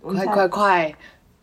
[0.00, 0.94] 快快快，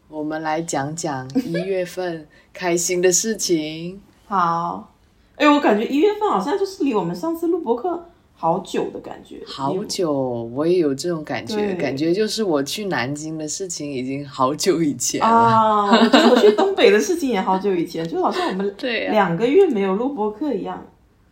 [0.08, 4.02] 我们来讲讲一月份开心的事情。
[4.28, 4.94] 好，
[5.36, 9.42] 哎，我感觉一月份好像就是离我们上次录播课好久的感觉。
[9.46, 10.12] 好久，
[10.54, 15.88] 我也有这种感觉，感觉就是我去南京的事情已经好久以前了。
[15.90, 20.86] 我去东北的事情也好久以前， 就好像我们对两个月没有录播课一样。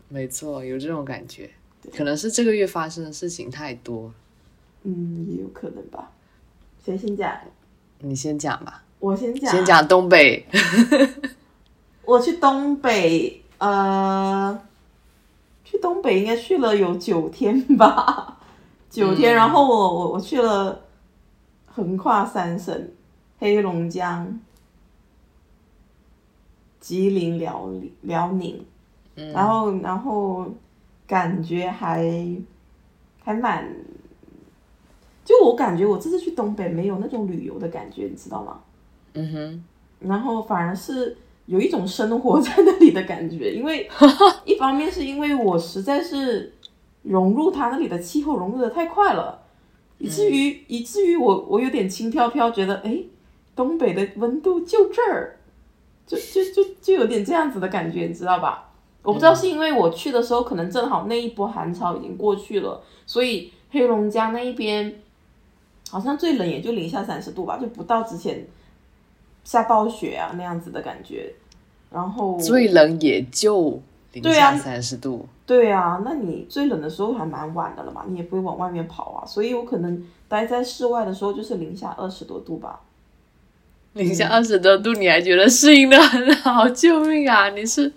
[0.07, 1.49] 没错，有这种感觉，
[1.95, 4.11] 可能是这个月发生的事情太多。
[4.83, 6.11] 嗯，也有可能吧。
[6.85, 7.35] 谁先讲？
[7.99, 8.83] 你先讲吧。
[8.99, 9.49] 我先讲。
[9.51, 10.45] 先讲东北。
[12.05, 14.61] 我去东北，呃，
[15.63, 18.37] 去东北应该去了有九天吧，
[18.91, 19.33] 九天。
[19.33, 20.79] 然后我我我去了，
[21.65, 22.87] 横跨三省，
[23.39, 24.39] 黑龙江、
[26.79, 27.67] 吉林、辽
[28.01, 28.63] 辽宁。
[29.33, 30.45] 然后，然后
[31.07, 32.05] 感觉还
[33.23, 33.65] 还蛮，
[35.25, 38.61] 就我感觉我这次去东北没有那种旅游的感觉，你知道吗？
[39.13, 39.63] 嗯哼。
[39.99, 41.17] 然后反而是
[41.47, 43.89] 有一种生活在那里的感觉，因为
[44.45, 46.53] 一方面是因为我实在是
[47.01, 49.39] 融入他那里的气候融入的太快了，
[49.97, 52.99] 以至于以至于我我有点轻飘飘，觉得哎，
[53.55, 55.37] 东北的温度就这儿，
[56.05, 58.69] 就就就就有点这样子的感觉，你知道吧？
[59.01, 64.93] 我不知道是因为我去的时候可能正好那一波寒潮已经过去了，所以黑龙江那一边
[65.95, 68.45] 好像最冷也就零下三十度吧，就不到之前
[69.45, 71.33] 下暴雪啊那样子的感觉。
[71.89, 75.25] 然后最冷也就零下三十度。
[75.45, 82.81] 对啊，那你最冷的时候还蛮晚的了嘛，你也不会往外面跑啊，所以我可能待在室外的时候就是零下二十多度吧。
[83.93, 86.67] 零下二十多度，你还觉得适应的很好？
[86.75, 87.47] 救命啊！
[87.51, 87.89] 你是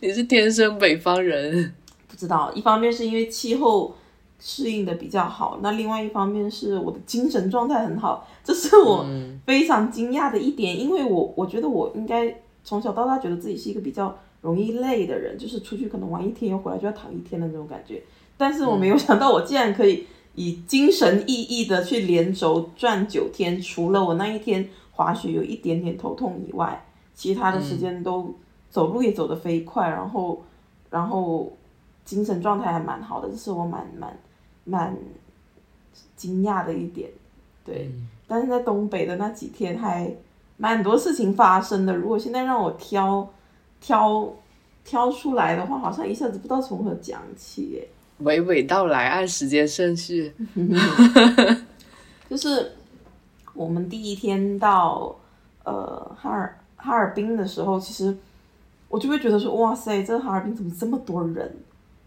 [0.00, 1.72] 你是天生北方人？
[2.06, 3.96] 不知道，一方面是因为气候
[4.40, 9.06] 适应的比较好，那另外一方面是我的精神状态很好，这是我
[9.46, 10.76] 非常惊讶的一点。
[10.80, 18.02] 因为我我觉得我应该从小到大觉得自己是一个比较容易累的人，就是出去可能玩一天又回来就要躺一天的那种感觉。
[18.36, 24.68] 但是我没有想到，我竟然可以以精神奕奕的去连轴转九天，除了我那一天。
[24.92, 26.84] 滑雪有一点点头痛以外，
[27.14, 28.34] 其他的时间都
[28.68, 30.42] 走路也走得飞快，然后
[30.90, 31.50] 然后
[32.04, 34.14] 精神状态还蛮好的，这是我蛮蛮
[34.64, 34.96] 蛮
[36.16, 37.10] 惊讶的一点。
[37.64, 37.90] 对，
[38.26, 40.12] 但是在东北的那几天还
[40.56, 41.94] 蛮多事情发生的。
[41.94, 43.28] 如果现在让我挑
[43.80, 44.32] 挑
[44.84, 47.88] 挑出来的话，好像一下子不知道从何讲起耶。
[48.22, 50.32] 娓娓道来，按时间顺序，
[52.28, 52.72] 就是。
[53.52, 55.14] 我们第一天到
[55.64, 58.16] 呃哈尔哈尔滨的时候，其实
[58.88, 61.52] 我就会觉得说，哇塞，这哈尔滨怎么这么多人？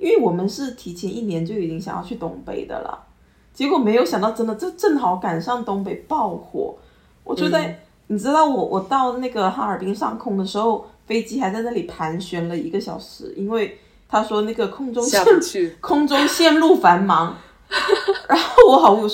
[0.03, 3.07] 因为我们是提前一年就已经想要去东北的了，
[3.53, 6.75] 结果没有想到，真的这正好赶上东北爆火。
[7.23, 17.37] 我就在你知道，我我到那个哈尔滨上空的时候，飞机还在那里盘旋了一个小时，因为他说那个空中下不去， 空中线路繁忙。
[18.27, 19.07] 然后我好无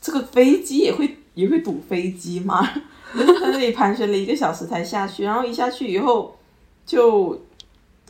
[0.00, 1.16] 这个飞机也会。
[1.34, 2.60] 也会堵飞机吗，
[3.14, 6.36] 在那里盘旋了一个小时才下去，然后一下去以后
[6.84, 7.40] 就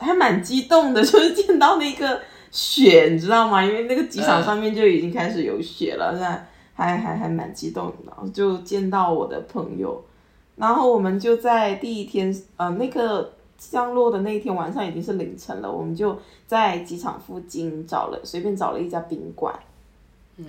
[0.01, 3.63] 还蛮激动的，就是见到那个雪，你知道吗？
[3.63, 7.95] 因为那个机场上面就已经开始有雪了，那还还还蛮激动的。
[8.07, 10.03] 然后就见到我的朋友，
[10.57, 19.55] 然后我们就在第一天，呃，那个降落的那一天晚上已经是凌晨了，我们就在机场附近找了随便找了一家宾馆，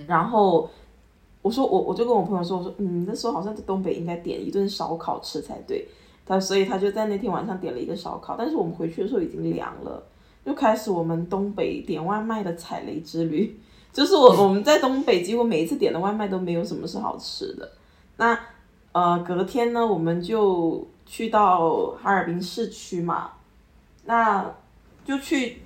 [0.06, 0.68] 然后。
[1.44, 5.84] 我说我我就跟我朋友说我说嗯那时候好像在东北应该点一顿烧烤吃才对，
[6.32, 10.02] 他所以他就在那天晚上点了一个烧烤，但是我们回去的时候已经凉了，
[10.46, 13.60] 就开始我们东北点外卖的踩雷之旅，
[13.92, 17.72] 就是我我们在东北几乎每一次点的外卖都没有什么是好吃的，
[18.16, 18.38] 那
[18.92, 23.32] 呃隔天呢我们就去到哈尔滨市区嘛，
[24.06, 24.54] 那
[25.04, 25.58] 就去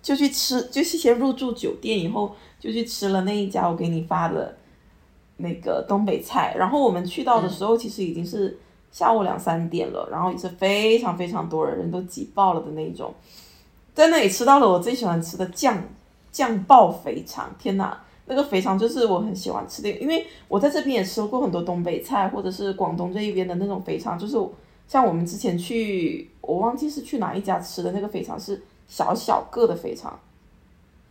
[0.00, 4.56] 就去吃就是先入住酒店以后就去吃了那一家我给你发的。
[5.36, 8.56] 那个东北菜，然后我们去到的时候，其实已经是
[8.94, 13.12] 下午两三点了，然后也是非常非常多人，人都挤爆了的那种，
[13.92, 15.76] 在那里吃到了我最喜欢吃的酱
[16.30, 24.38] 酱爆肥肠，天哪，那个肥肠就是我很喜欢吃的，因为我在这边也吃过很多东北菜，或者是广东这一边的那种肥肠，就是
[24.86, 30.16] 像我们之前去，我忘记是去哪一家吃的那个肥肠，是小小个的肥肠，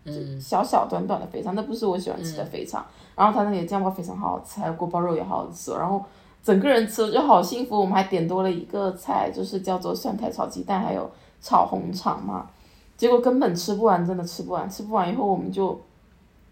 [0.05, 2.85] 嗯，小小短短的肥肠，那不是我喜欢吃的肥肠。
[3.13, 6.01] 然后他那里的酱爆肥肠好好吃，还有锅包肉也好好吃，然后
[6.43, 7.79] 整个人吃了就好幸福。
[7.79, 11.09] 我们还点多了一个菜，就是叫做蒜苔炒鸡蛋，还有
[11.41, 12.49] 炒红肠嘛。
[12.95, 14.69] 结果根本吃不完，真的吃不完。
[14.69, 15.79] 吃不完以后我们就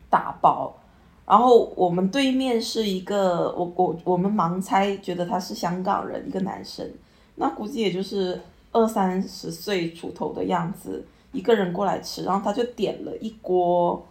[0.09, 0.73] 打包，
[1.25, 6.89] 然后我们对面是一个，我我我们盲猜觉得他是香港人，一个男生，
[7.35, 8.41] 那估计也就是
[8.71, 14.03] 二三十岁出头的样子，一个人过来吃，然后他就点了一锅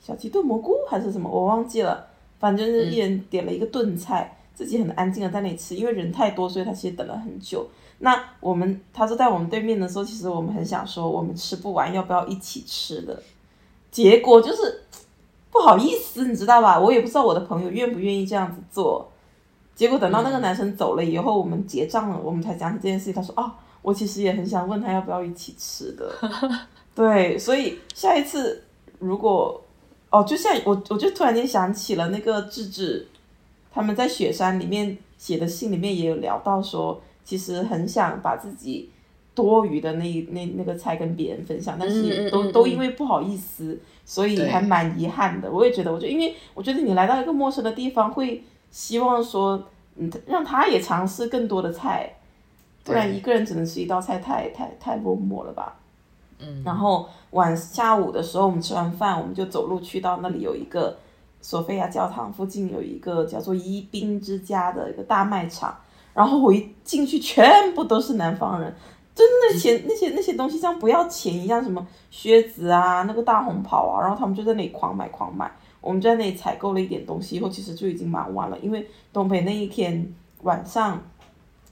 [0.00, 2.07] 小鸡炖蘑菇还是什么，我忘记了，
[2.38, 7.68] 反正是一人点了一个炖菜，自己很安静的在那里吃，因为人太多，所以他其实等了很久。
[7.98, 13.20] 那我们他坐在我们对面的时候，其实我们很想说，我们吃不完，要不要一起吃的？
[13.90, 14.84] 结果就是
[15.50, 16.78] 不好意思，你知道吧？
[16.78, 19.10] 我也不知道我的朋友愿不愿意这样子做。
[19.74, 23.14] 结果等到那个男生走了以后，我们结账了，我们才讲起这件事情。
[23.14, 23.50] 他说：“哦，
[23.80, 26.12] 我其实也很想问他要不要一起吃的。”
[26.94, 28.64] 对，所以下一次
[28.98, 29.60] 如果
[30.10, 33.06] 哦，就像我，我就突然间想起了那个智智，
[33.70, 38.88] 他们在雪山里面写的信里面也有聊到说，其实很想把自己
[39.34, 45.50] 多余的那那那个菜跟别人分享，但是都都因为不好意思，所以还蛮遗憾的。
[45.50, 49.62] 我也觉得，我就因为我觉得你来到一个陌生的地方，会希望说，
[49.96, 52.14] 嗯，让他也尝试更多的菜，
[52.82, 55.78] 不然一个人只能吃一道菜，太太太落寞了吧。
[56.64, 60.96] 然后晚下午的时候，我们吃完饭，我们就走路去到那里有一个
[61.40, 65.76] 索菲亚教堂附近有一个叫做伊宾之家的一个大卖场。
[66.14, 68.72] 然后我一进去，全部都是南方人，
[69.14, 75.50] 真的 那些那些那些东西像不要钱一样，什么靴子啊，那个大红袍啊，然后他们就在那里狂买狂买。
[75.80, 80.12] 我们在那里采购了一点东西以后，其实就已经蛮晚了，因为东北那一天
[80.42, 81.00] 晚上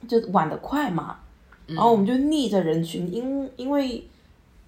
[0.06, 1.16] 就晚得快嘛。
[1.66, 4.04] 然后我们就逆着人群，因因为。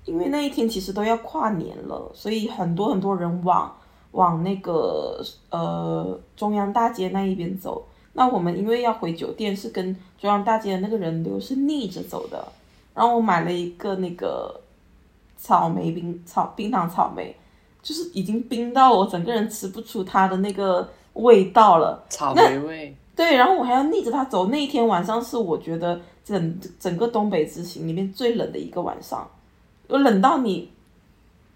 [0.09, 3.73] 因为那一天其实都要跨年了，所以很多很多人往
[4.13, 7.87] 往那个呃中央大街那一边走。
[8.15, 12.49] 那我们因为要回酒店，是跟中央大街的那个人流是逆着走的。
[12.95, 14.61] 然后我买了一个那个
[15.37, 17.37] 草莓冰草冰糖草莓，
[17.81, 22.03] 就是已经冰到我整个人吃不出它的那个味道了。
[22.09, 22.97] 草莓味。
[23.15, 24.47] 对，然后我还要逆着它走。
[24.47, 29.29] 那一天晚上是我觉得整整个东北之行里面最冷的一个晚上。
[29.89, 30.71] 我冷到你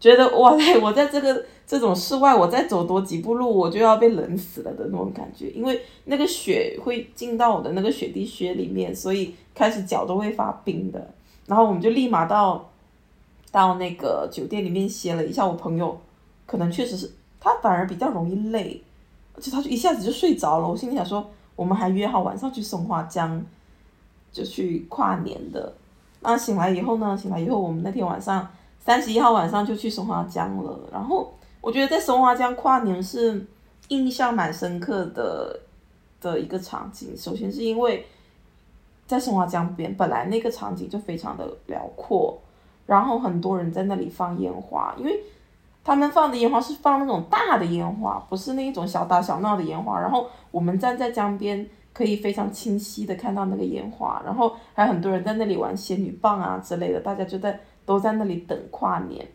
[0.00, 0.78] 觉得 哇塞！
[0.78, 5.50] 我在这个这种室外，我再走多几步路，我就要被冷死了的那种感觉。
[5.50, 11.08] 因为那个雪会进到我的那个雪地靴里面，所以开始脚都会发冰的。
[11.46, 12.70] 然后我们就立马到
[13.50, 15.46] 到那个酒店里面歇了一下。
[15.46, 16.00] 我朋友
[16.46, 18.82] 可能确实是他反而比较容易累，
[19.34, 20.68] 而且他就一下子就睡着了。
[20.68, 23.44] 我心里想说，我们还约好晚上去松花江
[24.32, 25.72] 就去跨年的。
[26.22, 27.16] 那醒来以后呢？
[27.16, 28.48] 醒来以后，我们那天晚上
[28.78, 30.78] 三十一号晚上就去松花江了。
[30.92, 33.44] 然后我觉得在松花江跨年是
[33.88, 35.60] 印象蛮深刻的
[36.20, 37.16] 的一个场景。
[37.16, 38.06] 首先是因为
[39.06, 42.38] 在松花江边，本来那个场景就非常的辽阔，
[42.86, 45.20] 然后很多人在那里放烟花，因为
[45.82, 50.00] 他们放的烟花是放那种大的烟花，不是那一种小打小闹的烟花。
[50.00, 51.68] 然后我们站在江边。
[51.94, 59.26] 可以非常清晰的看到那个烟花，然后还有很多人在那里玩仙女棒啊之类的，大家就在都在那里等跨年，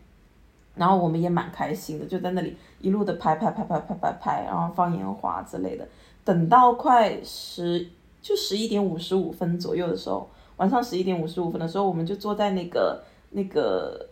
[0.74, 5.86] 然后我们也蛮开心的，就在那里一路的拍拍拍拍拍拍拍，然后放烟花之类的。
[6.24, 7.88] 等到快十
[8.20, 14.08] 就十一点五十五分左右的时候，晚上十一点五十五分的时候，我们就坐在那个那个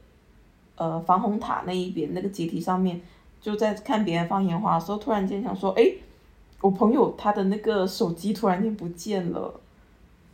[0.76, 3.00] 呃防洪塔那一边那个阶梯上面，
[3.40, 5.82] 就在看别人放烟花的时候，突然间想说，哎。
[6.60, 9.60] 我朋友他的那个手机突然间不见了，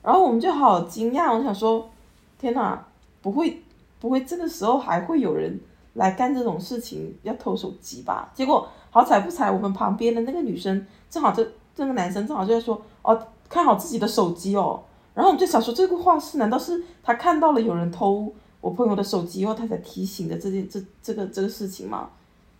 [0.02, 1.90] 然后我们就好惊讶，我想说，
[2.38, 2.86] 天哪，
[3.20, 3.62] 不会
[4.00, 5.60] 不会这个时候还会有人
[5.94, 8.30] 来干这种事情，要偷手机吧？
[8.34, 14.82] 结果好彩不彩，我们旁边的那个女生正好这这个男生正好就在说，哦，看好自己的手机哦。
[15.14, 22.08] 然后我们就想说，这个话是难道是他看到了有人偷我朋友的手机以后，他才提醒的这件这这个这个事情吗？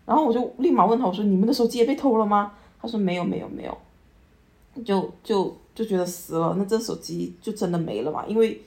[0.04, 2.52] 然后我就立马问他，我说你们的手机也被偷了吗？
[2.82, 3.78] 他说没有没有没有，
[4.84, 8.26] 就就就觉得死了，那这手机就真的没了嘛？
[8.26, 8.60] 因为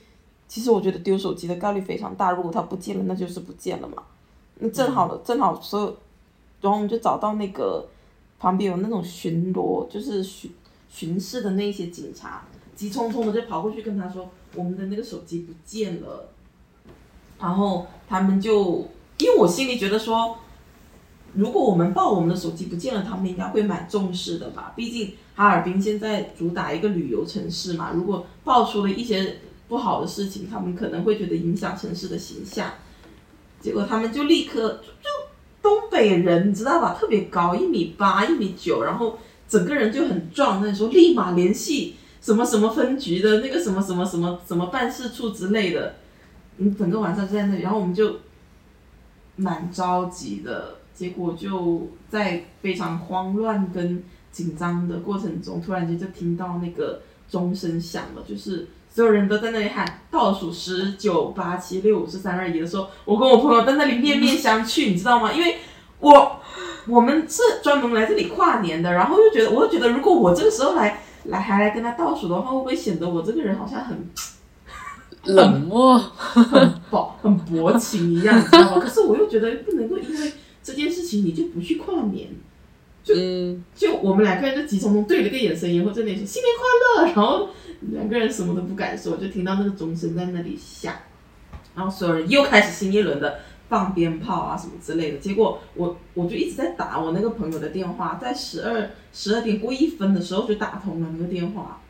[0.48, 4.02] 其实我觉得丢手机的概率非常大，如果它不见了，那就是不见了嘛。
[4.58, 5.86] 那正好了，正好所有，
[6.62, 7.86] 然后我们就找到那个
[8.38, 10.50] 旁边有那种巡逻，就是巡
[10.88, 12.42] 巡视的那些警察，
[12.74, 16.30] 急匆匆的就跑过去跟他说，我们的那个手机不见了。
[17.38, 20.38] 然后他们就，因为我心里觉得说。
[21.36, 24.72] 如果我们报我们的手机不见了，他们应该会蛮重视的吧？
[24.74, 27.92] 毕竟哈尔滨现在主打一个旅游城市嘛。
[27.94, 29.36] 如果爆出了一些
[29.68, 32.72] 不好的事情，他们可能会觉得影响城市的形象。
[33.60, 35.10] 结果他们就立刻就就
[35.60, 36.96] 东北人，你知道吧？
[36.98, 40.62] 特别高，一米八、一米九，然后整个人就很壮。
[40.64, 45.96] 那时候立马联系什么什么分局的那个什么什么什么什么办事处之类的。
[46.56, 48.20] 嗯，整个晚上就在那里，然后我们就
[49.36, 50.75] 蛮着急的。
[50.96, 65.30] 结果就在非常慌乱跟紧张的过程中，突然间就听到那个钟声响了，就是所有人都在那里喊倒数十九八七六五四三二一的时候，我跟我朋友在那里面面相觑，你知道吗？
[65.30, 65.56] 因为
[66.00, 66.40] 我
[66.88, 74.08] 我们是专门来这里跨年的，然后又觉得，我又觉得如果我这个时候来来还来跟他倒数的话，会不会显得我这个人好像很
[75.34, 78.78] 冷漠，很薄很薄情一样，你知道吗？
[78.80, 80.32] 可是我又觉得不能够因为
[80.66, 82.30] 这件事情你就不去跨年。
[83.08, 87.48] 嗯，就我们两个人就急匆匆对了个眼神，然后在那里说新年快乐，然后
[87.92, 90.92] 两个人什么都不敢说，就听到那个钟声在那里响，
[91.76, 95.18] 然后所有人又开始新一轮的放鞭炮啊什么之类的。
[95.18, 101.80] 结果我我就一直在打我那个朋友的电话，在十二十二点过一分的时候就打通了那个电话，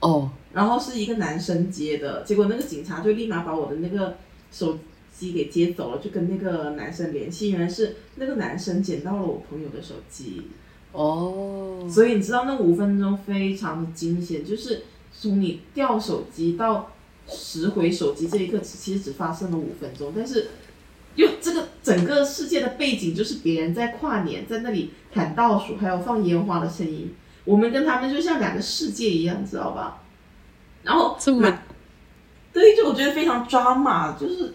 [0.00, 4.18] 哦，然后是一个男生接的，结果那个警察就立马把我的那个
[4.52, 4.78] 手
[5.16, 10.42] 机给接走了，就跟那个男生联系，原来是那个男生捡到了我朋友的手机。
[10.92, 14.82] 哦，所以你知道那五分钟非常的惊险，就是
[15.12, 16.92] 从你掉手机到
[17.26, 20.48] 拾回手机这一刻，其实只发生了五分钟，但是
[21.16, 30.02] 又这个整个世界的背景就是别人在跨年，在那里喊倒数，还有放烟花的声音，我们跟他们就像两个世界一样，知道吧？
[30.82, 31.58] 然后这么
[32.52, 34.54] 对，就我觉得非常抓马，就是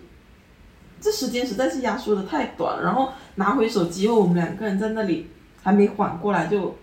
[1.01, 2.83] 这时间实在是压缩的太短了。
[2.83, 5.27] 然后拿回手机后，我们两个人在那里
[5.63, 6.77] 还没缓过来，就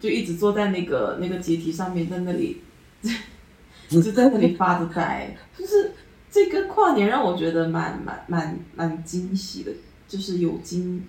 [0.00, 2.60] 就一直坐在那个那个阶梯上面，在那里
[3.88, 5.34] 就在那里发着呆。
[5.56, 5.92] 就是
[6.30, 9.72] 这个跨年让我觉得蛮蛮蛮蛮惊喜的，
[10.08, 11.06] 就是有惊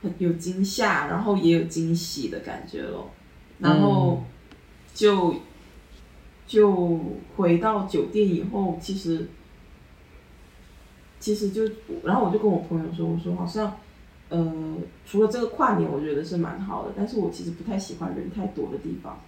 [0.00, 3.10] 很有惊吓，然后也有惊喜的感觉咯。
[3.58, 4.22] 然后
[4.94, 5.34] 就。
[6.46, 6.98] 就
[7.36, 9.28] 回到酒店以后，其实
[11.20, 11.62] 其实就，
[12.02, 13.76] 然后我就跟我朋友说，我说好像，
[14.30, 19.20] 呃，除了这个跨年，我觉得是蛮好的，但是我其实不太喜欢人太多的地方，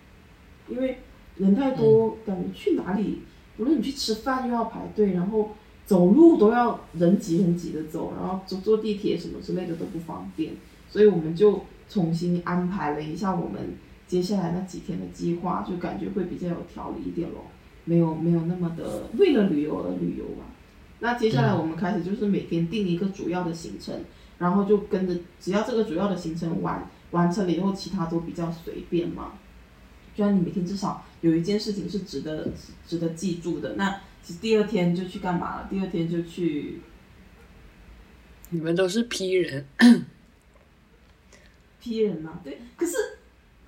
[0.69, 0.99] 因为
[1.37, 3.21] 人太多，感觉去哪里，
[3.59, 5.51] 无论你去吃饭又要排队，然后
[5.87, 10.55] 走路都要人挤人挤的走，然后坐坐地铁什么之类的都不方便，
[10.89, 13.77] 所以我们就重新安排了一下我们。
[14.05, 17.47] 接下来那几天的计划就感觉会比较有条理一点咯，
[17.87, 20.45] 没有没有那么的为了旅游而旅游吧。
[21.03, 24.05] 那接下来我们开始就是每天定一个主要的行程，
[24.39, 29.33] 然后就跟着，只要这个主要的行程完完成了以后，其他都比较随便嘛。
[30.15, 32.51] 就让你每天至少有一件事情是值得
[32.87, 33.75] 值得记住的。
[33.75, 35.67] 那其实第二天就去干嘛了？
[35.69, 36.81] 第二天就去。
[38.51, 39.67] 你们都是 P 人。
[41.81, 42.93] P 人嘛，对，可是。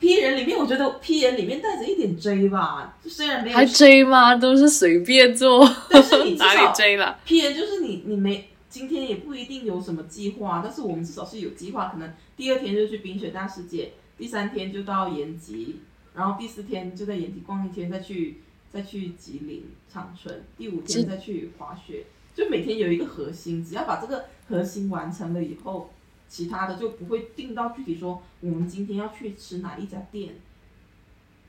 [0.05, 4.37] P 人里面，我觉得 P 人里面带着一点 J 吧，就虽然没有还 J 吗？
[4.37, 15.81] 都是随便做，但是你哪里 J 了？P 人就是你，你没今天也不一定有什么计划，但是我们至少是有计划，可能第二天就去冰雪大世界，第三天就到延吉，
[16.15, 25.89] 然后第四天就在延吉逛一天，再去再去吉林长春，第五天再去滑雪，就每天有一个核心，只要把这个核心完成了以后。
[26.35, 30.31] 其他的就不会定到具体说，我们今天要去吃哪一家店，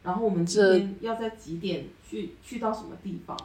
[0.04, 3.36] 然后我们今天要在几点去去到什么地方。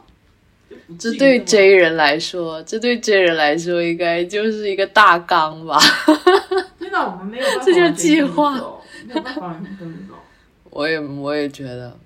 [0.99, 5.79] 这对 J 人来说，这对 J 人来说应该就是一个大纲吧。
[6.79, 8.53] 真的我们没有办法，这就计划，
[9.07, 10.13] 没有办法跟走。
[10.69, 11.97] 我也我也觉得，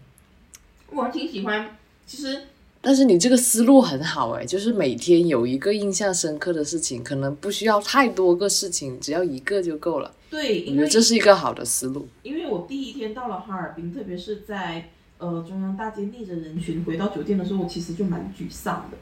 [0.92, 2.42] 我挺喜欢，其实。
[2.86, 10.14] 但是你这个思路很好哎，就是每天有一个印象深刻的事情，可能不需要太多个事情，只要一个就够了。
[10.30, 12.08] 对，我觉得这是一个好的思路。
[12.22, 18.98] 因为我第一天到了哈尔滨，特别是在呃中央大街逆着人群回到酒店的时候，我其实就蛮沮丧的。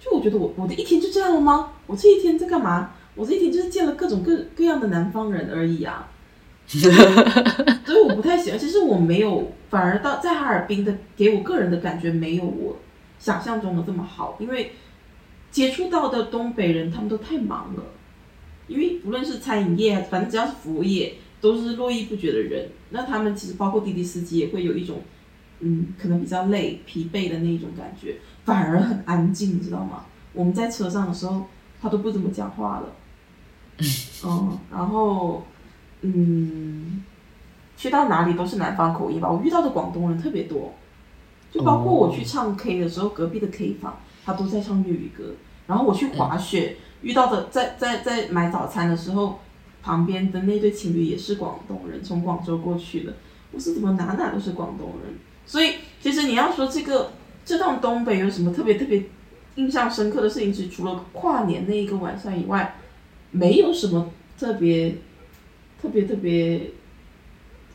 [0.00, 1.74] 就我觉得我我的一天就这样了吗？
[1.86, 2.90] 我这一天在干嘛？
[3.14, 6.10] 我这一天就是见了各种各各样的南方人而已啊。
[6.66, 8.58] 所以我不太喜欢。
[8.58, 12.76] 其实我没有，反而到在哈尔滨的给我个人的感觉没有我。
[13.18, 14.72] 想象中的这么好，因为
[15.50, 17.82] 接触到的东北人他们都太忙了，
[18.66, 22.68] 因为不论是餐饮业，反正只要是服务业，都是络绎不绝的人。
[22.90, 25.02] 那他们其实包括滴滴司机也会有一种，
[25.60, 30.04] 嗯，可能比较累、疲惫的那种感觉，反而很安静，你知道吗？
[30.32, 31.46] 我们在车上的时候，
[31.80, 32.92] 他都不怎么讲话了。
[34.24, 35.44] 嗯，然后，
[36.02, 37.02] 嗯，
[37.76, 39.30] 去到哪里都是南方口音吧。
[39.30, 40.74] 我遇到的广东人特别多。
[41.56, 45.34] 就包括我去唱 K 的时候，隔壁的 K 房他都在唱粤语歌。
[45.66, 49.40] 然后我去滑雪遇到的，在在在买早餐的时候，
[49.82, 53.14] 旁边的那对情侣也是广东人，从广州过去的。
[53.52, 55.14] 我是怎么哪哪都是广东人？
[55.46, 57.12] 所以其实你要说这个
[57.44, 59.04] 这趟东北有什么特别特别
[59.54, 62.76] 印象深刻的事情，是除了跨年那一个晚上以外，
[63.30, 64.96] 没有什么特别
[65.80, 66.70] 特别特别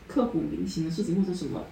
[0.06, 1.64] 刻骨铭心的事情，或者什么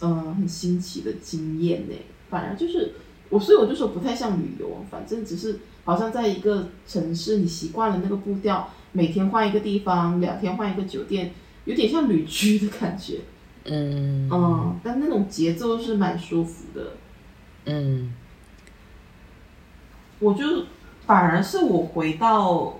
[0.00, 1.94] 呃很新奇的经验呢。
[2.28, 2.92] 反而就是
[3.28, 11.32] 我，所以我就说不太像旅游，反正只是好像在一个城市，你习惯了那个步调，每天换一个地方，两天换一个酒店，
[11.64, 13.20] 有点像旅居的感觉。
[13.66, 16.92] 嗯嗯，但那种节奏是蛮舒服的。
[17.66, 18.14] 嗯
[20.18, 20.64] 我就
[21.06, 22.78] 反而是我回到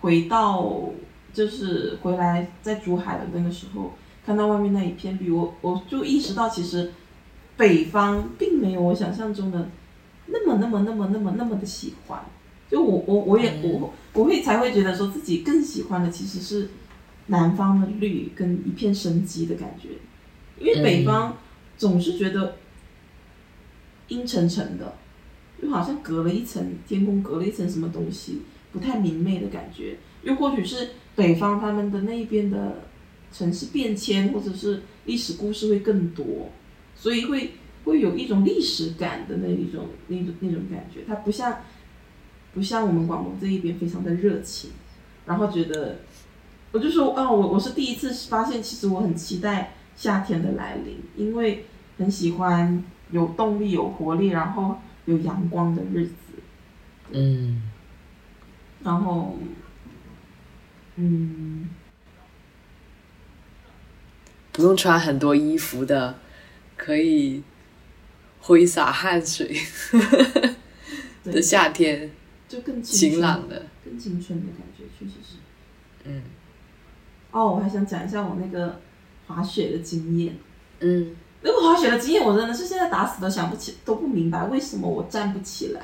[0.00, 0.90] 回到
[1.32, 3.92] 就是回来在珠海的那个时候，
[4.24, 6.92] 看到外面那一片绿，我我就意识到其实
[7.56, 9.68] 北方并没有我想象中的
[10.26, 12.24] 那么那么那么那么那么的喜欢。
[12.70, 16.68] 就我我我也我我会才会觉得说自己更喜欢的其实是
[17.26, 19.88] 南方的绿跟一片生机的感觉，
[20.58, 21.36] 因为北方
[21.76, 22.56] 总是觉得
[24.06, 24.94] 阴沉沉的，
[25.60, 29.96] 就好像隔了一层天空，隔了一层什么东西，不太明媚的感觉。
[30.22, 32.82] 又或许是北方他们的那一边的
[33.32, 36.50] 城市变迁，或者是历史故事会更多，
[36.96, 37.52] 所以会
[37.84, 41.00] 会有一种历史感的那一种那种那种感觉。
[41.06, 41.58] 它不像
[42.52, 44.70] 不像我们广东这一边非常的热情，
[45.26, 46.00] 然后觉得
[46.72, 51.64] 我就说啊，我我是第一次发现，其实我很期待夏天的来临，因为
[51.98, 56.14] 很喜欢有动力、有活力，然后有阳光的日子。
[57.12, 57.62] 嗯
[58.82, 59.36] 然后，
[60.96, 61.68] 嗯，
[64.52, 66.18] 不用穿很多衣服的，
[66.76, 67.42] 可以
[68.40, 69.56] 挥洒汗水
[71.24, 72.10] 的，夏天，
[72.48, 75.36] 就更青春晴朗的，更青春的感觉，确实是。
[76.04, 76.22] 嗯
[77.30, 78.80] 哦，我还想讲一下我那个
[79.26, 80.36] 滑雪的经验。
[80.80, 85.80] 嗯那个滑雪的经验，我真的是现在打死都想不起，都不明白为什么我站不起来。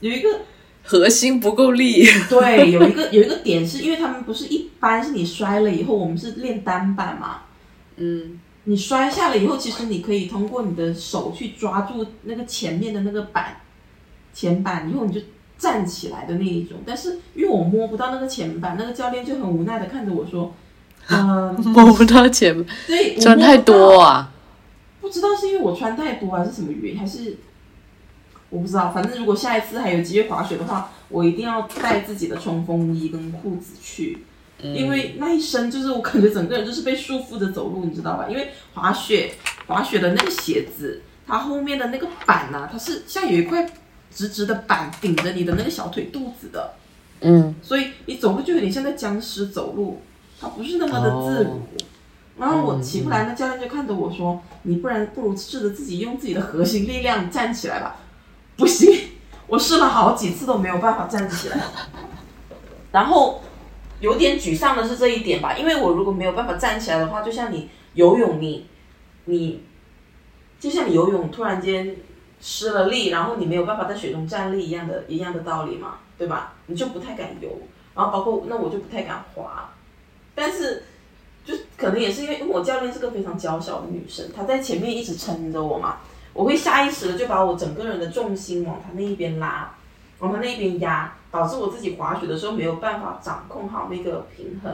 [0.00, 0.28] 有一个
[0.82, 7.42] 核心不够力，对，有一个有一个点是因为他们不是一般是你摔了以后，我们是练单板嘛，
[7.96, 13.56] 嗯你摔下了以后，其实你可以通过你的手去抓住那个前面的那个板，
[14.32, 15.20] 前板以后你就
[15.58, 16.78] 站起来的那一种。
[16.86, 20.54] 但是因为我摸不到那个前板，那个教练就很无奈的看着我说
[21.10, 24.32] ：“嗯、摸不到前板，对，穿太多啊，
[25.00, 27.38] 不知道是因为我穿太多还是什么原因，还是
[28.48, 28.92] 我不知道。
[28.92, 34.18] 反正如果下一次还有机会滑雪的话，我一定要带自己的冲锋衣跟裤子去，
[34.62, 38.26] 因为那一身就是我感觉整个人就是被束缚着走路，你知道吧？
[38.28, 39.34] 因为滑雪
[39.66, 43.68] 滑雪的那个鞋子，它后面的那个板呐、它是像有一块
[44.14, 46.74] 直直的板顶着你的那个小腿肚子的，
[47.22, 50.00] 嗯所以你走路就有点像在僵尸走路，
[50.40, 51.50] 它不是那么的自如。
[51.50, 51.60] 哦
[52.38, 57.96] 然后我起不来，那教练就看着我说：“你不然不如试着自己用自己的核心力量站起来吧。”
[58.56, 58.90] 不行，
[59.46, 61.60] 我试了好几次都没有办法站起来。
[62.90, 63.42] 然后
[64.02, 68.66] 有点沮丧的是这一点吧，因为我如果没有办法站起来的话，就像你游泳，你
[69.26, 69.62] 你
[70.58, 71.96] 就像你游泳突然间
[72.40, 76.54] 失了力，然后你没有办法在水中站立一样的一样的道理嘛，对吧？
[76.66, 77.48] 你就不太敢游，
[77.94, 79.72] 然后包括那我就不太敢滑，
[80.34, 80.82] 但是
[81.44, 85.98] 就可能也是因为因为我教练是个非常娇小的女生，她在前面一直撑着我嘛，
[86.32, 89.72] 我会下意识的就把我整个人的重心往她那一边拉，
[90.18, 94.72] 往她那边压，导致我自己滑雪的时候没有办法掌控好那个平衡。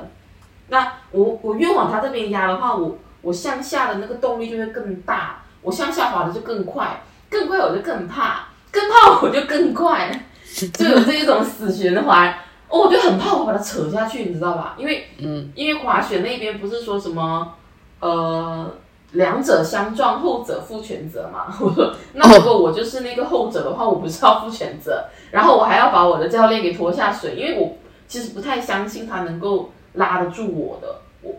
[0.69, 10.11] 那我我越往他这边压的话，我我向下的那个动力就会更大，我向下滑的就更快，更快我就更怕，更怕我就更快，
[10.75, 12.35] 就有这一种死循环。
[12.69, 14.75] 哦，我就很怕我把它扯下去，你知道吧？
[14.77, 17.55] 因为嗯因为滑雪那边不是说什么
[18.01, 18.71] 呃
[19.13, 21.47] 两者相撞，后者负全责嘛？
[21.61, 31.35] 我说那如果我就是那个后者的话，我不是要负全责，然后我还要把我的教练给拖下水，因为我其实不太相信他能够拉得住我的，我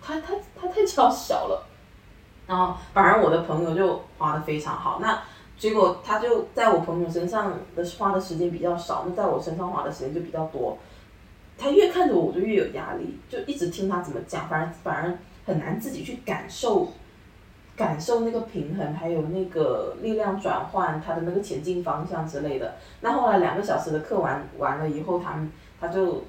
[0.00, 1.66] 他他他太娇小了。
[2.46, 5.22] 然后反而我的朋友就滑得非常好，那
[5.56, 10.76] 结果他就在我朋友身上的花的时间比较少，那在我身上花的时间就比较多。
[11.56, 16.88] 他越看着我，我就越有压力，就一直听他怎么讲，反而反而很难自己去感受，
[17.80, 22.74] 感受那个平衡，还有那个力量转换，他的那个前进方向之类的。
[23.00, 26.24] 那后来两个小时的课完完了以后，他们他就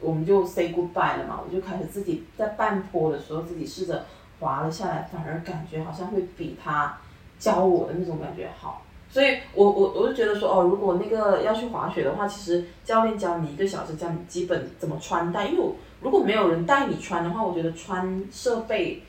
[0.00, 4.04] 我们就 say goodbye 了嘛，我就开始自己在半坡的时候自己试着
[4.40, 6.98] 滑了下来，反而感觉好像会比他
[7.38, 8.82] 教我的那种感觉好。
[9.08, 15.46] 所以我我我就觉得说，哦，如果那个要去滑雪的话，其实教练教你一个小时，教你基本怎么穿戴。
[15.46, 15.64] 因为
[16.00, 19.04] 如果没有人带你穿的话，我觉得穿设备、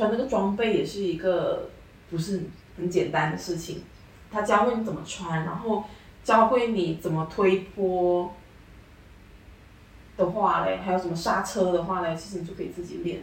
[0.00, 1.68] 穿那个装备也是一个
[2.08, 2.44] 不是
[2.78, 3.82] 很简单的事情。
[4.32, 5.84] 他教会你怎么穿，然后
[6.24, 8.32] 教会你怎么推坡
[10.16, 13.20] 的话嘞，还有什么刹车的话嘞，其实你就可以自己练。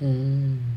[0.00, 0.76] 嗯，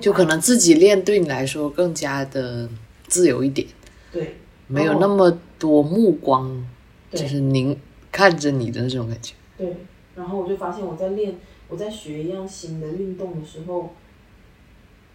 [0.00, 2.66] 就可能自己练对你来说更加的
[3.06, 3.68] 自由一点，
[4.10, 6.66] 对，没有那么多目光，
[7.12, 7.78] 就是您
[8.10, 9.34] 看着你的那种感觉。
[9.58, 9.76] 对，
[10.14, 11.34] 然后我就发现我在练，
[11.70, 13.94] 我在学一样新的运动的时候，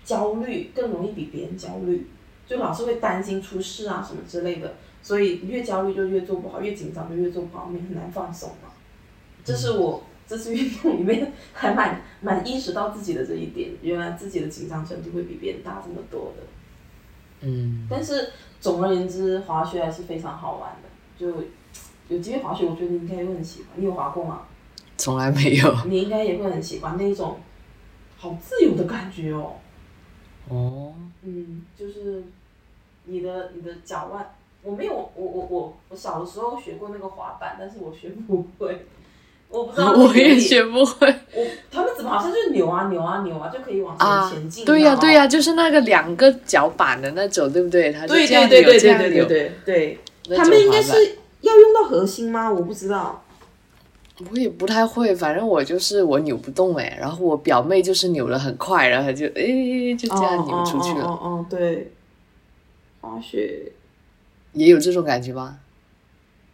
[0.03, 2.07] 焦虑更容易比别人焦虑，
[2.47, 8.69] 就老是会担心出事啊什么之类的，所以越焦虑就越做不好，越紧张就越做不好，你很难放松嘛。
[9.43, 16.43] 这是我这次运动里面还蛮 蛮意识到自己的这一点，原来自己的紧张程度会比别人大这么多的。
[17.41, 18.29] 嗯，但是
[18.61, 20.89] 总而言之，滑雪还是非常好玩的，
[21.19, 21.43] 就
[22.07, 23.69] 有机会滑雪，我觉得你应该会很喜欢。
[23.75, 24.43] 你有滑过吗？
[24.97, 25.75] 从来没有。
[25.87, 27.37] 你应该也会很喜欢那一种
[28.17, 29.53] 好自由的感觉哦。
[30.49, 32.23] 哦，嗯，就是
[33.05, 38.85] 你的你的脚腕，我没有，我我我我小的时候学过那个滑板，但是我学不会，
[39.49, 44.65] 我不知道 我也学不会我他们怎么好像就是扭啊扭啊扭啊就可以往啊前前进、。
[44.65, 47.91] 对呀、对呀、就是那个两个脚板的那种，对不对？
[47.91, 49.99] 他就对这样扭对对对对这样扭对对
[50.37, 52.51] 他们应该是要用到核心吗？
[52.51, 53.24] 我不知道。
[54.17, 61.91] 我也不太会，反正我就是我扭不动哎，然后我表妹就是扭的很快，然后就哎就这样扭出去了，哦哦哦哦，对，
[63.01, 63.73] 滑雪
[64.53, 65.59] 也有这种感觉吗？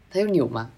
[0.10, 0.71] 它有扭吗？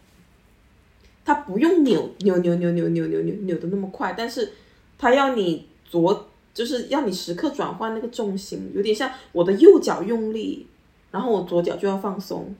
[1.24, 4.52] 它不用扭扭扭扭扭扭扭扭扭的那么快，但是
[4.98, 10.68] 它要你左，就是要你时刻转换那个重心，有点像我的右脚用力，
[11.12, 12.54] 然后我左脚就要放松，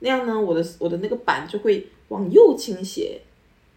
[0.00, 3.22] 那样呢，我的我的那个板就会往右倾斜。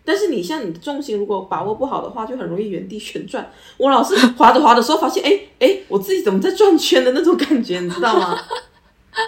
[0.06, 3.50] 但是你像你的重心如果把握不好的话，就很容易原地旋转。
[3.78, 8.38] 我老是滑着滑的时候发现，哎哎，我自己怎么在转圈的那种感觉，你知道吗？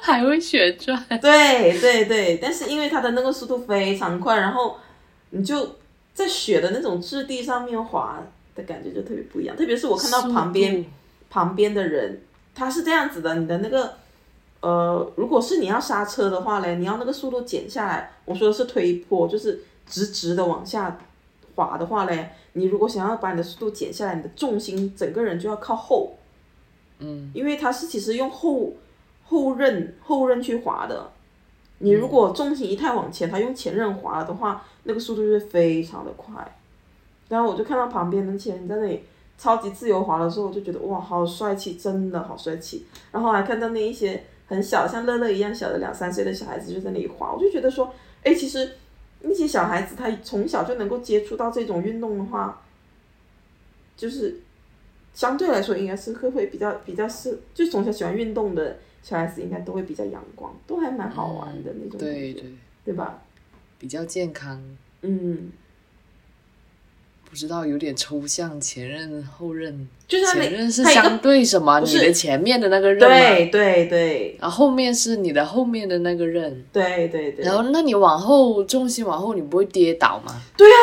[0.01, 1.01] 还会旋转？
[1.21, 4.77] 对对对，但是因为它的那个速度非常快，然后
[5.29, 5.75] 你就
[6.13, 8.21] 在雪的那种质地上面滑
[8.55, 9.55] 的感觉就特别不一样。
[9.55, 10.83] 特别是我看到旁边
[11.29, 12.21] 旁边的人，
[12.55, 13.93] 他是这样子的，你的那个
[14.61, 18.11] 呃，如果是你要刹车的话嘞，你要那个速度减下来。
[18.25, 20.97] 我说的是推坡，就是直直的往下
[21.55, 26.15] 滑的话嘞，你如果想要把你的速度减下来，你的重心整个人就要靠后，
[26.99, 28.73] 嗯，因为它是其实用后
[29.23, 31.11] 后刃后刃去滑的。
[31.79, 36.33] 你如果重心一太往前，它用前刃滑了的话，那个速度就会非常的快。
[37.27, 39.03] 然后我就看到旁边那些人在那里
[39.37, 42.85] 超级自由滑的时候，我就觉得哇，好帅气，真的好帅气。
[43.11, 47.91] 然后还看到那一些很小，像乐乐一样小的两三岁的小孩子就在那里滑，我就觉得说，
[48.23, 48.71] 哎，其实
[49.21, 52.61] 那些小孩子他从小就能够接触到这种运动的话，
[53.97, 54.41] 就是
[55.13, 63.21] 相对来说应该是会会比较比较是，就从小喜欢运动的小孩子应该都会比较阳光，都还蛮好玩的那种对吧？
[63.79, 64.61] 比较健康。
[65.01, 65.51] 嗯，
[67.35, 71.81] 不知道有点抽象，前任后任，就是前任是相对什么？
[71.81, 72.97] 你的前面的那个任？
[72.97, 80.33] 对对对然后后面是你的后面的那个任，对对对，然后那你往后重心往后，你不会跌倒吗？
[80.55, 80.79] 对啊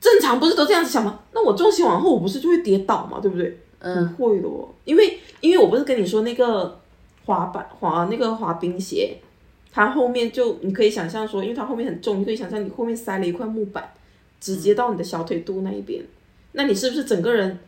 [0.00, 1.20] 正常不是都这样子想吗？
[1.34, 3.58] 那我重心往后，我不是就会跌倒嘛，对不对？
[3.80, 6.80] 嗯，不会的哦，因为因为我不是跟你说那个
[7.26, 9.18] 滑板滑那个滑冰鞋，
[9.70, 13.86] 它后面就你可以想象说，因为它后面很重，你可以想象你后面塞了一块木板，
[14.40, 16.04] 直接到你的小腿肚那一边，
[16.52, 17.58] 那你是不是整个人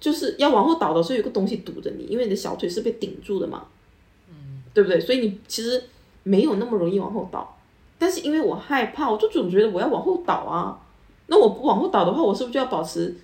[0.00, 3.66] 就是要往后倒的时候有个东西堵着你，因为你的小腿是被顶住的嘛，
[4.28, 5.00] 嗯，对不对？
[5.00, 5.82] 所以你其实
[6.22, 7.56] 没有那么容易往后倒，
[7.98, 10.80] 但是因为我害怕，我就总觉得我要往后倒啊，
[11.26, 13.14] 那我不往后倒的话，我是不是就要保持？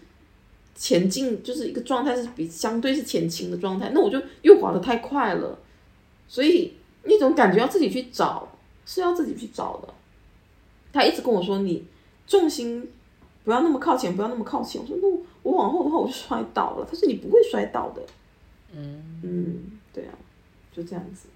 [0.73, 5.59] 前进就是一个状态是比相对是前倾的状态，那我就又滑得太快了，
[6.27, 6.73] 所以
[7.03, 8.49] 那种感觉要自己去找，
[8.87, 9.93] 是要自己去找的。
[10.91, 11.85] 他一直跟我说你
[12.31, 12.89] 重心
[13.43, 14.81] 不要那么靠前，不要那么靠前。
[14.81, 16.87] 我说那我我往后的话我就摔倒了。
[16.89, 18.01] 他说你不会摔倒的。
[18.73, 20.15] 嗯，嗯，对啊，
[20.73, 21.29] 就这样子。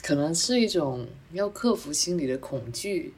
[0.00, 3.12] 可能是一种要克服心理的恐惧，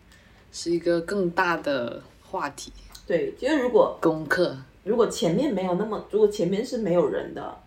[0.53, 2.72] 是一个更大的话题
[3.07, 4.57] 对，其实如果功课。
[4.85, 7.59] 如果前面没有那么，如果前面是没有人的，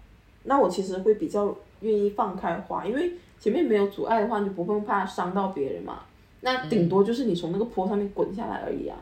[0.45, 6.01] 那我其实会比较愿意放开花，因为前面没有阻碍的话，你就不会怕伤到别人嘛。
[6.41, 8.97] 那顶多就是你从那个坡上面滚下来而已啊，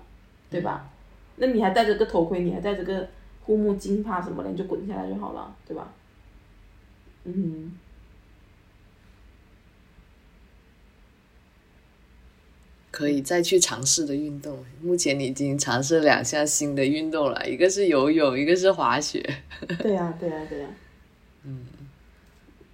[0.49, 0.89] 对吧？
[1.37, 3.07] 那你还戴着个头盔，你还戴着个
[3.43, 4.49] 护目镜，怕什么的？
[4.49, 5.91] 你就滚下来就好了，对吧？
[7.25, 7.73] 嗯，
[12.91, 14.63] 可以再去尝试的运动。
[14.81, 19.21] 目前你已经尝试了两项新的运动了，一个是游泳，一个是滑雪。
[19.79, 20.69] 对呀、对呀、对呀、
[21.43, 21.65] 嗯。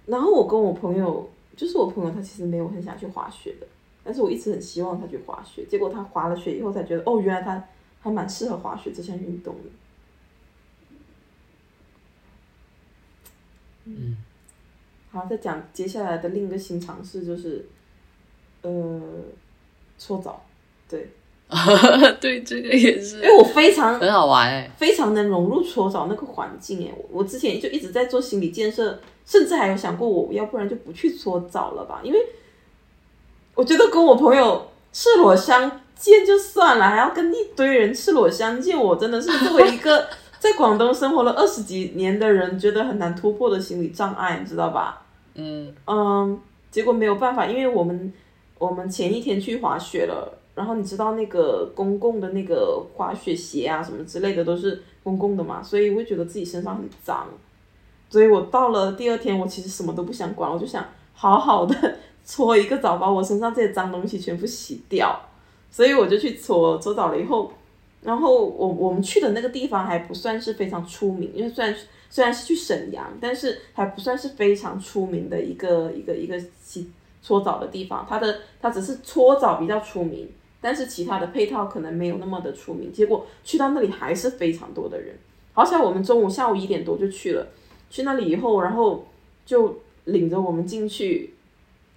[0.06, 3.66] 然后我跟我朋友，就是我朋友，他其实没有很想去滑雪的，
[4.04, 7.64] 但是我一直很希望他去滑雪，结果他滑了雪以后才觉得，哦，原来他
[8.00, 9.70] 还蛮适合滑雪这项运动的。
[13.84, 14.16] 嗯，
[15.10, 17.66] 好，再讲接下来的另一个新尝试就是，
[18.62, 19.00] 呃，
[19.98, 20.44] 搓澡，
[20.88, 21.08] 对，
[22.20, 24.70] 对，这个也是因为我非常很好玩哎。
[24.76, 32.18] 非常能融入搓澡那个环境哎，我我之前就一直在做心理建设，甚至还有想过我要不然就不去搓澡了吧，因为
[33.54, 40.06] 我觉得跟我朋友赤裸相见就算了，还要跟一堆人赤裸相见，我真的是作为一个
[40.40, 45.02] 在广东生活了二十几年的人，觉得很难突破的心理障碍，你知道吧？
[45.34, 48.12] 嗯嗯，结果没有办法，因为我们
[48.58, 57.28] 我们前一天去滑雪了，然后你知道那个公共的那个滑雪鞋啊什么之类的都是公共的嘛，所以我会觉得自己身上很脏，
[58.10, 60.84] 所以我到了第二天，我其实什么都不想管，我就想
[61.14, 61.74] 好好的
[62.24, 65.20] 搓一个澡，把我身上这些脏东西全部洗掉，
[65.70, 67.52] 所以我就去搓搓澡了以后。
[68.02, 71.72] 然后我我们去的那个地方还不算是非常出名，因为虽然
[72.10, 76.90] 虽然是去沈阳，但是还不算是非常出名的一个一个一个洗
[77.22, 78.04] 搓澡的地方。
[78.08, 80.28] 它的它只是搓澡比较出名，
[80.60, 82.92] 但是其他的配套可能没有那么的出名。
[82.92, 85.14] 结果去到那里还是非常多的人。
[85.52, 87.46] 好像我们中午下午一点多就去了，
[87.88, 89.06] 去那里以后，然后
[89.46, 91.31] 就领着我们进去，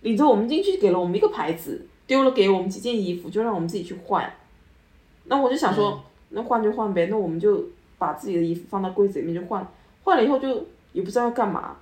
[0.06, 4.32] 领着我们进去，给了我们一个牌子，丢了给我们几件衣服，就让我们自己去换。
[5.24, 7.66] 那我就想说，那换就换呗，那我们就
[7.98, 9.68] 把自己的衣服放到柜子里面就换，
[10.04, 10.64] 换了以后就
[10.94, 11.78] 也不知道要干嘛，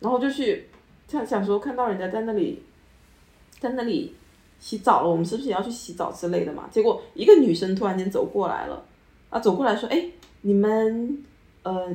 [0.00, 0.66] 然后就去
[1.08, 2.62] 想想说看到人家在那里，
[3.58, 4.14] 在那里
[4.58, 6.68] 洗澡了，我们是不是也要去洗澡之类的嘛？
[6.70, 8.84] 结果一个女生突然间走过来了，
[9.30, 10.04] 啊，走过来说，哎，
[10.42, 11.24] 你们，
[11.62, 11.88] 呃，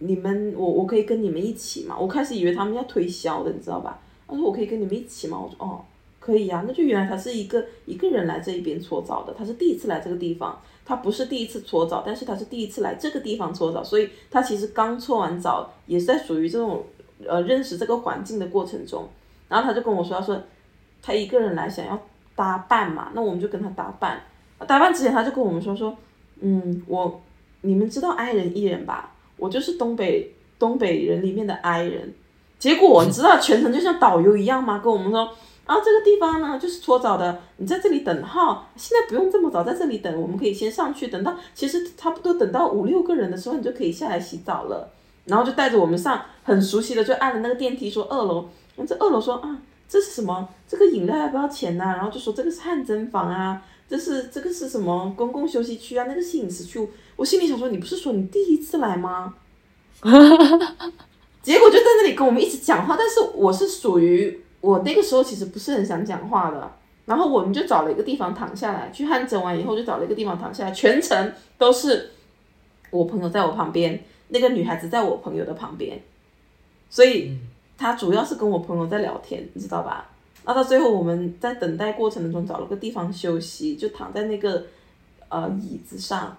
[0.00, 1.98] 你们，我我可以跟你们一起嘛？
[1.98, 3.98] 我开始以为他们要推销的，你知道吧？
[4.28, 5.40] 他说我可以跟你们一起吗？
[5.40, 5.80] 我说哦。
[6.20, 16.84] 可以呀、啊，那就原来他是一个一个人来这一边搓澡的，他是第一次来这个地方，他不是第一次搓澡，但是他是第一次来这个地方搓澡，所以他其实刚搓完澡，也是在属于这种
[17.26, 19.08] 呃认识这个环境的过程中。
[19.48, 20.42] 然后他就跟我说，他说
[21.00, 21.98] 他一个人来想要
[22.36, 24.20] 搭伴嘛，那我们就跟他搭伴。
[24.66, 25.96] 搭伴之前他就跟我们说说，
[26.40, 27.22] 嗯，我
[27.62, 29.14] 你们知道 I 人 E 人吧？
[29.38, 32.12] 我就是东北东北人里面的 I 人。
[32.58, 34.78] 结果你知道全程就像导游一样吗？
[34.78, 35.28] 跟我们说。
[35.66, 44.90] 然后这个地方呢，就是搓澡的，你在这里等号，现在不用这么早在这里等，我们可以先上去，等到其实差不多等到五六个人的时候，你就可以下来洗澡了。
[45.26, 48.48] 然后就带着我们上，很熟悉的就按了那个电梯，说二楼。
[48.76, 50.48] 然后这二楼说啊，这是什么？
[50.66, 56.06] 这个饮料要不要钱呐、然后就说这个是汗蒸房啊，这是这个是什么公共休息区啊？
[56.08, 56.88] 那个是饮食区。
[57.14, 59.34] 我心里想说，你不是说你第一次来吗？
[61.42, 64.40] 结果就在那里跟我们一直讲话，但是我是属于。
[64.60, 66.68] 我那个时候其实不是很想讲话的，
[67.06, 72.10] 然后我们就找了一个地方躺下来，去汗蒸完以后就找了一个地方躺下来，全程都是
[72.90, 76.02] 我朋友在我旁边，那个女孩子在我朋友的旁边，
[76.90, 77.38] 所以
[77.78, 80.10] 她主要是跟我朋友在聊天，你知道吧？
[80.44, 84.64] 那到最后我们在等待过程中找了个地方休息，就躺在那个
[85.28, 86.36] 呃椅子上，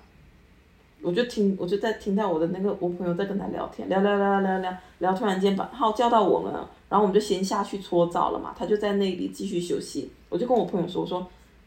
[1.01, 6.51] 我就听我就在听到我的那个我朋友在跟他聊天，聊聊聊聊聊聊，突然间把号叫到我们。
[6.89, 10.11] 然后我们就先下去搓澡了嘛，他就在那里继续休息。
[10.27, 11.25] 我就跟我朋友说：“我说，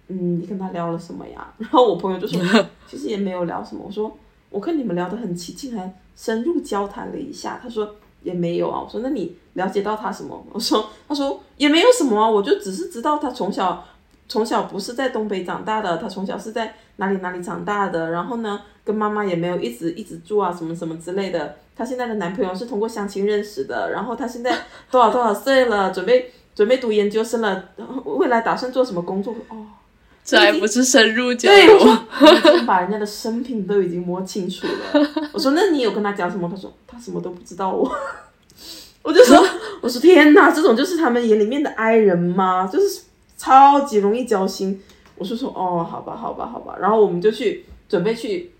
[0.09, 2.43] 嗯，你跟他聊了什么呀？” 然后我朋友就说
[2.89, 4.13] ：“其实也没有聊什么。”我说
[4.51, 13.85] ：“我看你们聊得很起劲，还深入交谈了一下。”他说：“也没有啊。”我说：“那你了解到他什么？”我说：“他说也没有什么啊，我就只是知道他从小
[14.29, 18.11] 从小不是在东北长大的，他从小是在哪里哪里长大的。
[18.11, 24.57] 然后呢，跟妈妈也没有一直一直住啊，什么什么之类的。”她现在的男朋友是通过相亲认识的，然后她现在
[24.91, 27.71] 多少多少岁了，准备准备读研究生了，
[28.05, 29.35] 未来打算做什么工作？
[29.49, 29.67] 哦，
[30.23, 32.65] 这还不是深入交对，我流？
[32.67, 35.09] 把人家的生平都已经摸清楚了。
[35.33, 36.49] 我说那你有跟他讲什么？
[36.49, 37.91] 他说他什么都不知道我。
[39.03, 39.45] 我就说
[39.81, 42.69] 我说天哪，这种就是他们眼里面的 I 人吗？
[42.73, 43.03] 就是
[43.37, 44.81] 超级容易交心。
[45.17, 46.77] 我就说哦，好吧，好吧，好吧。
[46.79, 48.53] 然后我们就去准备去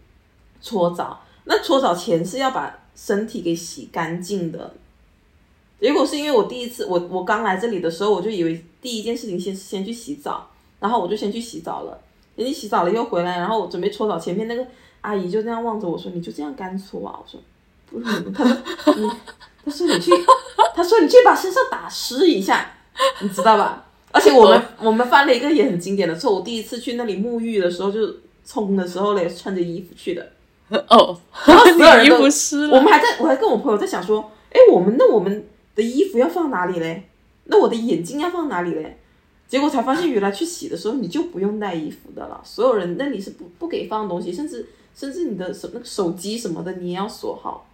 [0.63, 1.21] 搓澡。
[1.45, 4.75] 那搓澡前是要把身体给洗干净的。
[5.81, 10.49] 结果是因为我第一次，我我刚来这里的时候，我就以为第一件事情先先去洗澡，
[10.79, 12.01] 然后我就先去洗澡了。
[12.37, 14.65] 人家洗澡了又回来，然后我准备搓澡，前面那个
[15.01, 17.41] 阿姨就这样望着我说：“你就这样干搓啊？”我说
[17.91, 19.11] ：“不是。”她说：“你，
[19.65, 20.13] 她说你去，
[20.75, 22.75] 他说你去把身上打湿一下，
[23.21, 28.01] 你知道吧？”而且我们我们犯了一个也很经典的错误，第一次去那里沐浴的时候，就
[28.47, 30.31] 冲的时候嘞，穿着衣服去的。
[30.89, 37.09] 哦，然后所有人你衣都服湿了，我们还在，我还跟我朋友在想说，哎，我们那我们的衣服要放哪里嘞？
[37.45, 38.99] 那我的眼镜要放哪里嘞？
[39.49, 47.67] 结果才发现，原来去洗的时候你就不用带衣服的了，所有人那里是不不给放东西，甚至甚至你的手那个手机什么的你也要锁好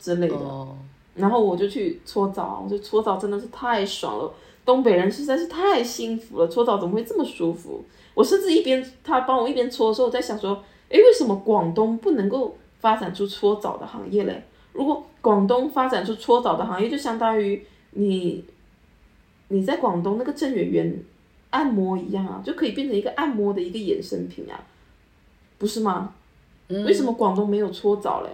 [0.00, 0.34] 之类的。
[0.34, 0.74] 哦，
[1.14, 4.32] 然后我就去搓澡，我就搓澡真的是太爽了，
[4.64, 7.84] 东北人实在是太幸福了，搓澡怎么会这么舒服？
[8.14, 14.44] 我甚至一边他帮我一边搓的时候，我在想说，诶，为什么广东不能够发展出搓澡的行业嘞？
[14.72, 18.44] 如果广东发展出搓澡的行业，就相当于你
[19.48, 21.02] 你在广东那个郑圆圆
[21.50, 24.60] 按摩一样啊，就可以变成一个按摩的一个衍生品啊，
[25.58, 26.14] 不是吗？
[26.68, 28.30] 为什么广东没有搓澡嘞？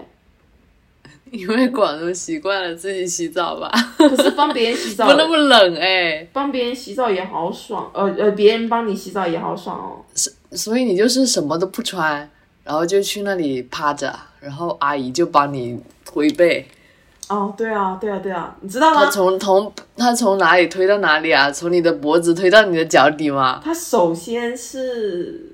[1.30, 10.04] 因为广东习惯了自己洗澡吧，可是帮别人洗澡 不那么冷哎、帮别人洗澡也好爽，呃呃，别人帮你洗澡也好爽哦。
[10.52, 12.30] 所以你就是什么都不穿，
[12.64, 16.68] 然后就去那里趴着，然后阿姨就帮你推背。
[17.28, 19.04] 哦，对啊，对啊，对啊，你知道吗？
[19.04, 19.10] 他？
[19.10, 21.50] 从从他从哪里推到哪里啊？
[21.50, 23.60] 从你的脖子推到你的脚底吗？
[23.64, 25.52] 他首先是，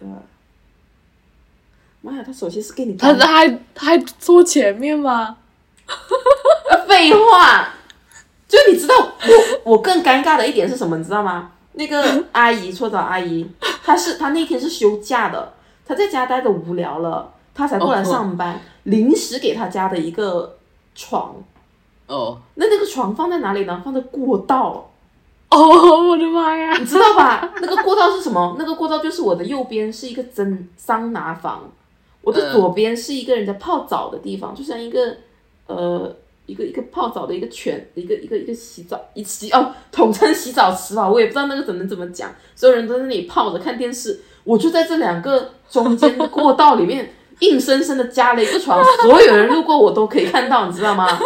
[0.00, 0.06] 呃，
[2.02, 5.38] 妈呀，他首先是给你他他还他还坐前面吗？
[6.86, 7.72] 废话，
[8.46, 8.94] 就你知道
[9.64, 10.98] 我我更尴尬的一点是什么？
[10.98, 11.52] 你知道吗？
[11.76, 13.48] 那个阿姨 搓澡阿姨，
[13.84, 15.54] 她是她那天是休假的，
[15.86, 20.56] 她在家待的无聊了，她才过来上班，临时给她家的一个
[20.94, 21.34] 床。
[22.08, 23.82] 哦那那个床放在哪里呢？
[23.84, 24.90] 放在过道，
[25.50, 25.58] 哦，
[26.08, 26.76] 我的妈呀！
[26.78, 27.52] 你知道吧？
[27.60, 28.54] 那个过道是什么？
[28.58, 31.70] 那个过道就是我的右边是一个蒸桑拿房，
[32.22, 35.16] 我的左边是一个人在泡澡的地方，就像一个
[35.66, 36.14] 呃
[36.46, 51.18] 一个一个泡澡的一个泉，一个一个一个洗澡一洗哦，统称洗澡池吧，我也不知道那个怎么怎么讲，所有人都在那里泡着看电视，我就在这两个中间的过道里面硬生生的加了一个床， 所有人路过我都可以看到，你知道吗？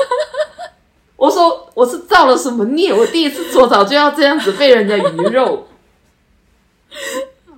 [1.17, 2.95] 我说我是造了什么孽？
[2.95, 5.67] 我第一次搓澡就要这样子被人家鱼肉，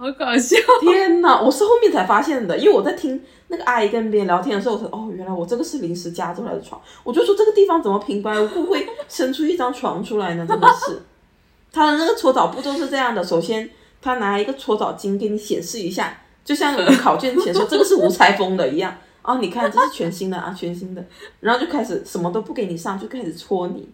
[0.02, 0.56] 好搞笑。
[0.80, 1.40] 天哪！
[1.40, 6.80] 我是后面才发现的，因为我在听那个阿姨跟别人聊天的时候，我才哦，原来我这个是临时加出来的床。
[7.04, 10.44] 我就说这个地方怎么平白无故会伸出一张床出来呢？
[10.44, 11.00] 真的是，
[11.72, 18.92] 他的那个搓澡步骤是这样的：首先，他拿一个搓澡巾给你显示一下，就像我们考卷前说这个是无拆封的一样。
[19.22, 21.04] 啊，你看这是全新的啊， 全新的，
[21.38, 23.88] 然后就开始什么都不给你上，就开始搓你，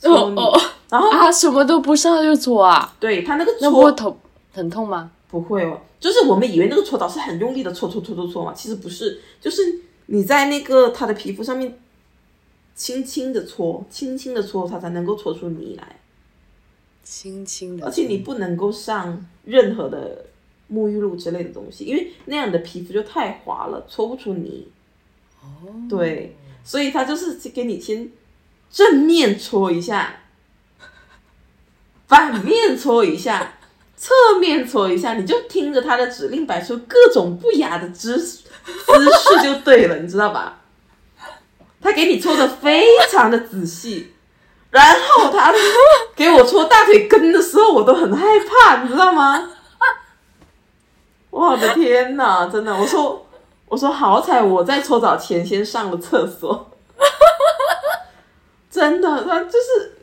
[0.00, 2.92] 搓你，哦哦然后啊，什么都不上就搓啊？
[2.98, 4.16] 对他那个那不搓会疼
[4.52, 5.12] 疼痛吗？
[5.28, 11.78] 不会哦，就是我们以为那个搓澡是很用力的搓搓搓搓搓嘛，其实不是，就是你在那个他的皮肤上面
[12.74, 16.00] 轻轻的搓，轻轻的搓，它才能够搓出泥来，
[17.04, 20.26] 轻轻的，而且你不能够上任何的
[20.72, 24.68] 沐浴露之类的东西，因为那样的皮肤就太滑了，搓不出泥。
[25.42, 28.10] 哦，对，所以他就是给你先
[28.70, 30.20] 正面搓一下，
[32.06, 33.57] 反面搓一下，
[33.98, 40.60] 侧面搓一下，你就听着他的指令摆出各种不雅的姿姿势就对了，你知道吧？
[41.82, 44.14] 他给你搓的非常的仔细，
[44.70, 45.52] 然后他
[46.14, 49.50] 给我搓大腿根的时候，我都很害怕，你知道吗？
[51.30, 53.26] 我的天哪，真的，我说
[53.66, 56.70] 我说好彩我在搓澡前先上了厕所，
[58.70, 59.98] 真的，他就是，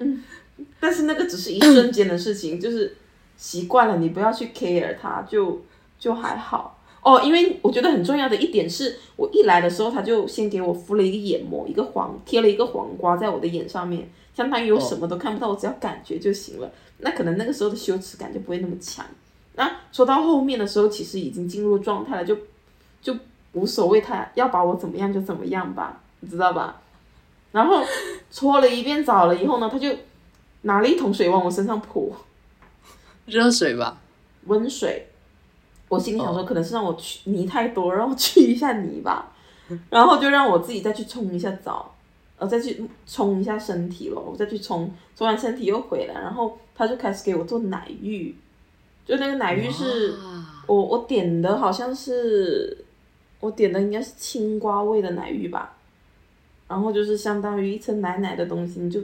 [0.00, 0.24] 嗯，
[0.82, 2.96] 但是那个只是一瞬间的事情， 就是
[3.36, 5.62] 习惯了，你不要去 care 它，就
[5.96, 6.76] 就还好。
[7.02, 16.68] 哦，因为我觉得很重要的一点是，我一来的时候，他就先给我敷了一个眼膜，一个黄贴了一个黄瓜在我的眼上面，相当于我什么都看不到，我只要感觉就行了。
[16.98, 19.06] 那可能那个时候的羞耻感就不会那么强。
[19.54, 22.36] 那说到后面的时候，其实已经进入状态了，就
[23.00, 23.16] 就
[23.52, 26.80] 无所谓，他要把我怎么样就怎么样吧，你知道吧？
[27.52, 27.82] 然后
[28.30, 29.88] 搓了一遍澡了以后呢，他就
[30.62, 32.10] 拿了一桶水往我身上泼，
[33.26, 34.00] 热水吧？
[34.46, 35.08] 温水。
[35.88, 39.30] 我心里想说，可能是让我去泥太多，让我去一下泥吧，
[39.90, 41.94] 然后就让我自己再去冲一下澡，
[42.38, 48.34] 呃，再去冲一下身体咯，我再去冲，冲完身体又回来，然后他就开始给我做奶浴，
[49.04, 50.14] 就那个奶浴是。
[50.68, 52.84] 我我点的好像是，
[53.40, 55.74] 我点的应该是青瓜味的奶浴吧，
[56.68, 59.00] 然后就是相当于一层奶奶的东西，你就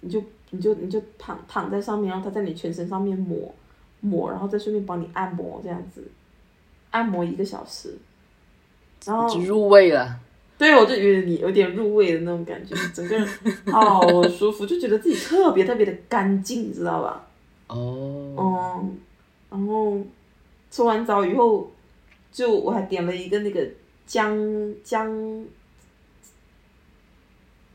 [0.00, 3.54] 你就你就你就躺躺在上面，然后他在你全身上面抹
[4.00, 6.02] 抹，然后再顺便帮你按摩这样子，
[6.90, 7.96] 按摩一个小时，
[9.04, 10.18] 然后就入味了。
[10.58, 13.26] 对我就觉得你有点入味的那种感觉，整个人
[13.72, 17.26] 好舒服，就觉得自己特别特别的干净，你知道吧？
[17.68, 18.98] 哦，嗯，
[19.48, 19.98] 然后
[20.70, 21.70] 搓完澡以后，
[22.30, 23.66] 就我还点了一个那个
[24.06, 24.36] 姜
[24.84, 25.46] 姜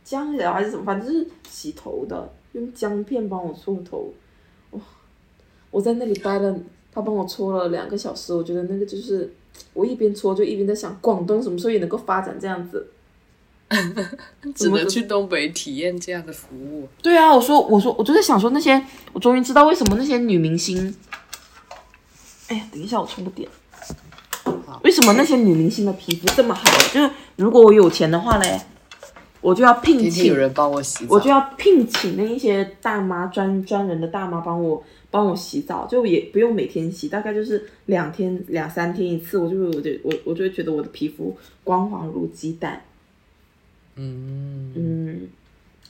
[0.03, 4.13] 姜疗还是什么，反正就是洗头的用姜片帮我搓头，
[4.71, 4.79] 哇！
[5.71, 6.57] 我在那里待了，
[6.91, 9.33] 他帮我搓了两个小时，我觉得那个就是
[9.73, 12.87] 我一边搓就一边在想，广东什么时候也能够发展这样子。
[14.55, 16.87] 只能去东北体验这样的服务。
[17.01, 18.81] 对啊，我说，我说，我就在想说那些，
[19.11, 20.95] 我终于知道为什么那些女明星，
[22.47, 23.49] 哎呀，等一下我充个电。
[24.83, 26.63] 为什么那些女明星的皮肤这么好？
[26.93, 28.61] 就是如果我有钱的话嘞，
[29.45, 42.81] 我就要聘请有人帮我洗澡，我就要聘请那一些大妈专专人的大妈帮我帮我洗澡，就也不用每天洗，大概就是两天两三天一次，我就我就我我就会觉得我的皮肤光滑如鸡蛋。
[43.93, 45.27] 嗯嗯，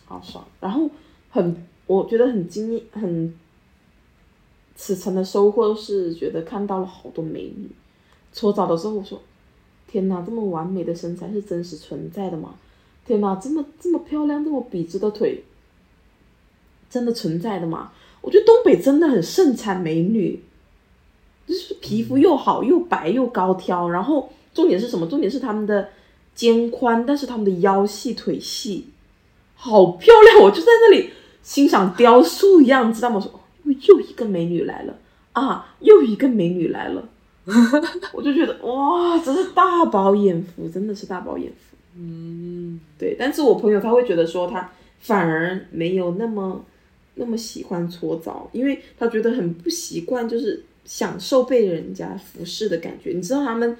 [0.03, 0.45] 好爽。
[0.59, 0.89] 然后
[1.29, 1.55] 很，
[1.87, 3.33] 我觉得很惊很，
[4.75, 7.69] 此层的收获是觉得看到了好多美女。
[8.33, 9.21] 搓澡的时候，我说
[9.87, 12.55] ：“天哪，这么完美的身材是真实存在的吗？
[13.05, 15.43] 天哪，这么这么漂亮、这么笔直的腿，
[16.89, 17.91] 真的存在的吗？”
[18.21, 20.41] 我觉得东北真的很盛产美女，
[21.47, 25.05] 就是皮肤又好又白又高挑，然后重点是什么？
[25.07, 25.89] 重点是他们的。
[26.35, 28.87] 肩宽，但是他们的腰细腿细，
[29.55, 30.43] 好漂亮！
[30.43, 33.21] 我就在那里欣赏雕塑一样，知道吗？
[33.21, 34.97] 说又一个美女来了
[35.31, 37.07] 啊，又一个美女来了，
[38.11, 41.74] 我就觉得哇，真是大饱眼福，真的是大饱眼福。
[41.97, 43.15] 嗯，对。
[43.17, 46.63] 但是我朋友他会觉得说，他反而没有那么
[47.15, 53.11] 那么喜欢搓澡，因为他觉得很不习惯，就是享受被人家服侍的感觉。
[53.11, 53.77] 你知道他们。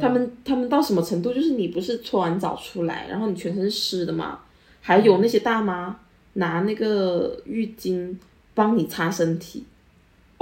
[0.00, 1.32] 他们他们到什么程度？
[1.32, 4.40] 就是你不是搓完澡出来，然后你全身是湿的嘛？
[4.80, 6.00] 还有那些大妈
[6.32, 8.16] 拿那个浴巾
[8.54, 9.62] 帮你擦身体，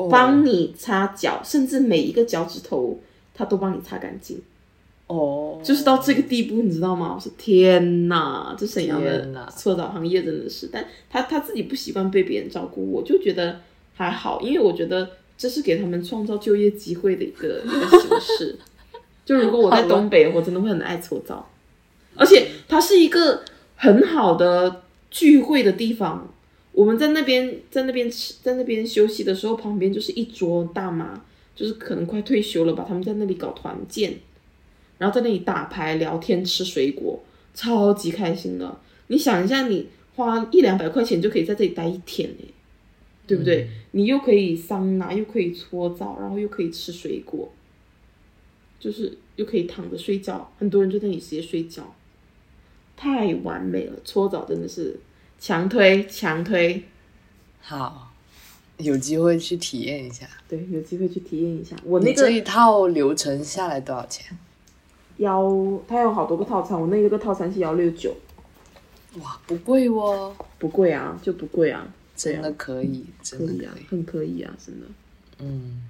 [0.08, 2.98] 帮你擦脚，甚至每一个脚趾头
[3.34, 4.40] 他都帮你擦干净。
[5.07, 7.14] 哦，就是到这个地步，你知道吗？
[7.14, 13.61] 我说天哪，这沈阳的搓澡行业真的是，但他他自己不习惯被别人照顾，我就觉得
[13.94, 18.57] 还好，因为我觉得这是给他们创造就业机会的一个 一个形式。
[19.24, 21.48] 就如果我在东北，我真的会很爱搓澡，
[22.14, 23.42] 而且它是一个
[23.74, 26.32] 很好的聚会的地方。
[26.72, 34.14] 我们在那边，在那边吃，在那边休息的时候，旁边就是一桌大妈，就是可能快退休了吧，他们在那里搞团建，
[34.99, 37.22] 然后在那里打牌、聊天、吃水果，
[37.55, 38.78] 超级开心的。
[39.09, 42.44] 你想一下，你花一两百块钱就可以在这里待一天哎，
[43.26, 43.68] 对不对？
[43.92, 47.53] 你又可以桑拿，又可以搓澡，然后又可以吃水果。
[48.78, 51.94] 就是又可以躺着睡觉，很多人就在那里直接睡觉，
[52.94, 53.99] 太完美了！
[54.05, 55.01] 搓澡真的是
[55.40, 56.84] 强推强推，
[57.62, 58.12] 好，
[58.76, 60.28] 有机会去体验一下。
[60.47, 61.74] 对，有机会去体验一下。
[61.84, 64.38] 我那个这一套流程下来多少钱？
[65.18, 68.14] 幺，它有好多个套餐，我那一个套餐是幺六九。
[69.20, 70.34] 哇，不贵哦。
[70.58, 74.86] 不贵啊，就不贵啊，真的可以，真的可以，很可以啊，真的。
[75.38, 75.88] 嗯。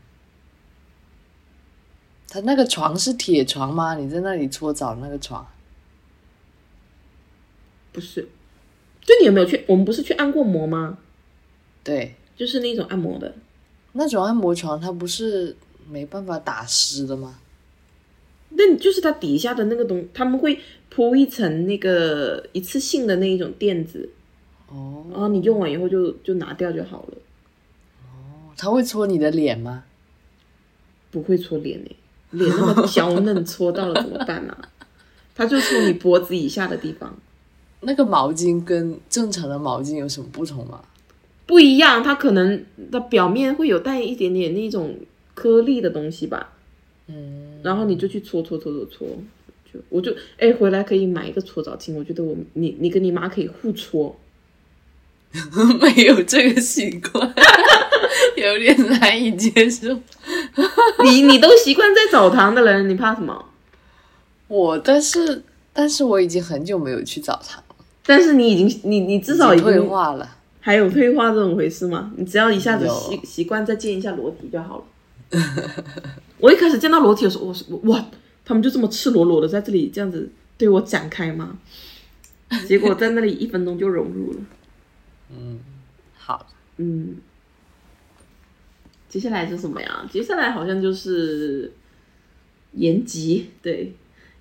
[2.28, 3.94] 他那个床是铁床吗？
[3.94, 5.46] 你在那里搓澡那个床？
[7.92, 8.28] 不是，
[9.00, 9.64] 就你有没有去？
[9.68, 10.98] 我们不是去按过摩吗？
[11.82, 13.34] 对，就是那种按摩的，
[13.92, 15.56] 那种按摩床，它不是
[15.88, 17.38] 没办法打湿的吗？
[18.50, 24.08] 那就是它底下的那个东，他们会铺一层那个一次性的那一种垫子，
[24.68, 27.18] 哦，然后你用完以后就就拿掉就好了。
[28.02, 29.84] 哦，他会搓你的脸吗？
[31.10, 31.96] 不会搓脸诶。
[32.32, 34.56] 脸那么娇嫩，搓到了怎么办呢？
[35.34, 37.16] 他就搓你脖子以下的地方。
[37.82, 40.82] 那个毛巾跟正常的毛巾有什么不同吗？
[41.46, 44.98] 不一样，它可能的表面会有带一点点那种
[45.34, 46.54] 颗粒的东西吧。
[47.08, 47.60] 嗯。
[47.62, 49.08] 然后你就去搓搓搓搓搓，
[49.72, 54.16] 就我就哎回来可以买一个搓澡巾，我觉得我你你跟你妈可以互搓。
[55.80, 57.34] 没有这个习惯。
[58.36, 59.88] 有点难以接受，
[61.04, 63.44] 你你都习惯在澡堂的人，你怕什么？
[64.48, 65.42] 我但是
[65.72, 67.76] 但是我已经很久没有去澡堂了。
[68.04, 72.12] 但是你已经你你至少已经退化了，还有退化这种回事吗？
[72.16, 74.84] 你只要一下子习习惯再见一下裸体就好了。
[76.38, 78.06] 我一开始见到裸体的时候，我说哇，
[78.44, 81.58] 他们就这么赤裸裸的在这里这样子对我展开吗？
[82.66, 84.38] 结果在那里一分钟就融入了。
[85.30, 85.60] 嗯，
[86.16, 86.46] 好，
[86.76, 87.16] 嗯。
[89.08, 90.06] 接下来是什么呀？
[90.12, 91.72] 接下来好像就是
[92.72, 93.50] 延吉。
[93.62, 93.94] 对，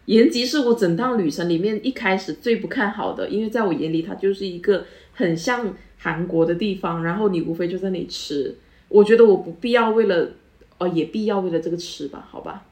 [0.06, 8.56] 延吉是我整趟旅程里面一开始最不看好的，因为在我眼里它就是一个很像韩国的地方，然后你无非就在那里吃。
[8.90, 10.32] 我觉得我不必要为了，
[10.78, 12.28] 哦，也必要为了这个吃吧？
[12.30, 12.66] 好吧，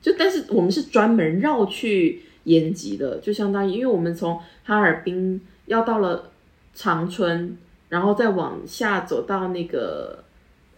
[0.00, 6.30] 就但是我们是专门绕去延吉的，就相当于因为我们从哈尔滨要到了
[6.74, 7.56] 长春。
[7.90, 10.24] 然后再往下走到那个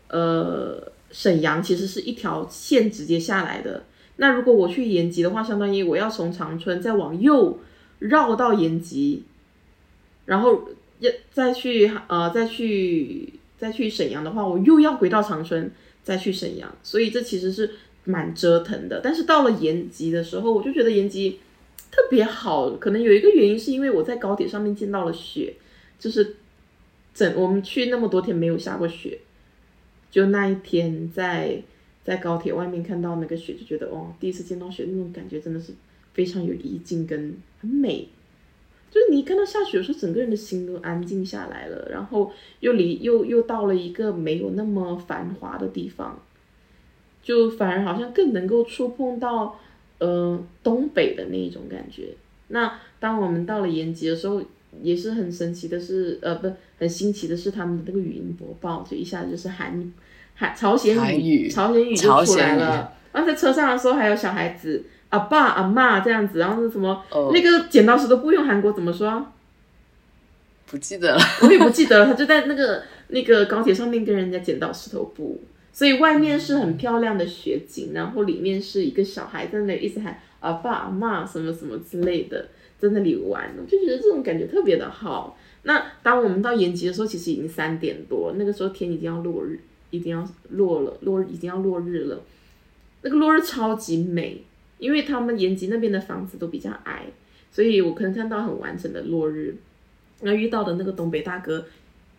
[0.09, 3.85] 呃沈阳，其实是一条线直接下来的。
[4.17, 7.59] 那如果我去延吉的话，相当于我要从长春再往右
[8.01, 9.23] 绕到延吉，
[10.27, 10.69] 然后
[10.99, 15.71] 要再去呃再去再去沈阳的话，我又要回到长春
[16.07, 17.71] 再去沈阳，所以这其实是
[18.05, 19.03] 蛮折腾的。
[19.05, 21.41] 但是到了延吉的时候，我就觉得延吉
[21.91, 25.55] 特别好，可能有一个原因是因为我在高铁上面见到了雪，
[25.99, 26.37] 就是
[27.13, 29.19] 整我们去那么多天没有下过雪，
[30.11, 31.63] 就那一天在。
[32.07, 35.75] 在高铁外面看到那个雪，就觉得哇，第一次见到雪那种感觉真的是
[36.15, 38.07] 非常有意境跟很美。
[38.97, 46.19] 就是你看到下雪的时候，整个人的心都安静下来了，然后又离又又到了一个没有那么繁华的地方，
[47.23, 49.59] 就反而好像更能够触碰到
[49.99, 52.15] 呃东北的那一种感觉。
[52.49, 54.43] 那当我们到了延吉的时候，
[54.81, 59.93] 也是很神奇的是，呃，不很新奇的是他们的那个语音播报，就一下子就是韩。
[60.39, 62.93] 韩朝鲜语，朝鲜语就出来了。
[63.11, 66.39] 然后在车上的时候，还有小孩子，阿爸阿妈这样子。
[66.39, 67.03] 然后是什么？
[67.33, 69.27] 那个剪刀石头布用韩国怎么说？
[70.67, 72.07] 不记得了， 我也不记得了。
[72.07, 75.41] 他就在那个那个高铁上面跟人家剪刀石头布，
[75.73, 82.49] 所以外面是很漂亮的雪景，然后里面是一个小孩在那里一直喊阿爸阿妈什么什么之类的，
[82.79, 85.39] 在那里玩，我就觉得这种感觉特别的好。
[85.63, 89.61] 那当我们到延吉的时候，其实已经三点多，那个时候天已经要落日。
[89.91, 92.21] 一定要落了，落已经要落日了。
[93.03, 94.43] 那个落日超级美，
[94.79, 97.07] 因为他们延吉那边的房子都比较矮，
[97.51, 99.57] 所以我可能看到很完整的落日。
[100.21, 101.67] 那遇到的那个东北大哥，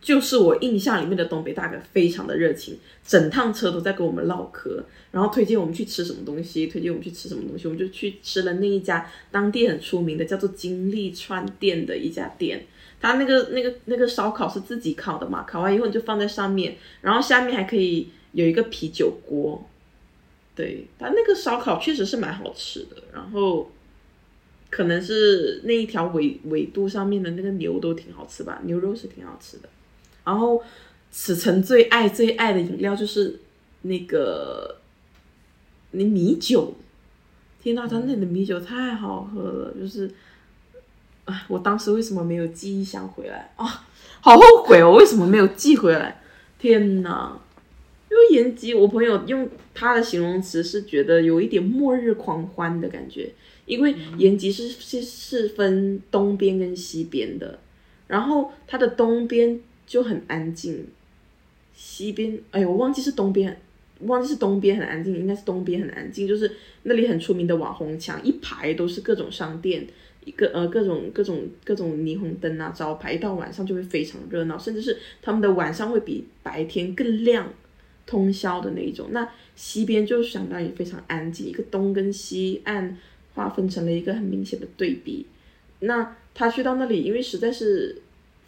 [0.02, 12.66] 就是我印象里面的东北大哥，非常的热情，整趟车都在跟我们唠嗑，然后推荐我们去吃什么东西，推荐我们去吃什么东西，我们就去吃了那一家当地很出名的叫做金利川店的一家店。
[13.00, 15.44] 他那个那个那个烧烤是自己烤的嘛？
[15.48, 19.68] 烤完以后你就放在上面，然后下面还可以有一个啤酒锅。
[20.58, 22.98] 对，他那个烧烤确实是蛮好吃的。
[23.14, 23.72] 然后
[24.70, 29.70] 可能是那一条纬纬度上面的那个牛都挺好吃吧，牛肉是挺好吃的。
[30.26, 30.62] 然后
[31.12, 33.40] 此城最爱最爱的饮料就是
[33.84, 34.80] 那个
[35.92, 36.74] 那米酒。
[37.62, 40.12] 天呐，他那的米酒太好喝了，就是。
[41.26, 43.86] 哎，我当时为什么没有寄一箱回来啊？
[44.22, 44.94] 好后悔哦！
[44.94, 46.22] 为什么没有寄回来？
[46.58, 47.38] 天哪！
[48.18, 53.32] 因为延吉，我朋友用他的形容词是觉得有一点末日狂欢的感觉，
[53.68, 57.60] 因为延吉是是是分东边跟西边的，
[58.08, 60.88] 然后它的东边就很安静，
[61.76, 63.62] 西边哎呦，我忘记是东边，
[64.00, 66.52] 忘记是东边很安静，应该是东边很安静，就是
[66.84, 69.86] 那里很出名的网红墙，一排都是各种商店。
[70.26, 77.48] 一个呃各种各种各种霓虹灯啊招牌，一到晚上就会非常热闹，甚至是他们的晚上会比白天更亮，
[78.08, 79.10] 通宵的那一种。
[79.12, 82.98] 那西边就相当于非常安静，一个东跟西岸
[83.36, 85.28] 划分成了一个很明显的对比。
[85.82, 88.02] 那他去到那里，因为实在是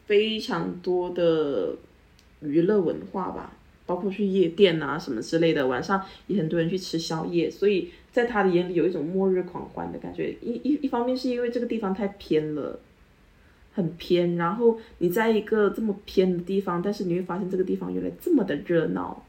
[0.08, 1.76] 非常多的
[2.42, 3.54] 娱乐文化吧，
[3.86, 7.92] 包括去夜店啊什么之类的，晚上也很多人去吃宵夜，所以。
[8.12, 12.80] 在他的眼里有一种末日狂欢的感觉，一一一方面是因为这个地方太偏了，
[13.76, 19.24] 很偏，然后你在一个这么偏的地方，但是你会发现这个地方原来这么的热闹，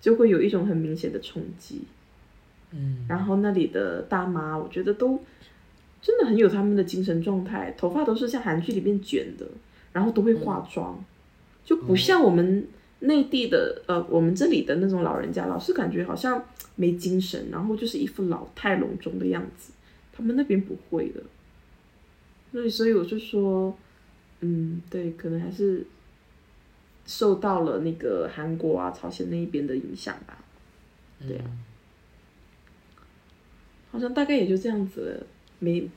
[0.00, 1.82] 就会有一种很明显的冲击。
[2.72, 5.22] 嗯，然后那里的大妈，我觉得都
[6.00, 9.46] 真的很有他们的精神状态，头发都是像韩剧里面卷的，
[9.92, 11.04] 然后都会化妆，
[11.64, 12.66] 就不像我们。
[13.00, 16.42] 内地的呃，我们这里的那种老人家，老是感觉好像
[16.76, 19.70] 没精神，然后就是一副老态龙钟的样子。
[20.14, 21.20] 他们那边不会的，
[22.50, 23.76] 所以所以我就说，
[24.40, 25.86] 嗯，对，可能还是
[27.06, 30.44] 受到了那个韩国啊、朝鲜那一边的影响吧。
[31.26, 31.44] 对啊，
[33.90, 35.24] 好像大概也就这样子，
[35.58, 35.88] 没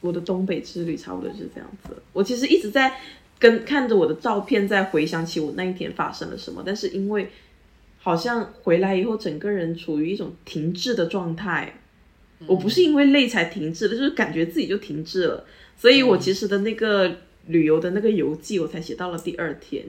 [0.00, 2.02] 我的东北之旅差不多是这样子。
[2.12, 2.98] 我其实一直在。
[3.36, 7.28] 跟看着我的照片，在回想起我那一天发生了什么，但是因为
[7.98, 11.80] 好像回来以后，整个人处于一种停滞的状态。
[12.46, 15.44] 我不是因为累才停滞的，就是感觉自己就停滞了。
[15.76, 19.84] 所以我其实的那个旅游的那个游记，我才写到了第二天。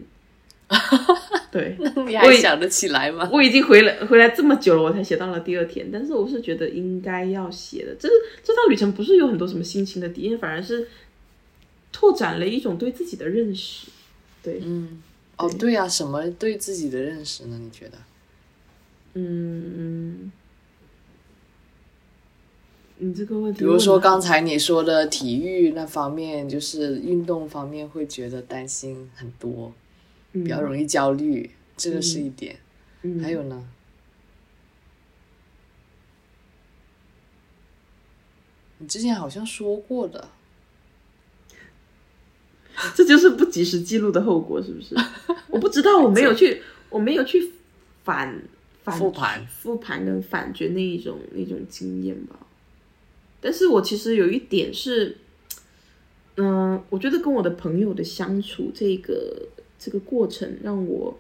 [1.52, 3.30] 对， 你还想得起来吗？
[3.32, 5.90] 我已经回来回来这么久了，我才写到了第二天。
[5.92, 8.10] 但是我是觉得应该要写的，这
[8.44, 10.88] 这趟旅程不是有很多什么心情的体验，反而是。
[11.98, 13.88] 拓展了一种对自己的认识，
[14.44, 15.02] 对，嗯，
[15.38, 17.58] 哦，对呀，什么对自己的认识呢？
[17.58, 17.98] 你觉得？
[19.14, 20.30] 嗯，
[22.98, 29.72] 你这个问题，比如说刚才你说的体育那方面，就是运动方面，会觉得担心很多。
[30.44, 32.58] 比较容易焦虑，这个是一点。
[33.04, 33.68] 嗯，还有呢？
[38.78, 40.30] 你之前好像说过的，
[42.94, 44.96] 这就是不及时记录的后果，是不是？
[45.48, 47.54] 我不知道，我没有去，我没有去
[48.04, 48.44] 反
[48.84, 52.38] 反复盘复盘跟反觉那一种那种经验吧。
[53.40, 55.18] 但是我其实有一点是，
[56.36, 59.48] 嗯、我觉得跟我的朋友的相处这个
[59.86, 61.16] 这个过程，让我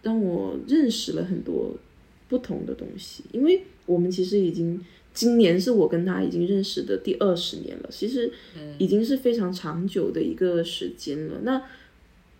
[0.00, 1.74] 让我认识了很多
[2.30, 3.22] 不同的东西。
[3.32, 4.80] 因为我们其实已经
[5.12, 8.32] 今年是我跟他已经认识的第二十年了，其实
[8.78, 11.40] 已经是非常长久的一个时间了。
[11.42, 11.62] 那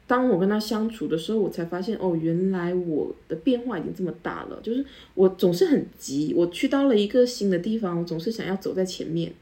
[0.06, 4.58] 当我跟他相处的时候，我才发现哦，原来我的变化已经这么大了。
[4.62, 4.82] 就是
[5.14, 9.32] 我总是很急，我去到了一个新的地方，我总是想要走在前面，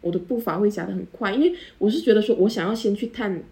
[0.00, 3.42] 我的步伐会加得很快，因为我是觉得说我想要先去探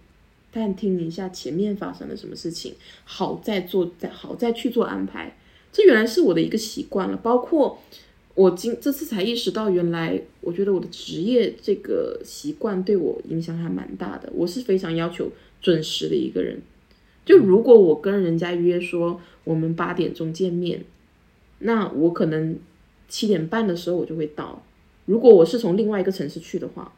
[0.52, 2.74] 探听一下前面发生了什么事情，
[3.04, 5.36] 好再做，再好再去做安排。
[5.72, 7.78] 这原来是我的一个习惯了，包括
[8.34, 14.30] 我今这次才意识到，原来我觉得我的职业这个习惯对我影响还蛮大的。
[14.34, 15.30] 我是非常要求
[15.60, 16.60] 准时的一个人，
[17.24, 20.84] 就如果我跟人家约说我们八点钟见面，
[21.60, 22.58] 那我可能
[23.08, 24.62] 七点半的时候我就会到。
[25.06, 26.92] 如果我是从另外一个城市去的话，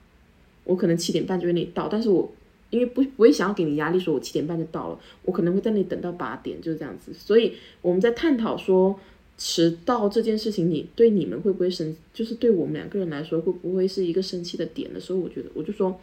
[0.64, 2.32] 我可能七点半就会那里到，但是我
[2.74, 7.14] 因为不不会想要给你压力，说我七点半就到了，我可能会在那里等到八点，就是这样子。
[7.14, 8.98] 所以我们在探讨说
[9.38, 16.00] 迟到这件事情，你对你们会不会生，就是对我们两个人来说会不会是一个生气的点的时候，我觉得我就说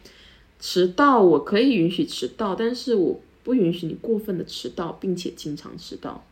[0.59, 6.25] 迟到我可以允许迟到，但是我不允许你过分的迟到，并且经常迟到，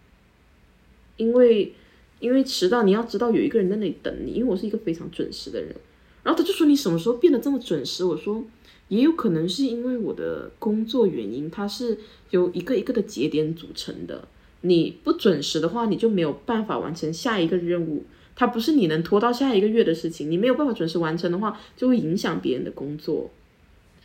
[1.18, 1.74] 因为
[2.20, 5.76] 因为迟到你要知道有一个人在那里等你，因为我是一个非常准时的人。
[6.22, 8.04] 然后他就说你什么时候变得这么准时？
[8.04, 8.44] 我说
[8.90, 11.98] 也有可能是因为我的工作原因，它是
[12.32, 14.28] 由一个一个的节点组成的。
[14.62, 18.04] 你不准时的话，你就没有办法完成下一个任务。
[18.36, 23.32] 它不是你能拖到下一个月的事情，你没有办法准时完成的话，就会影响别人的工作。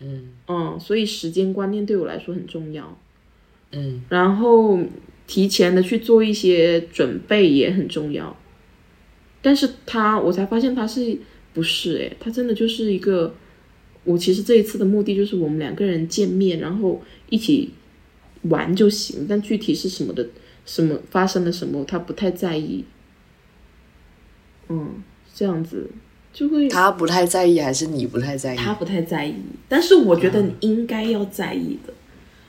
[0.01, 2.99] 嗯嗯，所以时间观念对我来说很重要。
[3.73, 4.79] 嗯然后
[5.27, 8.37] 提前的去做一些准备也很重要。
[9.41, 11.19] 但是他，我才发现他是
[11.53, 13.35] 不是诶，他真的就是一个，
[14.05, 17.71] 我其实这一次的目的就是我们两个人见面，然后一起
[18.43, 20.27] 玩就行，但具体是什么的，
[20.67, 22.85] 什么发生了什么，他不太在意。
[24.69, 25.03] 嗯，
[25.35, 25.91] 这样子
[26.33, 28.57] 就会他不太在意，还是你不太在意？
[28.57, 29.35] 他不太在意，
[29.69, 31.93] 但是我觉得你应该要在意的。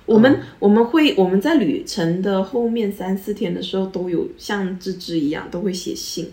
[0.06, 6.30] 我们、我们会我们在旅程的后面三四天的时候，都有像芝芝一样都会写信，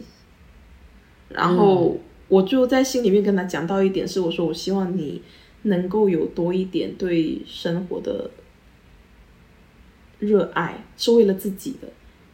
[1.31, 1.99] 然后
[2.33, 5.21] 我就在心里面跟他讲到一点，是我说我希望你
[5.65, 8.31] 能够有多一点对生活的
[10.19, 11.93] 热爱，是为了自己的。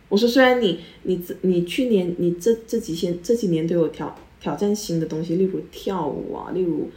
[0.08, 6.88] 我说虽然你你你去年你这这几天这几年都有挑挑战新的东西，例如跳舞啊，例如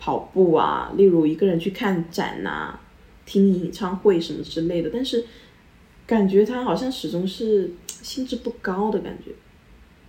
[0.00, 2.80] 跑步啊，例如一个人去看展啊，
[3.24, 5.24] 听演唱会什么之类的，但是
[6.08, 9.30] 感觉他好像始终是兴致不高的感觉。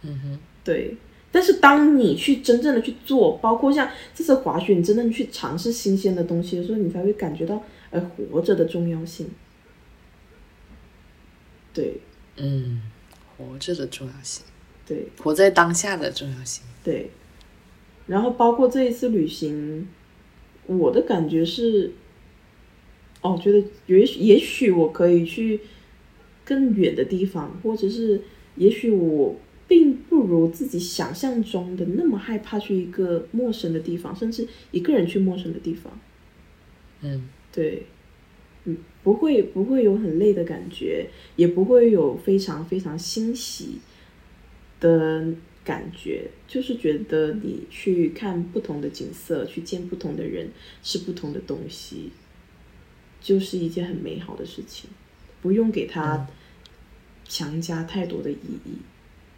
[0.02, 0.98] 嗯哼，对。
[1.32, 7.62] 但是当你去真正的去做，包括像这次滑雪，你真正去尝试新鲜的东西的时候，你才会感觉到
[7.92, 9.30] 呃活着的重要性。
[11.72, 12.02] 对
[12.38, 12.82] 嗯，
[13.38, 14.44] 活着的重要性，
[14.88, 16.64] 对活在当下的重要性。
[16.84, 17.12] 对，
[18.08, 19.88] 然后包括这一次旅行，
[20.66, 21.92] 我的感觉是，
[23.22, 25.62] 哦，觉得也许也许我可以去
[26.44, 28.24] 更远的地方，或者是
[28.56, 29.36] 也许我
[29.70, 35.98] 并不如自己想象中的那么害怕去一个陌生的地方，甚至一个人去陌生的地方。
[37.02, 37.86] 嗯对，
[38.66, 43.80] 嗯，不会不会有很累的感觉，也不会有非常非常欣喜
[44.80, 45.28] 的
[45.64, 50.50] 感觉，就是觉得你去看不同的景色，去见不同的人，
[50.82, 52.10] 吃不同的东西，
[53.22, 54.90] 就是一件很美好的事情，
[55.42, 56.28] 不用给它
[57.28, 58.80] 强加太多的意义。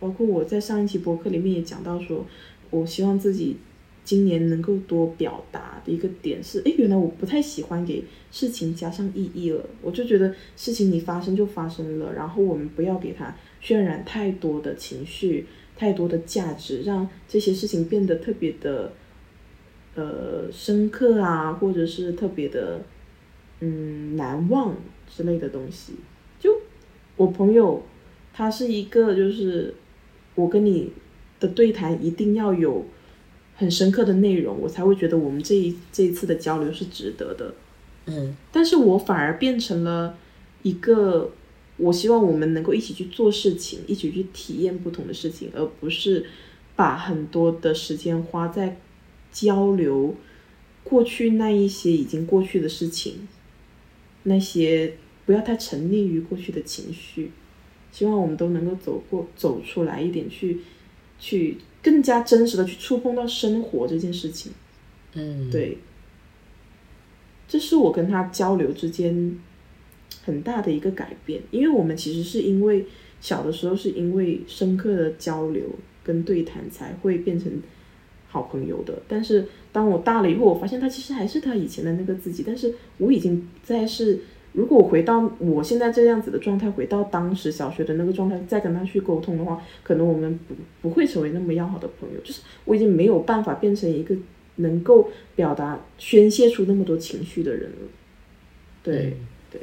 [0.02, 2.26] 包括我在上一期博客里面也讲到说，
[2.70, 3.56] 我希望自己
[4.04, 9.64] 今年能够多表达的一个点是，诶，原来我不太喜欢给事情加上意义了。
[9.82, 13.34] 我就觉得事情你发生就发生了，然后我们不要给它
[13.64, 15.46] 渲染太多的情绪、
[15.78, 18.92] 太多的价值，让这些事情变得特别的
[19.94, 22.82] 呃深刻啊，或者是特别的
[23.60, 24.76] 嗯难忘
[25.08, 25.94] 之类的东西。
[26.40, 26.60] 就
[27.18, 27.84] 我朋友，
[28.34, 29.76] 他是一个就是
[30.36, 30.92] 我跟你
[31.40, 32.86] 的对谈一定要有
[33.56, 37.54] 很深刻的内容，我才会觉得我们这一这一次的交流是值得的。
[38.08, 40.18] 嗯但是我反而变成了
[40.64, 41.32] 一个，
[41.78, 46.26] 我希望我们能够一起去做事情，一起去体验不同的事情，而不是
[46.76, 48.80] 把很多的时间花在
[49.32, 50.16] 交流
[50.84, 53.28] 过去那一些已经过去的事情，
[54.24, 57.32] 那些不要太沉溺于过去的情绪。
[57.92, 60.60] 希望我们都能够走过走出来一点，去
[61.20, 64.54] 去更加真实的去触碰到生活这件事情。
[65.14, 65.78] 嗯，对，
[67.48, 69.38] 这是我跟他交流之间
[70.24, 72.86] 很大的一个改变，因为我们其实是因为
[73.20, 75.64] 小的时候是因为深刻的交流
[76.04, 77.52] 跟对谈才会变成
[78.30, 84.22] 好朋友的，但是当我大了以后，我发现他其实还是他以前的那个自己，但是我已经不再是。
[84.54, 92.20] 如果回到我现在这样子的状态，回到当时小学的那个状态，再跟他去沟通的话，可能我们不不会成为那么要好的朋友。
[92.22, 94.14] 就是我已经没有办法变成一个
[94.58, 97.88] 能够表达、宣泄出那么多情绪的人了。
[98.84, 99.16] 对、
[99.50, 99.62] 对，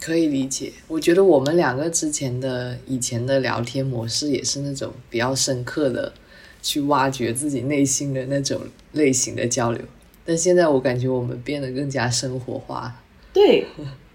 [0.00, 0.72] 可以理解。
[0.86, 6.12] 我觉得我们两个之前的以前的聊天模式也是那种比较深刻的
[6.62, 8.60] 去挖掘自己内心的那种
[8.92, 9.82] 类型的交流，
[10.24, 13.02] 但现在我感觉我们变得更加生活化。
[13.32, 13.66] 对，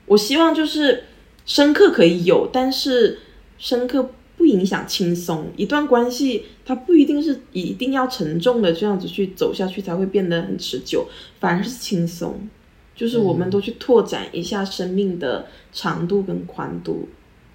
[0.05, 1.05] 我希望就是
[1.45, 3.19] 深刻可以有，但是
[3.57, 5.51] 深刻不影响轻松。
[5.55, 11.07] 一段关系它不一定是一定要沉重的这样子去走下去才会变得很持久，
[11.39, 12.49] 反而是轻松。
[12.95, 17.07] 就是我们都去拓展一下生命的长度跟宽度。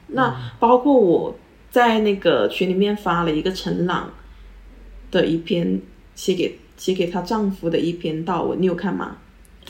[0.09, 1.37] 那包括我
[1.71, 4.13] 在那个群里面发了一个陈朗
[5.11, 5.81] 的一篇
[6.15, 9.19] 写给写给她丈夫的一篇悼文，你有看吗？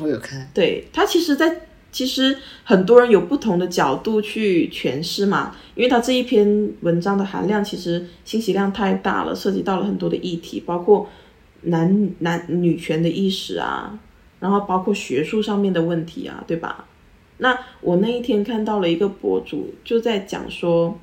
[0.01, 11.09] 我有看，对他其实在，其实很多人有不同的角度去诠释嘛，因为他这一篇文章的含量其实信息量太大了，涉及到了很多的议题，包括
[11.62, 13.99] 男男女权的意识啊，
[14.39, 16.84] 然后包括学术上面的问题啊，对吧？
[17.39, 20.99] 那我那一天看到了一个博主就在讲说，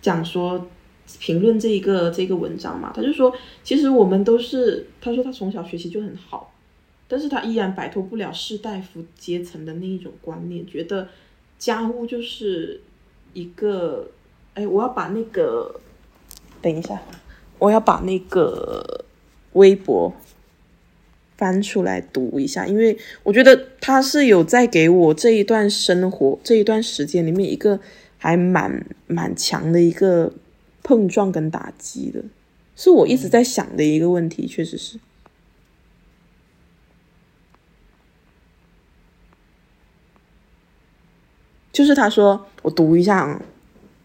[0.00, 0.68] 讲说
[1.18, 6.51] 评论这一个这个文章嘛，他就说，其实我们都是，他说他从小学习就很好。
[7.12, 11.06] 但是他依然摆脱不了士大夫阶层的那一种观念，觉得
[11.58, 12.80] 家务就是
[13.34, 14.10] 一个，
[14.54, 15.78] 哎，我要把那个，
[16.62, 17.02] 等一下，
[17.58, 19.04] 我要把那个
[19.52, 20.10] 微博
[21.36, 27.78] 翻出来读一下，因为我觉得他是有在给我这一段生活这一段时间里面一个
[28.16, 30.32] 还蛮蛮强的一个
[30.82, 32.24] 碰撞跟打击的，
[32.74, 34.98] 是我一直在想的一个问题，确实是。
[41.72, 43.42] 就是他说，我读一下啊。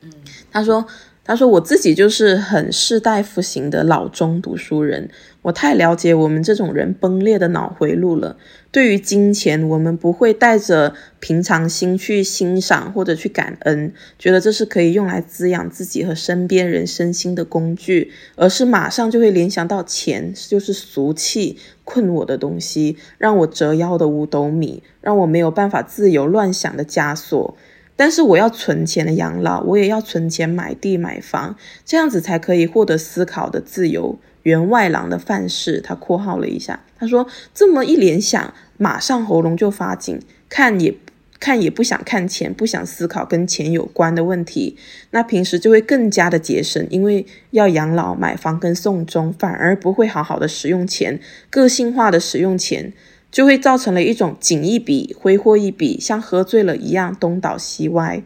[0.02, 0.12] 嗯，
[0.50, 0.86] 他说，
[1.24, 5.10] 他说我自己就是很士大夫型的老中读书人，
[5.42, 8.38] 我太了解我们这种人崩裂的脑回路了。
[8.78, 27.58] 对于金钱，我们不会带着平常心去欣赏或者去感恩，觉得这是可以用来滋养自己和身边人身心的工具，而是马上就会联想到钱就是俗气困我的东西，让我折腰的五斗米，让我没有办法自由乱想的枷锁。
[27.96, 34.20] 但是我要存钱的养老，我也要存钱买地买房，这样子才可以获得思考的自由。
[34.44, 40.96] 员外郎的范式，他括号了一下，他说：“这么一联想，马上喉咙就发紧，看也
[41.40, 44.78] 看也不想看钱，不想思考跟钱有关的问题。
[45.12, 51.20] 那平时就会更加的节省，因为要养老、买房跟送终，反而不会好好的使用钱，
[51.50, 52.94] 个性化的使用钱。”
[53.30, 58.24] 就会造成了一种紧一笔挥霍一笔，像喝醉了一样东倒西歪。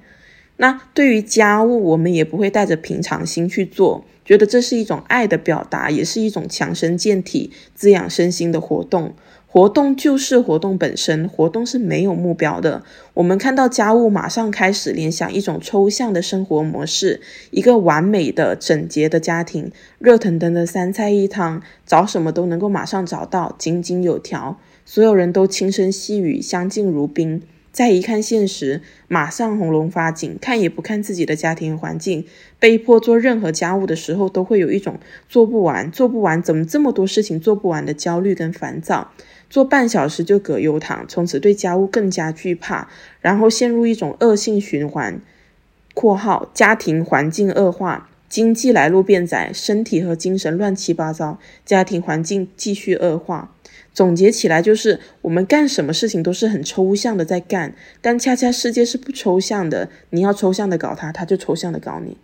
[0.58, 9.16] 那对于家务，我们也不会带着平常心去做，觉得这是一种爱的表达，也是一种强身健体、滋养身心的活动。
[9.54, 12.84] 活动就是活动本身，活动是没有目标的。
[13.16, 24.58] 我们看到家务，马上开始联想一种抽象的生活模式，一个完美的、整洁的家庭，热腾腾的三菜一汤，找什么都能够马上找到，井井有条。
[24.86, 27.42] 所有人都轻声细语，相敬如宾。
[27.74, 32.26] 再一看现实，马上喉咙发紧，看也不看自己的家庭环境，
[32.58, 34.98] 被迫做任何家务的时候，都会有一种
[35.28, 39.12] 做不完、做不完，怎么这么多事情做不完的焦虑跟烦躁。
[39.52, 42.88] 做半小时就葛优躺，从此对家务更加惧怕，
[43.20, 45.22] 然后陷入一种恶性循环。
[45.94, 53.54] （括号家庭环境恶化，经济来路变窄，身体和精神乱七八糟，家庭环境继续恶化。）
[53.94, 59.90] 总结起来就是，我们干什么事情都是很抽象的在干，但恰恰世界是不抽象的。
[60.12, 62.16] 你要抽象的搞它，它就抽象的搞你。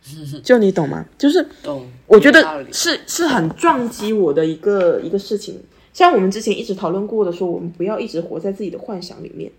[0.42, 1.04] 就你懂吗？
[1.18, 1.86] 就是懂。
[2.06, 5.60] 我觉得是是很撞击我的一个一个事情，
[5.92, 9.50] 像我们之前一直讨论过的，说我们不要一直活在自己的幻想里面。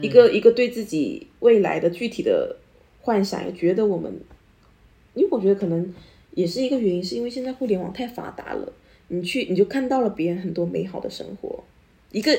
[0.00, 2.56] 一个一个对自己未来的具体的
[3.00, 4.20] 幻想，也觉得我们，
[5.14, 5.94] 因为我觉得可能
[6.32, 8.72] 也是一个原因，是因为现在互联网太发达了，
[9.08, 11.64] 你去你就看到了别人很多美好的生活。
[12.12, 12.38] 一个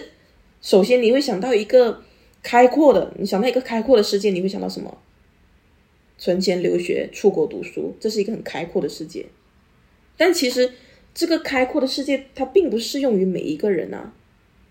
[0.62, 2.04] 首先你会想到一个
[2.44, 4.98] 开阔的，你想到一个开阔的世界，你会想到什么？
[6.20, 9.26] 存钱留学出国读书，这是一个很开阔的世界。
[10.16, 10.72] 但其实
[11.18, 14.14] 这个开阔的世界，它并不适用于每一个人啊。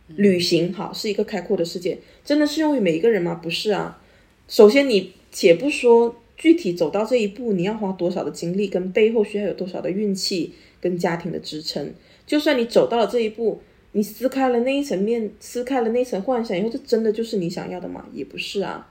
[0.06, 3.34] 旅行好是一个开阔的世界，真的适用于每一个人吗？
[3.34, 4.00] 不是啊。
[4.46, 11.92] 首先，你且不说具体走到这一步，你要花多少的精力，跟背后需要有多少的运气跟家庭的支撑。
[12.24, 18.06] 就算你走到了这一步，你撕开了那一层面，撕开了那层幻想以后，这真的就是你想要的吗？
[18.12, 18.88] 也不是啊。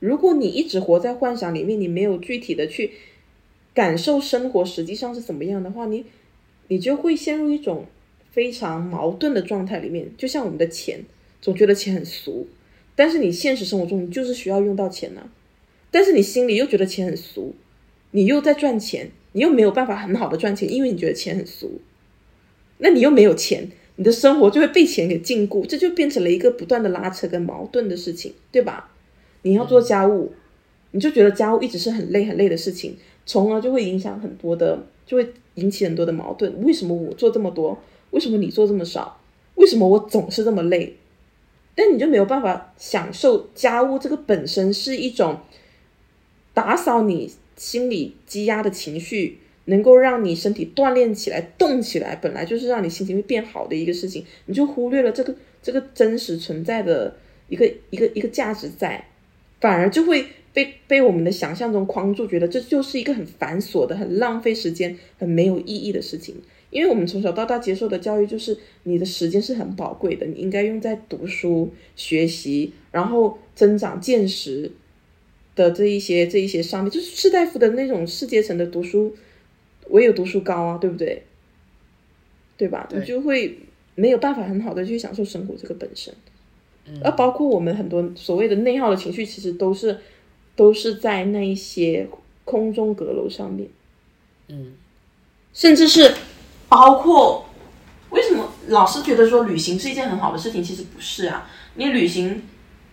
[0.00, 2.90] 如果你一直活在幻想里面，你没有具体的去
[3.72, 6.06] 感受生活实际上是怎么样的话，你
[6.68, 7.86] 你就会陷入一种。
[8.30, 11.04] 非常矛盾的状态里面，就像我们的钱，
[11.42, 12.48] 总觉得钱很俗，
[12.96, 15.28] 但是你现实生活中你就是需要用到钱呢，
[15.90, 17.54] 但是你心里又觉得钱很俗，
[18.12, 21.82] 你又在赚钱，你又没有办法很好的赚钱，因为你觉得钱很俗，
[22.78, 28.90] 那你又没有钱，你的生活就会被钱给禁锢，这就变成了一个不断的拉扯跟矛盾的事情，对吧？
[29.42, 30.32] 你要做家务，
[30.92, 32.96] 你就觉得家务一直是很累很累的事情，
[33.26, 36.62] 从而就会影响很多的，就会引起很多的矛盾。
[36.62, 37.78] 为什么我做这么多？
[38.10, 39.20] 为什么你做这么少？
[39.54, 40.96] 为什么我总是这么累？
[41.74, 45.40] 但你就没有办法享受家务这个本身是一种
[46.52, 57.16] 打扫你心里积压的情绪，能够让你身体锻炼起来、动起来，本来就是让你心情会变好的一个事情，你就忽略了这个这个真实存在的
[57.48, 59.06] 一个一个一个价值在，
[59.62, 66.34] 反而就会被被我们的想象中框住，觉得这就是一个很繁琐的、很浪费时间、很没有意义的事情。
[66.70, 74.72] 因为我们从小到大接受的教育就是，你的时间是很宝贵的，你应该用在读书、学习，然后增长见识
[75.54, 76.90] 的这一些这一些上面。
[76.90, 79.14] 就是士大夫的那种世阶层的读书，
[79.90, 81.22] 唯有读书高啊，对不对？
[82.56, 82.88] 对吧？
[82.92, 83.58] 你就会
[83.94, 86.12] 没有办法很好的去享受生活这个本身。
[87.02, 90.00] 而包括我们很多所谓的内耗的情绪，其实都是
[90.56, 92.08] 都是在那一些
[92.44, 93.68] 空中阁楼上面。
[94.48, 94.72] 嗯，
[95.52, 96.14] 甚至是。
[96.68, 97.44] 包括
[98.08, 100.62] 为什么老是觉得说旅行是一件很好的事情？
[100.62, 101.46] 其实不是啊。
[101.74, 102.44] 你旅行，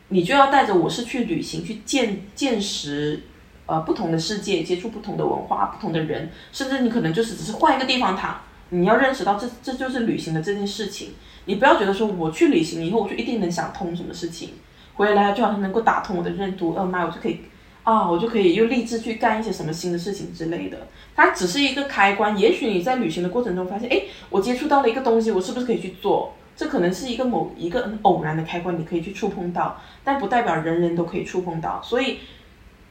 [0.10, 3.22] 你就要带着我是去旅行，去见见识
[3.68, 8.42] 呃不同的世界，接触不同的文化、不同的人，甚至你可能就是只是换一个地方躺。
[8.70, 11.14] 你要认识到这这就是旅行的这件事情。
[11.46, 14.52] 你不要觉得说我去旅行以后我就一定能想通什么事情，
[14.96, 17.42] 回来就好像能够打通我的任督二脉，我就可以。
[17.84, 20.78] 啊，我就可以又立志去干一些什么新的事情之类的。
[21.16, 26.34] 它只是一个开关，也许你在旅行的过程中发现，哎，我接触到了一个东西，我是不是可以去做？
[26.56, 31.82] 这可能是一个某一个很偶然的开关，你可以去触碰到，但不代表人人都可以触碰到。
[31.82, 32.20] 所以，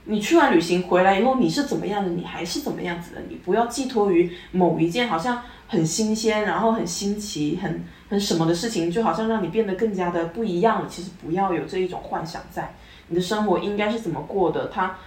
[0.06, 3.20] 你去完旅行回来以后，你是怎么样的，你还是怎么样子的。
[3.28, 10.88] 你不要寄托于某一件好像很新鲜，然后很新奇、很很什么的事情，就好像让你变得更加的不一样。
[10.88, 12.74] 其实不要有这一种幻想在。
[13.08, 14.68] 你的生活应该是怎么过的？
[14.68, 14.98] 它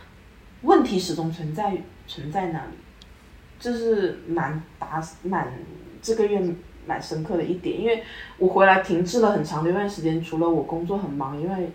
[0.61, 1.75] 问题始终存在
[2.07, 2.73] 存在那里，
[3.59, 5.51] 这是蛮打蛮
[6.01, 6.41] 这个月
[6.85, 7.79] 蛮深刻的一点。
[7.79, 8.03] 因为
[8.37, 11.71] 我回来停滞了很长的一段时间，除了我工作很忙，因为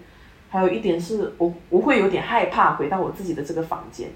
[0.49, 4.09] 还有一点是我我会有点害怕回到我自己的这个房间，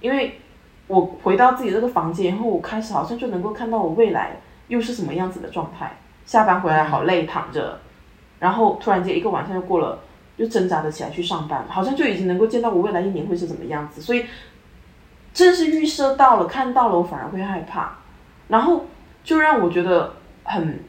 [0.00, 0.38] 因为
[0.86, 4.36] 我回到自己这个房间以后，我开始好像就能够看到我未来
[4.68, 5.96] 又是什么样子的状态。
[6.24, 7.80] 下班回来好累，躺着，
[8.38, 9.98] 然后突然间一个晚上就过了。
[10.34, 14.24] 就挣扎着起来去上班，好像就已经能够见到我未来一年会是怎么样子，所以
[15.34, 17.98] 正是预设到了，看到了，我反而会害怕，
[18.48, 18.86] 然后
[19.22, 20.80] 就让我觉得很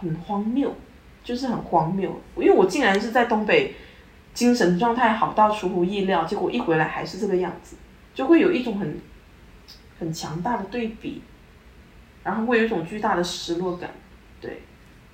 [0.00, 0.74] 很荒谬，
[1.22, 3.74] 就是很荒谬，因为我竟然是在东北，
[4.36, 7.74] 精神状态好到出乎意料，结果一回来还是这个样子，
[8.14, 9.00] 就会有一种很
[9.98, 11.22] 很强大的对比，
[12.22, 13.90] 然后会有一种巨大的失落感，
[14.40, 14.60] 对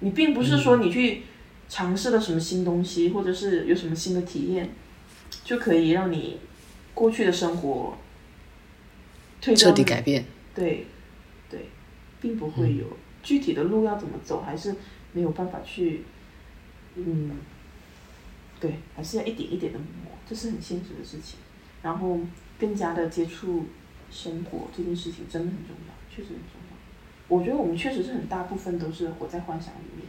[0.01, 1.23] 你并不是说你去。
[1.69, 4.69] 尝试了什么新东西，或者是有什么新的体验，
[5.43, 6.39] 就可以让你
[6.93, 7.97] 过去的生活
[9.41, 10.27] 彻底改变。
[10.55, 10.87] 对，
[11.49, 11.71] 对，
[12.21, 12.85] 并不会有
[13.23, 14.75] 具体的路要怎么走，还是
[15.15, 16.05] 没有办法去，
[16.97, 17.31] 嗯，
[18.63, 21.41] 对，还是要一点一点的磨，这是很现实的事情。
[21.83, 22.19] 然后
[22.59, 23.65] 更加的接触
[24.11, 26.77] 生活这件事情真的很重要，确实很重要。
[27.27, 30.07] 我觉得我们确实是很大部分都是活在幻想里面。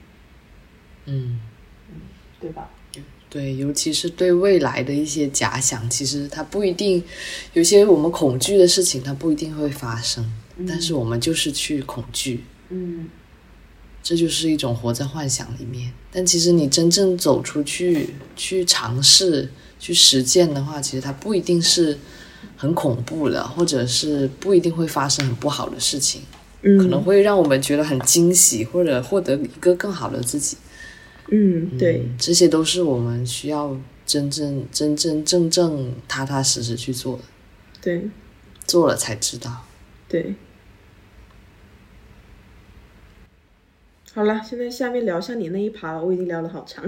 [1.06, 1.40] 嗯
[1.90, 1.96] 嗯。
[2.40, 2.70] 对吧？
[3.30, 7.02] 对，尤其是对未来的一些假想，其实它不一定，
[7.54, 10.30] 有些我们恐惧的事情，它不一定会发生。
[10.68, 13.10] 但是我们就是去恐惧，嗯
[14.04, 15.92] 这就是一种活在幻想里面。
[16.12, 19.50] 但其实你真正走出去，去尝试、
[19.80, 21.98] 去实践的话，其实它不一定是
[22.56, 26.22] 很恐怖的，或者是不一定会发生很不好的事情，
[26.62, 30.58] 嗯，可能会让我们觉得很惊喜，或者获得一个更好的自己。
[31.30, 33.76] 嗯对，嗯，这些都是我们需要
[34.06, 37.24] 真正、真真正正、踏踏实实去做的，
[37.82, 38.10] 对
[38.68, 39.66] 做了才知道。
[40.08, 40.36] 对。
[44.16, 46.86] 好了，现在下面聊一下你那一趴，我已经聊了好长。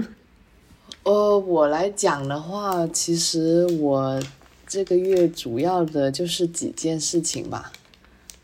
[1.02, 4.22] 呃，我来讲的话，其实我
[4.64, 7.72] 这个月主要的就是几件事情吧。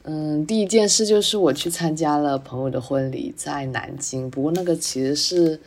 [0.02, 4.28] 嗯，第一件事就是我去参加了朋友的婚礼，在南京。
[4.28, 5.60] 不过那个其实是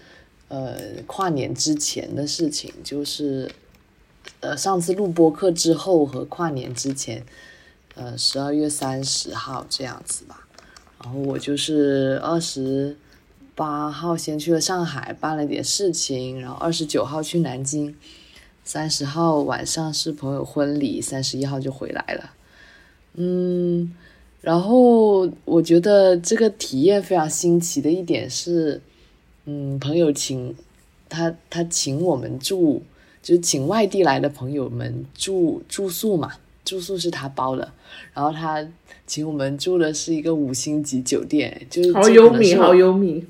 [0.49, 3.49] 呃跨年之前的事情，就是
[4.41, 7.25] 呃上次录播课之后和跨年之前，
[7.95, 10.45] 呃十二月三十号这样子吧。
[11.01, 12.97] 然后我就是二十
[13.55, 17.95] 八号先去了上海办了点事情，然后二十九号去南京，
[18.65, 22.31] 三十号晚上是朋友婚礼，三十一号就回来了。
[23.13, 23.93] 嗯，
[24.41, 28.81] 然后我觉得这个体验非常新奇的一点是，
[29.45, 30.53] 嗯，朋友请
[31.07, 32.83] 他他请我们住，
[33.23, 36.33] 就是请外地来的朋友们住住宿嘛，
[36.65, 37.71] 住宿是他包的，
[38.13, 38.67] 然后他
[39.07, 43.25] 请我们住的是一个五星级酒店，就是好这优米，好优米。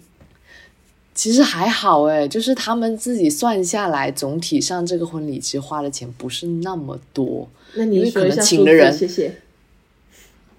[1.16, 7.48] 其实还好诶，就是他们自己算下来，总体上这个婚礼其实花的钱不是那么多。
[7.76, 9.42] 那你说一下请的人谢谢。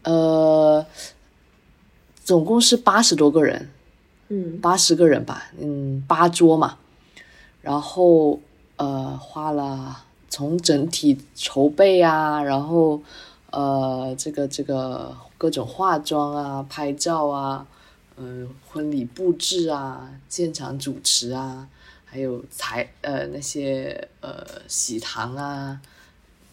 [0.03, 0.85] 呃，
[2.25, 3.69] 总共是八十多个人，
[4.29, 6.79] 嗯八十个人吧，嗯，八桌嘛。
[7.61, 8.41] 然后
[8.77, 13.03] 呃，花了从整体筹备啊，然后
[13.51, 17.67] 呃，这个这个各种化妆啊、拍照啊，
[18.17, 21.69] 嗯、婚礼布置啊、现场主持啊，
[22.05, 25.81] 还有彩呃那些呃喜糖啊、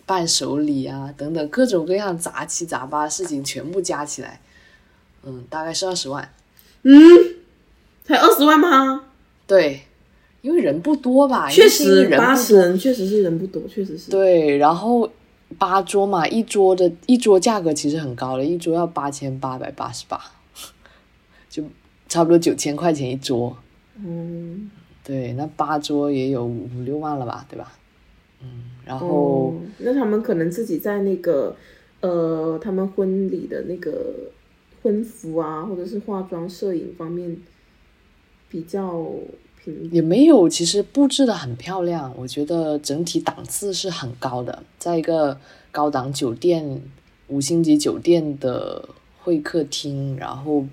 [0.05, 4.41] 伴手礼啊等等各种各样杂七杂八的事情全部加起来，
[5.23, 6.29] 嗯，大概是二十万。
[6.83, 6.91] 嗯，
[8.03, 9.05] 才二十万吗？
[9.47, 9.83] 对，
[10.41, 11.49] 因为人不多吧？
[11.49, 14.11] 确实，八人八十人确实是人不多，确实是。
[14.11, 15.09] 对，然后
[15.57, 20.19] 八桌嘛，一桌的一桌价格其实很高了，一桌要八千八百八十八，
[21.53, 21.63] 就
[22.09, 23.55] 差不多九千块钱一桌。
[24.03, 24.71] 嗯，
[25.03, 27.77] 对，那八桌也有五五六万了吧，对吧？
[28.41, 31.55] 嗯，然后、哦，那他们可能自己在那个
[32.01, 34.31] 呃，他们婚礼的那个
[34.81, 37.37] 婚服啊，或者是化妆、摄影方面
[38.49, 39.05] 比较
[39.63, 39.91] 平。
[39.91, 45.39] 也没有，其实布置的很漂亮，我觉得整体档次是很高的，在一个
[45.71, 46.81] 高档酒店、
[47.27, 48.89] 五星级酒店的
[49.21, 50.65] 会客厅，然后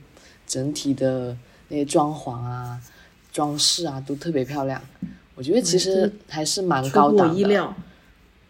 [0.51, 1.36] 整体的
[1.68, 2.76] 那些装潢啊、
[3.32, 4.82] 装饰啊都特别漂亮，
[5.36, 7.34] 我觉得其实还是蛮高档的。
[7.34, 7.72] 意料。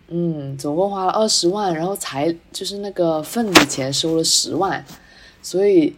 [0.08, 4.82] 嗯，总共花了二十万，然后才就是那个份子钱收了十万，
[5.42, 5.94] 所以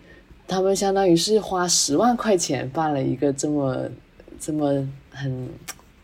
[0.48, 3.88] 他们相当于是花十万块钱办了一个这么
[4.40, 5.48] 这么很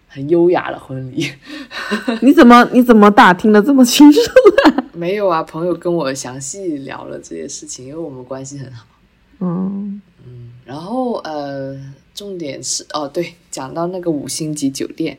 [0.07, 1.31] 很优雅的婚礼。
[2.23, 4.21] 你怎么你怎么打听的这么清楚？
[4.95, 8.87] 没有啊，朋友跟我详细聊了这些事情，因为我们关系很好。
[9.41, 10.01] 嗯
[10.65, 15.19] 然后呃，重点是哦，对，讲到那个五星级酒店，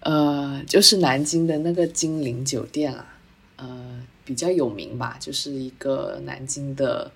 [0.00, 3.14] 呃，就是南京的那个金陵酒店啦，
[3.56, 7.12] 呃，比较有名吧，就是一个南京的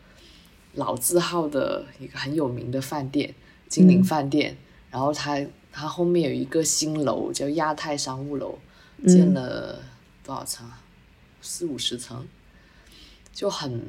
[0.74, 3.34] 老字号的一个很有名的饭店，
[3.68, 4.56] 金陵饭店。
[4.90, 5.38] 然后它
[5.72, 8.58] 它后面有一个新楼叫亚太商务楼，
[9.06, 9.78] 建了
[10.24, 10.80] 多少层啊？
[11.42, 12.26] 四五十层，
[13.32, 13.82] 就很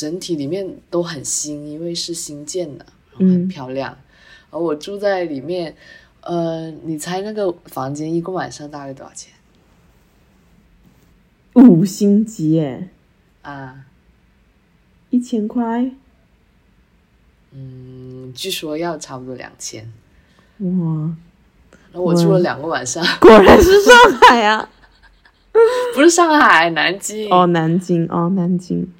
[0.00, 3.98] 整体里面都很新，因为是新建的，然后很嗯漂亮。
[4.48, 5.76] 而我住在里面，
[6.22, 9.34] 呃，你猜那个房间一个晚上大概多少钱
[11.52, 12.88] 五星级耶，
[13.42, 13.84] 啊？
[15.10, 15.90] 一千块。
[17.52, 19.92] 嗯，据说要差不多两千。
[20.60, 21.14] 哇，
[21.92, 24.70] 然后我住了两个晚上，果然 是上海啊！
[25.94, 27.30] 不是上海，南京。
[27.30, 28.90] 哦，南京哦，南京。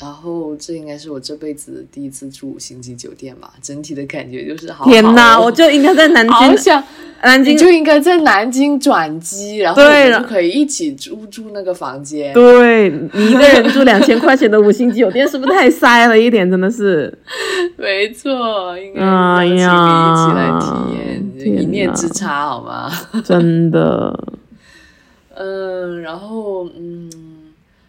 [0.00, 4.84] 嗯，然后这应该是我这辈子第一次住五星级酒店吧，整体的感觉就是好。
[4.84, 6.82] 天哪，我就应该在南京，好想，
[7.22, 12.32] 南京就应该在南京转机，然后我们就可以一起住住那个房间。
[12.32, 16.48] 对你一个人住两千块钱的五星级酒店，是不是太塞了一点？
[16.48, 17.12] 真的是，
[17.76, 22.90] 没错，应该哎邀请你一呀起来体验，天一念之差，好吗？
[23.24, 24.16] 真的。
[25.40, 27.08] 嗯，然后嗯，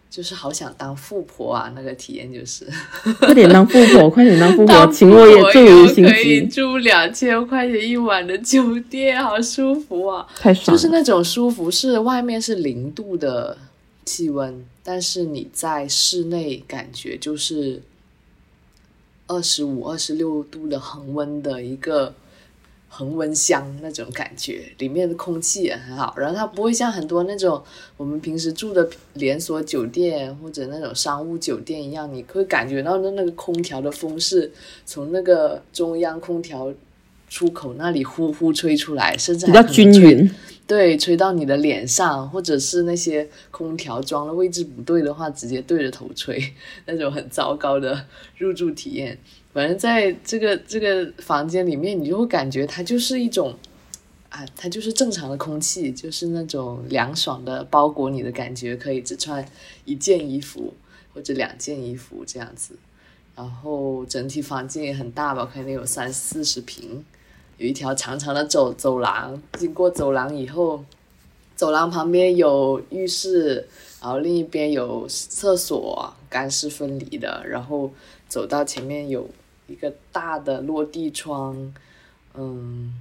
[0.09, 2.67] 就是好想当富婆啊，那个体验就是。
[3.19, 10.27] 快点当富婆，快点当富婆，当请我也富婆助于心可以机，住两千块钱一晚的酒店，好舒服啊！
[10.35, 10.77] 太爽了。
[10.77, 13.55] 就是那种舒服，是外面是零度的
[14.05, 17.81] 气温，但是你在室内感觉就是
[19.27, 22.15] 二十五、二十六度的恒温的一个
[22.89, 27.63] 恒温箱那种感觉，里面的空气也很好，然后它不会像很多那种
[27.95, 34.51] 我们平时住的连锁酒店或者那种商务酒店一样，你会感觉到那那个空调的风是
[34.85, 36.73] 从那个中央空调
[37.29, 40.29] 出口那里呼呼吹出来，甚至比较均匀，
[40.69, 46.53] 对，吹到你的脸上，或者是那些空调装的位置不对的话，直接对着头吹，
[46.85, 48.05] 那种很糟糕的
[48.37, 49.17] 入住体验。
[49.51, 53.55] 反正在这个这个房间里面，你就会感觉它就是一种
[54.29, 59.43] 啊，它就是正常的空气，就是那种凉爽的包裹你的感觉，可以只穿
[59.85, 60.75] 一件衣服
[61.15, 62.75] 或者两件衣服这样子。
[63.35, 67.03] 然后整体房间也很大吧，可能有三四十平，
[67.59, 70.83] 有一条长长的走走廊，经过走廊以后，
[71.55, 73.67] 走廊旁边有浴室，
[74.01, 77.91] 然后另一边有厕所，干湿分离的，然后
[78.29, 79.29] 走到前面有
[79.67, 81.73] 一个大的落地窗，
[82.33, 82.93] 嗯，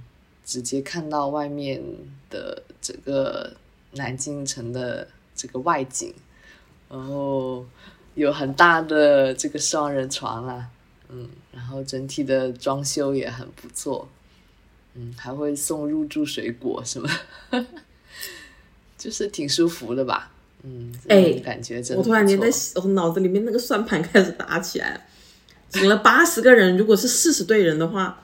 [0.43, 1.81] 直接看到外面
[2.29, 3.53] 的整个
[3.93, 6.13] 南京城的这个外景，
[6.89, 7.65] 然后
[8.15, 10.67] 有很大的这个双人床啦，
[11.07, 14.05] 嗯，然后整体的装修也很不错，
[14.95, 17.09] 嗯，还会送入住水果什么，
[18.97, 20.31] 就是挺舒服的吧，
[20.63, 25.01] 嗯，哎感觉真的我突然间不在我脑子里面那个算盘开始打起来了。
[25.69, 28.23] 请了八十个人，如果是四十对人的话，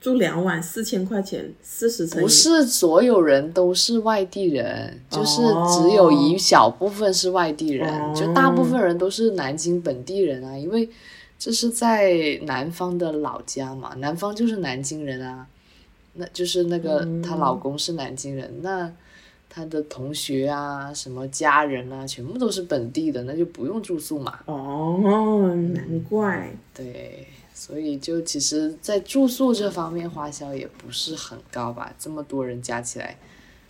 [0.00, 10.88] 住两晚四千块钱，四十乘不是所有人都是外地人，就是哦只有一小部分是外地人，哦就大部分人都是南京本地人啊，因为
[11.38, 15.44] 这是在南方的老家嘛，南方就是南京人啊，
[16.16, 18.92] 那就是那个嗯她老公是南京人，那
[19.48, 24.38] 她的同学啊、什么家人啊，全部都是本地的，那就不用住宿嘛。
[24.46, 26.50] 哦，难怪。
[26.74, 33.16] 对，所以就其实，在住宿这方面花销也不是很高吧，这么多人加起来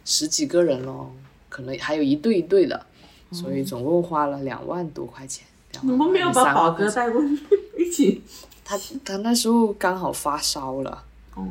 [0.04, 1.12] 十几个人咯，
[1.48, 2.86] 可能还有一对一对的，
[3.30, 5.46] 所以总共花了两万多块钱。
[5.72, 7.38] 两你万们没有把宝哥带过去
[7.78, 8.22] 一起？
[8.64, 11.04] 他他那时候刚好发烧了，
[11.36, 11.46] 哦，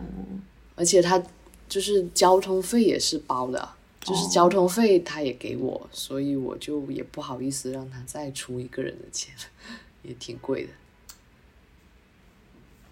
[0.75, 1.21] 而且他
[1.67, 3.69] 就是交通费也是包的，
[4.01, 9.33] 就是交通费他也给我，所以我就也不好意思让他再出一个人的钱，
[10.03, 10.69] 也挺贵的。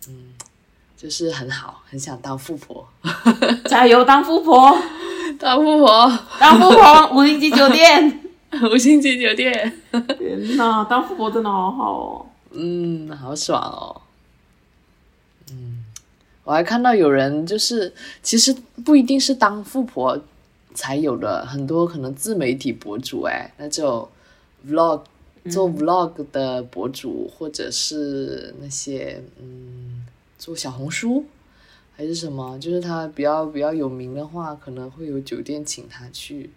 [0.07, 0.33] 嗯，
[0.97, 2.87] 就是很好，很想当富婆，
[3.69, 4.77] 加油，当富婆，
[5.39, 8.19] 当富婆，当富婆，五星级酒店。
[8.71, 9.81] 五星级酒店，
[10.19, 12.25] 天呐，当富婆真的好好哦。
[12.51, 13.99] 嗯，好爽哦。
[15.49, 15.82] 嗯，
[16.43, 20.21] 我还看到有人就是，其实不一定是当富婆
[20.73, 24.09] 才有的，很多可能自媒体博主哎，那就
[24.67, 25.01] vlog
[25.49, 30.05] 做 vlog 的博主，或者是那些嗯
[30.37, 31.23] 做小红书
[31.95, 36.49] 还是什么，就是他比较比较有名的话，可能会有酒店请他去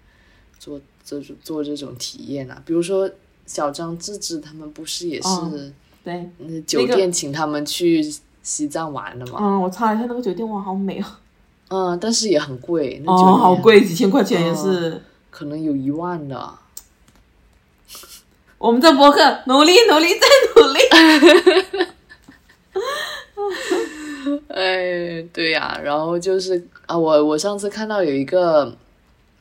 [0.59, 3.09] 做这种做这种体验啊，比如说
[3.47, 5.28] 小张志志他们不是也是。
[5.28, 5.53] 哦
[6.03, 8.00] 对，那酒店请他们去
[8.47, 11.18] 西藏玩的嘛，嗯，我查了一下那个酒店，哇，好美啊。
[11.68, 15.03] 嗯，但是也很贵，那酒店哦，好，贵，几千块钱也是。
[15.31, 16.55] 可能有一万的。
[18.57, 20.79] 我们这博客努力努力再努力。
[24.47, 28.73] 哎，对呀、然后就是啊，我我上次看到有一个，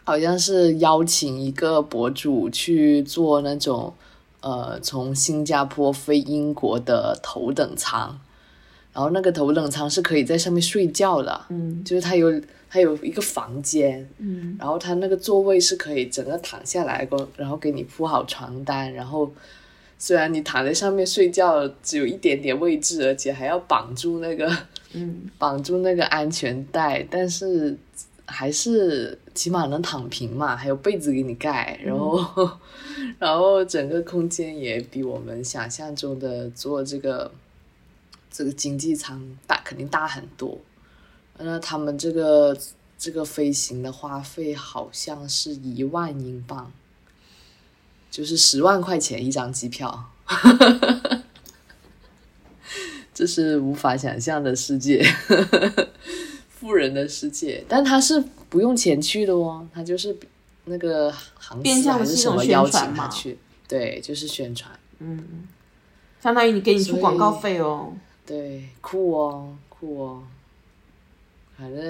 [0.04, 3.94] 好像是邀请一个博主去做那种，
[4.42, 8.20] 呃，从新加坡飞英国的头等舱，
[8.96, 11.84] 然后那个头等舱是可以在上面睡觉的，嗯。
[11.84, 19.30] 就是它有它有一个房间，嗯，然后它那个座位是可以整个躺下来过，然后给你铺好床单，然后
[20.00, 24.50] 虽然你躺在上面睡觉只有一点点位置，而且还要绑住那个
[24.94, 27.78] 嗯， 绑住那个安全带，但是
[28.26, 32.50] 还是起码能躺平嘛，还有被子给你盖，然后、
[33.20, 37.30] 然后整个空间也比我们想象中的做这个
[38.36, 40.60] 这个经济舱大，肯定大很多。
[41.38, 42.58] 那他们这个
[42.98, 46.70] 这个飞行的花费好像是一万英镑，
[48.12, 50.12] 就是十万块钱一张机票。
[53.14, 55.02] 这是无法想象的世界，
[56.52, 57.64] 富人的世界。
[57.70, 60.14] 但他是不用钱去的哦，他就是
[60.66, 63.38] 那个航司还是什么邀请他去。
[63.66, 65.48] 对，就是宣传，嗯，
[66.22, 67.94] 相当于你给你出广告费哦。
[68.26, 70.24] 对，酷哦，酷哦，
[71.58, 71.84] 反正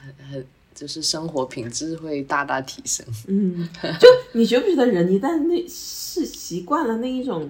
[0.00, 3.04] 很很就是生活品质会大大提升。
[3.26, 3.68] 嗯，
[4.00, 7.48] 就你觉不觉得人一旦那是习惯了那一种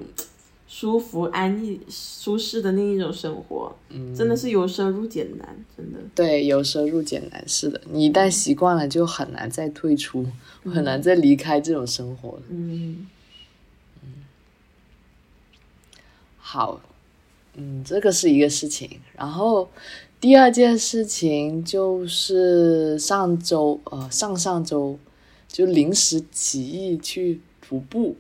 [0.67, 5.99] 舒服、安逸、舒适的那一种生活，嗯，真的是由奢入俭难，真的。
[6.15, 10.27] 对，由奢入俭难，是的，你一旦习惯了，就很难再退出，
[10.65, 12.43] 很难再离开这种生活了。
[12.49, 13.07] 嗯
[16.39, 16.81] 好，
[17.55, 19.01] 嗯，这个是一个事情。
[19.17, 19.69] 然后
[20.21, 24.99] 第二件事情就是上周，呃，上上周
[25.49, 28.17] 就临时起意去徒步，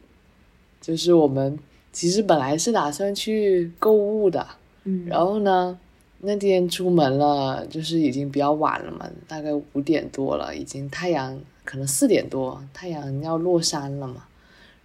[0.80, 1.58] 就是我们
[1.92, 4.46] 其实本来是打算去购物的，
[4.84, 5.78] 嗯，然后呢，
[6.20, 14.24] 那天出门了，就是已经比较晚了嘛，大概五点多了，已经太阳可能四点多，太阳要落山了嘛。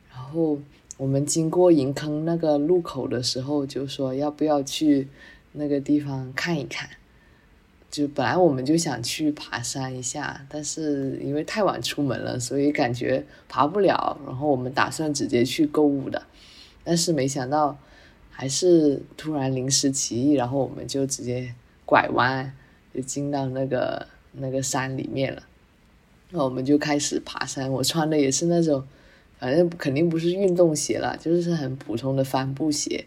[0.10, 0.57] 然后
[0.98, 5.07] 我们经过银坑那个路口的时候，就说要不要去
[5.53, 6.90] 那个地方看一看。
[7.90, 14.19] 就本来我们就想去爬山一下，但是因为太晚出门了，所以感觉爬不了。
[14.26, 16.22] 然后我们打算直接去购物的，
[16.84, 17.78] 但是没想到
[18.30, 21.53] 还是突然临时起意，然后我们就直接
[21.86, 22.53] 拐弯，
[22.94, 25.41] 就进到那个那个山里面了。
[26.32, 28.86] 那我们就开始爬山，我穿的也是那种，
[29.40, 33.06] 反正肯定不是运动鞋了，就是很普通的帆布鞋。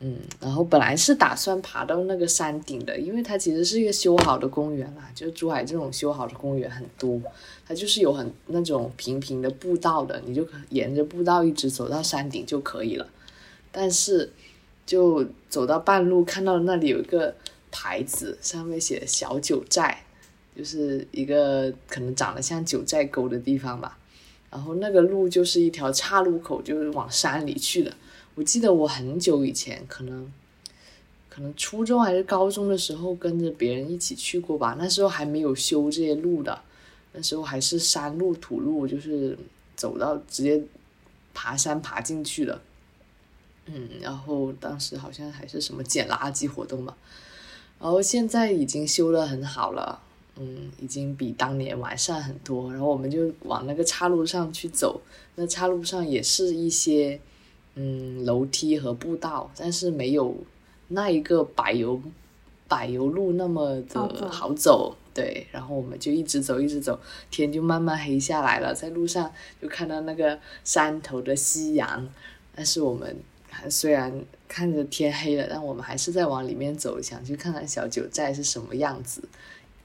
[0.00, 7.18] 嗯，然后本来是打算爬到那个山顶的，因为它其实是一个修好的公园啦，就珠海这种修好的公园很多，
[7.66, 13.08] 它就是有很那种平平的步道的，你就沿着步道一直走到山顶就可以了。
[13.72, 14.30] 但是
[14.84, 17.34] 就走到半路，看到那里有一个
[17.70, 20.04] 牌子，上面写“小九寨”，
[20.54, 23.96] 就是一个可能长得像九寨沟的地方吧。
[24.54, 27.92] 然后那个路就是一条岔路口，就是往山里去的。
[28.36, 30.32] 我记得我很久以前，可能
[31.28, 34.76] 可能初中还是高中的时候，跟着别人一起去过吧。
[34.78, 36.62] 那时候还没有修这些路的，
[37.14, 39.36] 那时候还是山路、土路，就是
[39.74, 40.62] 走到直接
[41.34, 42.60] 爬山爬进去的。
[43.66, 46.96] 嗯，然后当时好像还是什么捡垃圾活动吧。
[47.80, 50.00] 然后现在已经修得很好了，
[50.36, 52.70] 嗯，已经比当年完善很多。
[52.72, 55.00] 然后我们就往那个岔路上去走，
[55.36, 57.20] 那岔路上也是一些
[57.74, 60.36] 嗯楼梯和步道，但是没有
[60.88, 62.00] 那一个柏油
[62.68, 64.96] 柏油路那么走的好走。
[65.14, 66.98] 对，然后我们就一直走，一直走，
[67.30, 69.32] 天就慢慢黑下来了，在路上
[69.62, 72.08] 就看到那个山头的夕阳，
[72.52, 73.16] 但是我们
[73.48, 74.12] 还虽然
[74.48, 79.22] 看着天黑了，但我们还是在往里面走，想去看看小九寨是什么样子。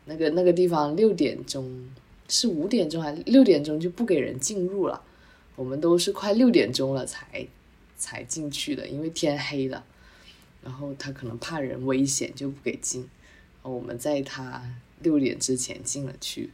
[0.09, 1.87] 那个那个地方六点钟
[2.27, 5.01] 是五点钟还是六点钟就不给人进入了，
[5.55, 7.47] 我们都是快六点钟了才
[7.95, 9.83] 才进去的，因为天黑了，
[10.63, 14.61] 然后他可能怕人危险就不给进，然后我们在他
[15.01, 16.49] 六点之前进了去，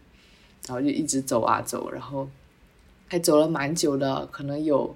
[0.67, 2.29] 然后就一直走啊走，然后
[3.07, 4.95] 还走了蛮久的，可能有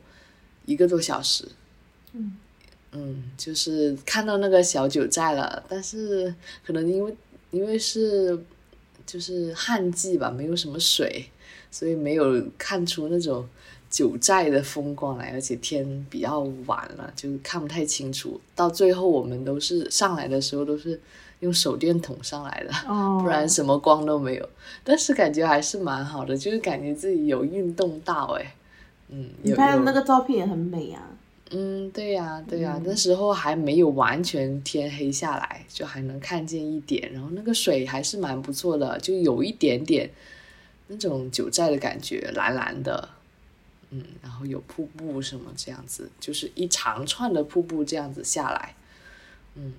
[0.65, 1.47] 一个多小时。
[2.11, 2.37] 嗯。
[2.91, 6.33] 嗯，就是看到那个小九寨了，但是
[6.65, 7.15] 可能因为
[7.51, 8.37] 因为是
[9.05, 11.25] 就是旱季吧，没有什么水，
[11.71, 13.47] 所以没有看出那种
[13.89, 18.39] 九寨的风光来，而且天比较晚了，就看不太清楚。
[18.55, 20.99] 到最后我们都是上来的时候都是
[21.39, 24.49] 用手电筒上来的，哦，不然什么光都没有。
[24.83, 28.55] 但是感觉还是蛮好的，就是感觉自己有运动到哎，
[29.09, 31.01] 嗯，你拍的那个照片也很美啊。
[31.51, 32.83] 嗯，对呀、对呀、嗯。
[32.85, 40.09] 那时候还没有完全天黑下来，就还能看见一点，然后那个水还是蛮不错的，就有一点点
[40.87, 43.09] 那种九寨的感觉，蓝蓝的，
[43.89, 48.75] 嗯，然后有瀑布什么这样子，就是一长串的瀑布这样子下来，
[49.55, 49.73] 嗯，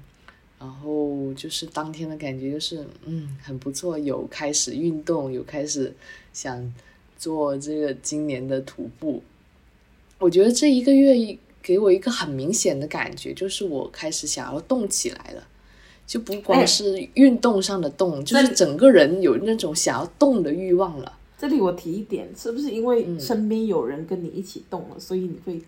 [0.59, 5.95] 然后就是当天的感觉就是，嗯，很不错，有开始运动，有开始
[6.33, 6.75] 想
[7.17, 9.23] 做这个今年的徒步，
[10.19, 15.47] 我觉得这一个月一给我一个很明显的感觉，就是我开始想要动起来了，
[16.07, 21.19] 就不哎光是运动上的动，就是整个人有那种想要动的欲望了。
[21.39, 25.61] 这里我提一点，是不是因为嗯身边有人跟你一起动了，所以你会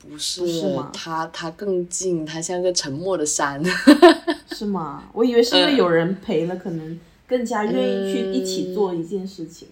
[0.00, 3.62] 不是，不是吗它它更近，他像个沉默的山。
[4.52, 5.08] 是吗？
[5.12, 9.68] 我以为是因为嗯有人陪了，可能更加愿意去一起做一件事情。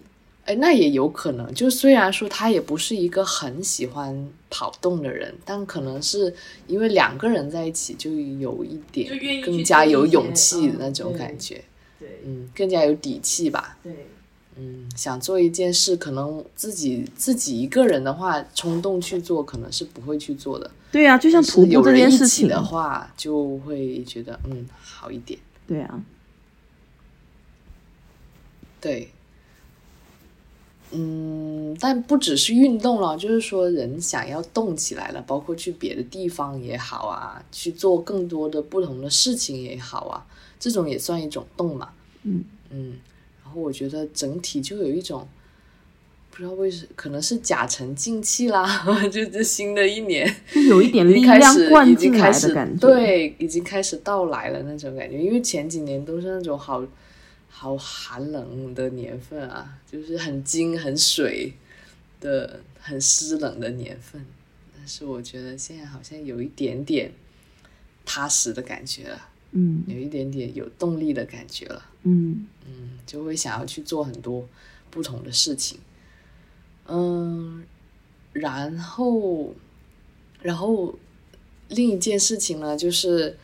[0.47, 1.53] 哎，那也有可能。
[1.53, 6.33] 就虽然说他也不是一个很喜欢跑动的人，但可能是
[6.67, 9.11] 因为两个人在一起，就有一点
[9.43, 11.61] 更加有勇气的嗯那种感觉，
[11.99, 13.77] 对嗯，更加有底气吧。
[13.83, 14.07] 对，
[14.55, 20.71] 嗯，想做一件事，可能自己自己一个人的话，冲动去做，可能是不会去做的。
[20.89, 25.37] 对呀、就像徒步这有人一件事情起的话，就会觉得嗯好一点。
[25.67, 26.01] 对啊，
[28.79, 29.11] 对，
[30.91, 40.25] 嗯，但不只是运动了，就是说人想要动起来了，包括去别的地方也好啊，去做更多的不同的事情也好啊，
[40.59, 41.89] 这种也算一种动嘛。
[42.23, 42.93] 嗯嗯，
[43.43, 45.27] 然后我觉得整体就有一种。
[46.29, 55.17] 不知道为什可能是甲辰进气啦， 就这新的一年，就有一点 力量灌进来经开始的感觉。，对，已经开始到来了那种感觉。
[55.17, 56.85] 因为前几年都是那种好
[57.59, 61.51] 好寒冷的年份啊，就是很金很水
[62.21, 64.23] 的很湿冷的年份。
[64.75, 67.11] 但是我觉得现在好像有一点点
[68.05, 71.83] 踏实的感觉了，嗯有一点点有动力的感觉了。
[72.03, 74.47] 嗯嗯，就会想要去做很多
[74.91, 75.79] 不同的事情。
[76.85, 77.65] 嗯，
[78.33, 79.55] 然后，
[80.43, 80.93] 然后
[81.69, 83.35] 另一件事情呢，就是呃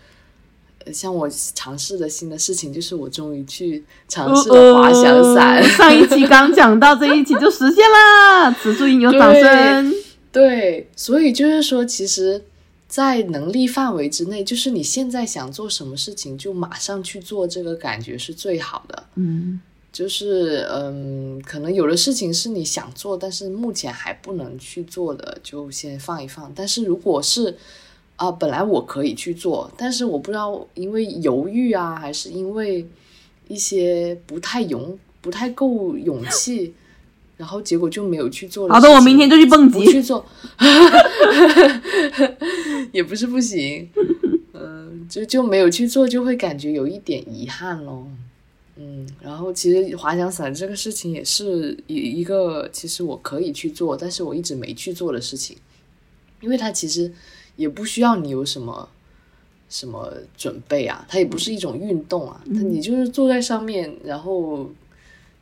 [0.92, 5.58] 像我尝试的新的事情，就是我终于去尝试了滑翔伞。
[5.58, 8.52] 呃上一期 刚讲到，这一期就实现啦！
[8.52, 9.94] 此处应有掌声。
[10.32, 12.44] 对，所以就是说，其实，
[12.88, 19.04] 在能力范围之内，就是你现在想做什么事情，就马上去做，这个感觉是最好的。
[19.16, 19.62] 嗯
[19.92, 26.52] 就是嗯，可能有的事情是你想做，但是目前还不能去做的，就先放一放。
[26.56, 27.56] 但是如果是
[28.16, 32.88] 啊、本来我可以去做，但是我不知道因为犹豫啊，还是因为
[33.48, 36.74] 一些不太勇、不太够勇气，
[37.36, 39.80] 然后结果就没有去做好的，我明天就去蹦极。
[39.80, 40.26] 不去做，
[42.94, 43.90] 也不是不行，
[44.54, 48.08] 嗯、就就没有去做，就会感觉有一点遗憾咯。
[48.78, 55.58] 嗯，然后其实滑翔伞这个事情也是一一个，其实我可以去做，但是我一直没去做的事情，
[56.42, 57.12] 因为它其实
[57.56, 58.90] 也不需要你有什么
[59.70, 64.70] 什么准备啊，它也不是一种运动啊，它你就是坐在上面，然后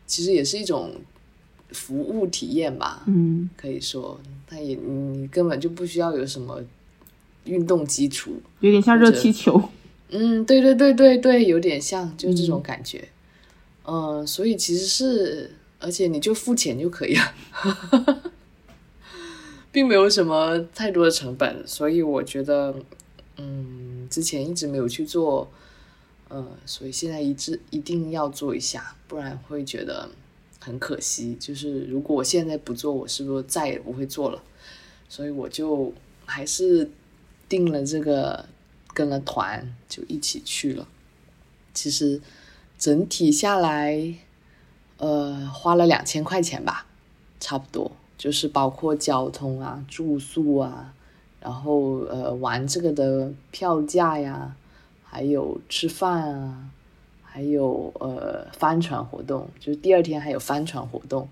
[0.06, 0.92] 其实也是一种
[1.72, 6.62] 服务体验吧，嗯可以说，它也你你根本就不需要有什么
[7.46, 9.62] 运动基础，有点像热气球。
[10.14, 13.08] 嗯，对对对对对，有点像，就是这种感觉。
[13.86, 17.34] 嗯、所以其实是，而且你就付钱就可以了，
[19.72, 22.76] 并没有什么太多的成本，所以我觉得，
[23.38, 25.50] 嗯，之前一直没有去做，
[26.28, 30.10] 呃，所以现在一直一定要做一下，不然会觉得
[30.60, 31.36] 很可惜。
[31.40, 34.44] 就是如果我现在不做，我是不是再也不会做了？
[35.08, 35.94] 所以我就
[36.26, 36.90] 还是
[37.48, 38.46] 定了这个，
[38.94, 40.88] 跟了团就一起去了。
[41.74, 42.22] 其实
[42.78, 44.16] 整体下来，
[44.98, 46.86] 呃，花了两千块钱吧，
[47.40, 47.92] 差不多，
[48.22, 50.94] 就是包括交通啊、住宿啊，
[51.40, 54.56] 然后呃玩这个的票价呀，
[55.04, 56.70] 还有吃饭啊，
[57.24, 61.28] 还有呃帆船活动，就是第二天还有帆船活动，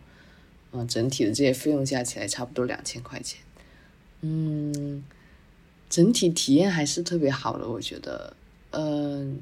[0.71, 3.39] 嗯、整体的这些费用加起来差不多两千块钱，
[4.21, 5.03] 嗯，
[5.91, 8.33] 整体体验还是特别好的，我觉得，
[8.71, 9.39] 嗯、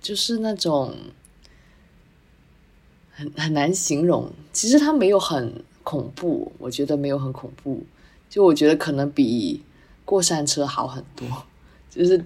[0.00, 0.94] 就是那种
[3.10, 4.30] 很很难形容。
[4.52, 7.82] 其实它没有很恐怖，我觉得没有很恐怖。
[8.28, 9.62] 就我觉得可能比
[10.04, 11.26] 过山车好很多，
[11.88, 12.22] 就是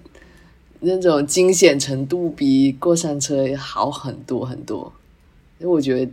[0.80, 4.92] 那种惊险程度比过山车好很多很多。
[5.60, 6.12] 因为我觉得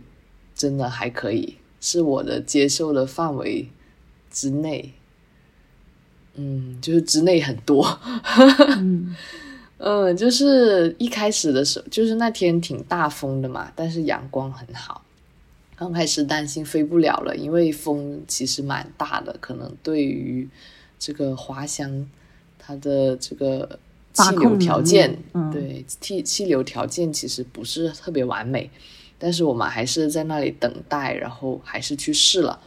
[0.54, 3.68] 真的还可以，是我的接受的范围
[4.30, 4.92] 之内。
[6.34, 7.84] 嗯，就是之内很多。
[8.78, 9.16] 嗯
[9.82, 15.02] 嗯，就是一开始的时候，就是那天挺大风的嘛，但是阳光很好。
[15.80, 20.46] 刚开始担心飞不了了，因为风其实蛮大的，可能对于
[20.98, 22.06] 这个滑翔
[22.58, 23.78] 它的这个
[24.12, 28.70] 气流条件，嗯对气气流条件其实不是特别完美，
[29.18, 32.60] 但是我们还是在那里等待，然后还是去试了，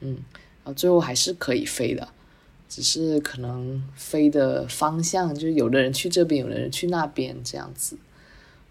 [0.00, 0.18] 嗯，
[0.62, 2.06] 然后最后还是可以飞的。
[2.68, 7.96] 只是可能飞的方向，就是有的人去这边，有的人去那边这样子，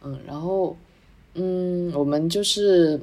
[0.03, 0.77] 嗯，然后，
[1.33, 3.01] 嗯，我们就是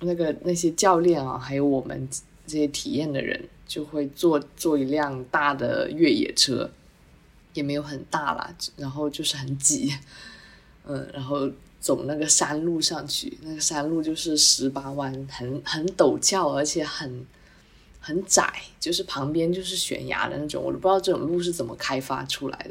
[0.00, 2.08] 那个那些教练啊，还有我们
[2.46, 6.70] 这些体验的人，就会坐坐一辆大的越野车，
[7.54, 9.92] 也没有很大啦，然后就是很挤，
[10.86, 11.50] 嗯，然后
[11.80, 17.26] 走那个山路上去，那个山路就是十八弯，很很陡峭，而且很。
[18.02, 18.50] 很窄，
[18.80, 22.70] 就是旁边就是悬崖的那种，我都不知道这种路是怎么开发出来的。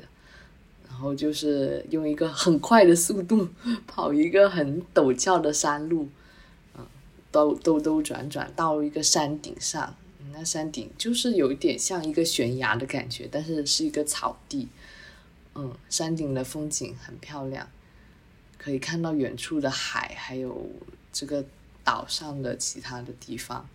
[0.90, 3.48] 然后就是用一个很快的速度
[3.86, 6.10] 跑一个很陡峭的山路，
[7.32, 9.96] 兜兜兜转转到一个山顶上，
[10.32, 14.68] 那山顶就是有一点像一个悬崖的感觉，但是是一个草地。
[15.56, 17.68] 嗯，山顶的风景很漂亮，
[18.58, 20.70] 可以看到远处的海，还有
[21.12, 21.44] 这个
[21.84, 23.68] 岛上的其他的地方。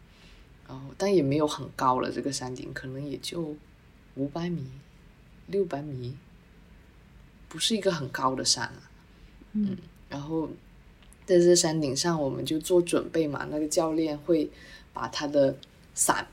[0.67, 3.55] 然后，但也没有很高了，这个山顶可能也就
[4.15, 4.65] 五百米、
[5.49, 6.17] 六百米，
[7.49, 8.83] 不是一个很高的山了。
[9.53, 9.77] 嗯，
[10.09, 10.49] 然后
[11.27, 13.47] 在这山顶上，我们就做准备嘛。
[13.51, 14.51] 那个教练会
[14.93, 15.57] 把他的
[15.95, 16.27] 伞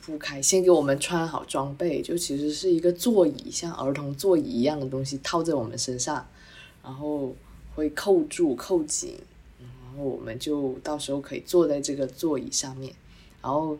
[0.00, 6.26] 铺开，先给我们穿好装备，就其实是一个座椅，像儿童座椅一样的东西套在我们身上，
[6.82, 7.34] 然后
[7.74, 9.18] 会扣住、扣紧，
[9.58, 12.94] 然后我们就到时候可以坐在这个座椅上面。
[13.40, 13.78] 然后，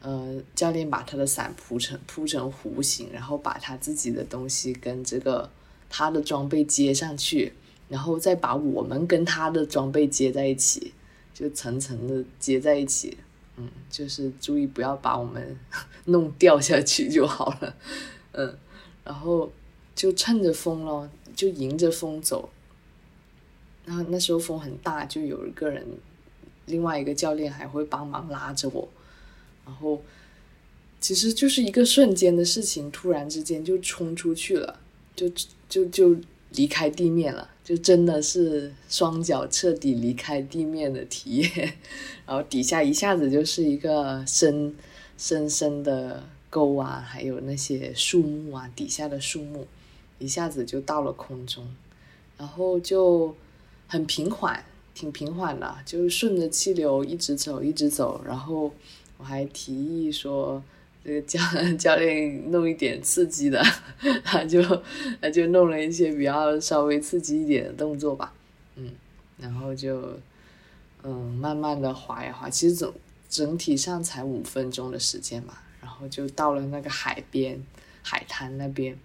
[0.00, 5.48] 呃，教练把他的伞铺成铺成弧形，然后把他自己的东西跟这个
[5.88, 7.52] 他的装备接上去，
[7.88, 10.92] 然后再把我们跟他的装备接在一起，
[11.32, 13.16] 就层层的接在一起。
[13.56, 15.58] 嗯，就是注意不要把我们
[16.06, 17.74] 弄掉下去就好了。
[18.32, 18.58] 嗯，
[19.02, 19.50] 然后
[19.94, 22.50] 就趁着风咯，就迎着风走。
[23.86, 25.86] 那那时候风很大，就有一个人，
[26.66, 28.88] 另外一个教练还会帮忙拉着我。
[29.64, 30.02] 然后，
[31.00, 34.80] 其实就是一个瞬间的事情，突然之间就冲出去了，
[35.14, 35.30] 就
[35.68, 36.14] 就就
[36.56, 41.74] 离开地面了，就真的是双脚彻底离开地面的体验。
[42.26, 44.74] 然后底下一下子就是一个深
[45.16, 49.64] 深深的沟啊，还有那些树木啊，底下的树木，
[50.18, 51.64] 一下子就到了空中，
[52.36, 53.36] 然后就
[53.86, 54.64] 很平缓，
[54.94, 58.72] 挺平缓的，就顺着气流一直走，一直走，然后。
[59.18, 60.62] 我还提议说，
[61.06, 61.40] 那个教
[61.78, 63.62] 教练弄一点刺激的，
[64.24, 64.60] 他就
[65.20, 68.32] 他就弄了一些比较稍微刺激一点的动作吧，
[68.74, 68.90] 嗯，
[69.38, 70.18] 然后就
[71.04, 72.92] 嗯慢慢的滑呀滑，其实整
[73.28, 77.62] 整体上才五分钟的时间嘛，然后就到了那个海边
[78.02, 78.98] 海滩那边，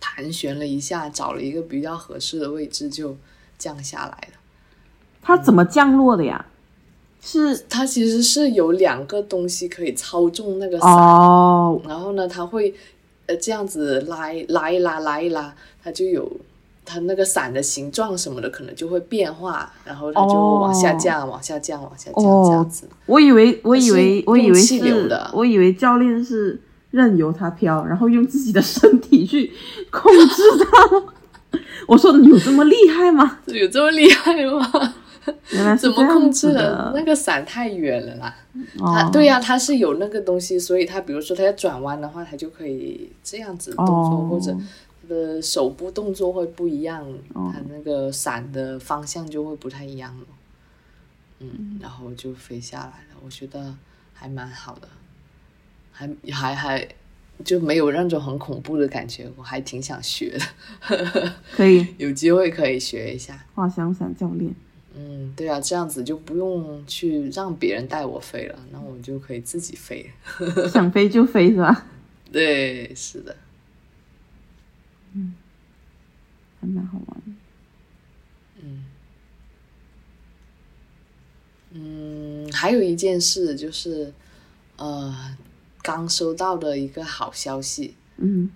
[0.00, 3.16] 盘旋了一下，找了一个比较合适的位置就
[3.56, 4.40] 降下来了。
[5.22, 6.44] 他怎么降落的呀？
[7.24, 10.88] 是它其实是有两个东西可以操纵那个伞，
[11.88, 12.74] 然后呢，它会
[13.26, 15.52] 呃这样子拉拉一拉拉一拉，
[15.82, 16.30] 它就有
[16.84, 22.86] 它那个伞的形状什么的可能就会变化，然后它就往下降，往下降，往下降这样子。
[23.06, 24.78] 我以为我以为我以为是，
[25.32, 26.60] 我以为教练是
[26.90, 29.50] 任由它飘，然后用自己的身体去
[29.90, 31.02] 控制它。
[31.88, 33.38] 我说有这么厉害吗？
[33.46, 34.94] 有这么厉害吗？
[35.78, 36.92] 怎么控制的？
[36.94, 38.36] 那个伞太远了啦。
[38.78, 44.56] 它对呀，它是有那个东西，所以它比如说它要转弯的话，它就可以这样子动作，或者
[45.02, 50.26] 它的手部动作会不一样，它那个伞的方向就会不太一样了。
[51.40, 53.74] 嗯，然后就飞下来了，我觉得
[54.12, 54.88] 还蛮好的，
[55.90, 56.88] 还还还
[57.44, 61.32] 就没有那种很恐怖的感觉，我还挺想学的。
[61.52, 64.54] 可以 有机会可以学一下滑翔伞教练。
[64.96, 70.08] 嗯，对啊，这样子就不用去让别人带我飞了，那我就可以自己飞，
[70.72, 71.86] 想飞就飞是吧？
[72.30, 73.36] 对，是的。
[75.14, 75.34] 嗯，
[76.60, 77.22] 还蛮好玩。
[78.60, 78.84] 嗯
[81.72, 84.12] 嗯，还有一件事就是，
[84.76, 85.36] 呃，
[85.82, 87.94] 刚收到的一个好消息。
[88.16, 88.48] 嗯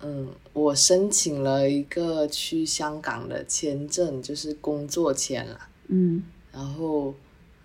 [0.00, 5.67] 嗯，我申请了一个去香港的签证，就是工作签了。
[5.88, 7.14] 嗯，然后，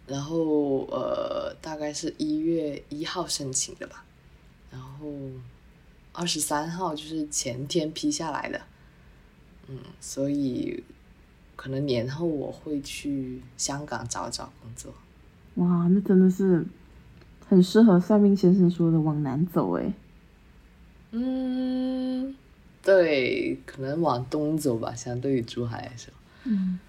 [0.08, 4.04] 然后呃，大概是一月一号申请的吧，
[4.72, 5.08] 然后
[6.14, 8.62] 二十三号就是前天批下来的，
[9.68, 10.84] 嗯，所以
[11.56, 14.94] 可能年后我会去香港找找工作。
[15.56, 16.66] 哇，那真的是
[17.48, 19.94] 很适合算命先生说的往南走哎。
[21.12, 22.34] 嗯，
[22.82, 26.14] 对，可能往东走吧，相对于珠海来说。
[26.46, 26.80] 嗯。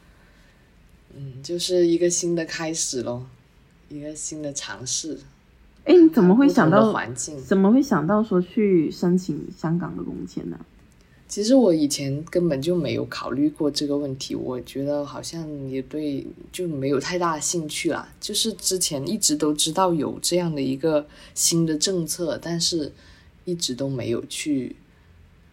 [1.16, 3.26] 嗯，就是一个新的开始咯，
[3.88, 5.18] 一个新的尝试。
[5.84, 7.38] 哎，你怎么会想到环境？
[7.44, 10.58] 怎么会想到说去申请香港的工签呢？
[11.28, 18.08] 其实我以前根本就没有考虑过这个问题，我觉得好像也对，就没有太大的兴趣啦。
[18.20, 22.92] 就是之前一直都知道有这样的一个新的政策，但是
[23.44, 24.76] 一直都没有去，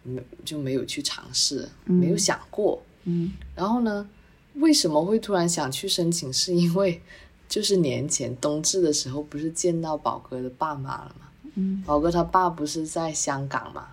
[0.02, 2.82] 没就没有去尝试，没有想过。
[3.04, 4.08] 嗯，然后呢？
[4.54, 6.32] 为什么会突然想去申请？
[6.32, 7.00] 是因为
[7.48, 11.28] 就是年前冬至的时候，不是见到宝哥的爸妈了吗？
[11.54, 13.88] 嗯，宝哥他爸不是在香港吗？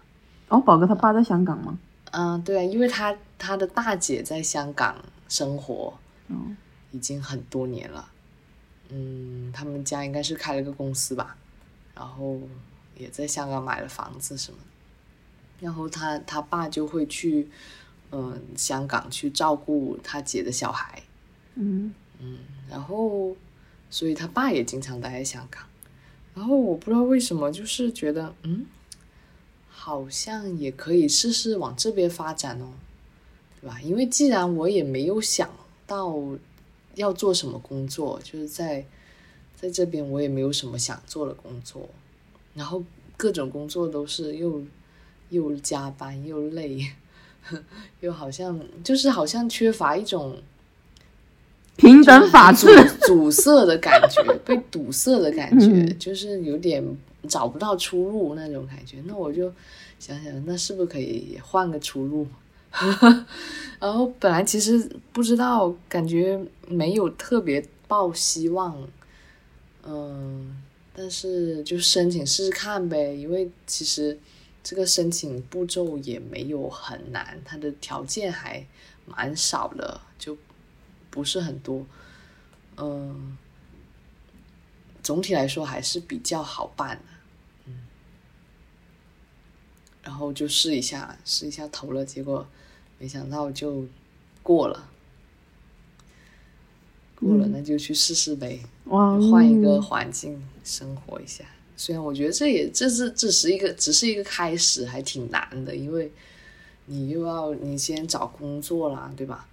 [0.47, 1.77] 哦，宝哥他爸在香港吗？
[2.11, 4.95] 嗯，对啊，因为他他的大姐在香港
[5.27, 5.93] 生活，
[6.27, 6.57] 嗯，
[6.91, 8.09] 已经很多年了。
[8.89, 11.37] 嗯，他们家应该是开了个公司吧，
[11.93, 12.39] 然后
[12.97, 17.47] 也在香港买了房子什么的，然后他他爸就会去，
[18.11, 21.03] 嗯、香港去照顾他姐的小孩，
[21.55, 21.93] 嗯
[22.69, 23.35] 然后
[23.89, 25.63] 所以他爸也经常待在香港，
[26.35, 28.65] 然后我不知道为什么，就是觉得嗯，
[29.69, 32.73] 好像也可以试试往这边发展哦，
[33.59, 33.79] 对吧？
[33.81, 35.49] 因为既然我也没有想
[35.87, 36.15] 到
[36.95, 38.85] 要做什么工作，就是在
[39.55, 41.89] 在这边我也没有什么想做的工作，
[42.53, 42.83] 然后
[43.17, 44.63] 各种工作都是又
[45.29, 46.85] 又加班又累，
[48.01, 50.37] 又好像就是好像缺乏一种。
[51.75, 52.67] 平等法治，
[52.99, 56.83] 阻阻塞的感觉，被堵塞的感觉，嗯 就是有点
[57.25, 58.97] 找不到出路那种感觉。
[59.05, 59.49] 那我就
[59.97, 62.27] 想想，那是不是可以换个出路？
[63.79, 66.37] 然后本来其实不知道，感觉
[66.67, 68.75] 没有特别抱希望，
[69.87, 70.57] 嗯，
[70.93, 74.19] 但是就申请试试看呗，因为其实
[74.69, 78.63] 这个申请步骤也没有很难，它的条件还
[79.07, 80.37] 蛮少的，就
[81.09, 81.83] 不是很多，
[82.77, 83.35] 嗯，
[85.01, 87.03] 总体来说还是比较好办的，
[87.65, 87.79] 嗯，
[90.03, 92.47] 然后就试一下，试一下投了，结果
[92.99, 93.87] 没想到就
[94.43, 94.87] 过了，
[97.15, 97.51] 过了嗯。
[97.53, 101.43] 那就去试试呗，哇，换一个环境生活一下。
[101.79, 106.11] 虽然我觉得这也这是只是一个只是一个开始，还挺难的，因为
[106.87, 109.47] 你又要你先找工作啦，对吧？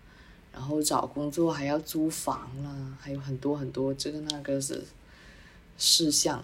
[0.52, 4.82] 然后找工作还要租房啦，还有很多很多这个那个的
[5.78, 6.42] 事项。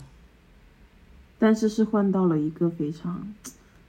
[1.37, 3.35] 但是是换到了一个非常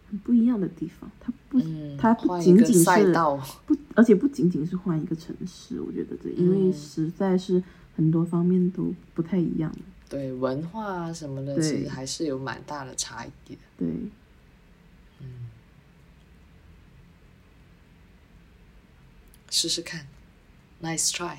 [0.10, 7.62] 很不一样的地方，它不，嗯，它不仅仅是赛道，不，而且不仅仅是换一个城市，我觉得这因为嗯实在是
[7.96, 9.72] 很多方面都不太一样。
[10.14, 13.58] 对文化啊什么的，其实还是有蛮大的差异的。
[13.80, 13.88] 对，
[15.20, 15.50] 嗯。
[19.50, 20.06] 试试看
[20.84, 21.38] ，nice try。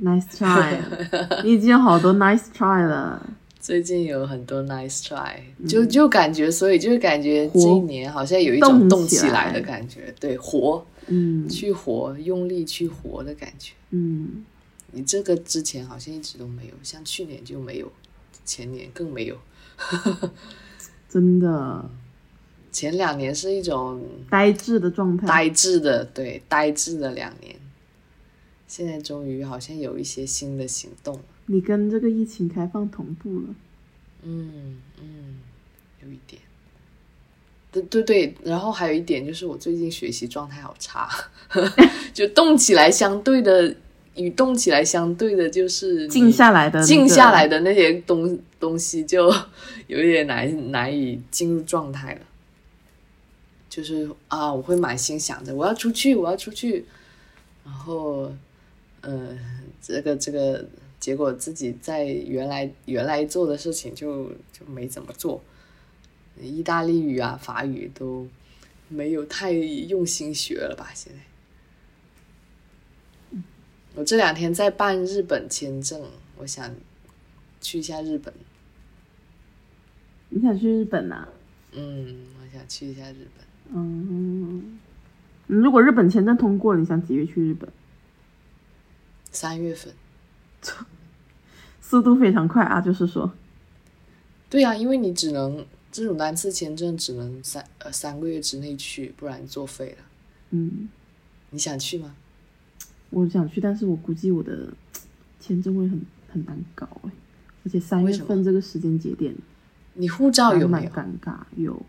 [0.00, 0.78] Nice try，
[1.42, 3.28] 你已经有好多 nice try 了。
[3.58, 5.34] 最近有很多 nice try，、
[5.68, 11.48] 就就感觉，所以就感觉这一年好像有一种动起来来的感觉，对，活，嗯。
[11.48, 13.72] 去活，用力去活的感觉。
[13.90, 14.44] 嗯，
[14.92, 17.92] 你这个之前好像一直都没有，像去年就没有，
[18.44, 19.38] 前年更没有，
[21.08, 21.90] 真的
[22.70, 25.26] 前两年是一种呆滞的状态。
[25.26, 27.54] 呆滞的，对，呆滞的两年。
[28.66, 33.54] 现在终于好像有一些新的行动了，你跟这个疫情开放同步了。
[34.22, 35.38] 嗯嗯，
[36.02, 36.40] 有一点。
[37.70, 41.08] 对对对，然后还有一点就是我最近学习状态好差，
[42.14, 43.74] 就动起来相对的
[44.14, 49.32] 与动起来相对的就是静下来的、那个静下来的那些东东西就
[49.86, 52.20] 有一点难难以进入状态了。
[53.70, 56.84] 就是啊，我会满心想着我要出去，我要出去，
[57.64, 58.30] 然后，
[59.00, 59.34] 呃，
[59.80, 60.62] 这个这个
[61.00, 65.42] 结果自己在原来原来做的事情就就没怎么做，
[66.38, 68.28] 意大利语啊、法语都
[68.88, 70.90] 没有太用心学了吧？
[70.94, 71.31] 现在。
[73.94, 76.02] 我这两天在办日本签证，
[76.38, 76.74] 我想
[77.60, 78.32] 去一下日本。
[80.30, 81.28] 你想去日本呐、
[81.72, 83.46] 嗯，我想去一下日本。
[83.74, 84.78] 嗯，
[85.46, 87.70] 如果日本签证通过了，你想几月去日本？
[89.30, 89.94] 三月份。
[91.80, 93.30] 速度非常快啊，就是说，
[94.48, 100.04] 对呀、因为你只能这种单次签证只能三呃三个月之内去，不然作废了。
[100.50, 100.88] 嗯，
[101.50, 102.14] 你想去吗？
[103.12, 104.68] 我想去，但是我估计我的
[105.38, 106.02] 签证会很
[106.32, 107.10] 很难搞哎，
[107.64, 109.32] 而且三月份这个时间节点
[109.94, 110.92] 你护照有蛮没有？
[110.94, 111.82] 尴尬，有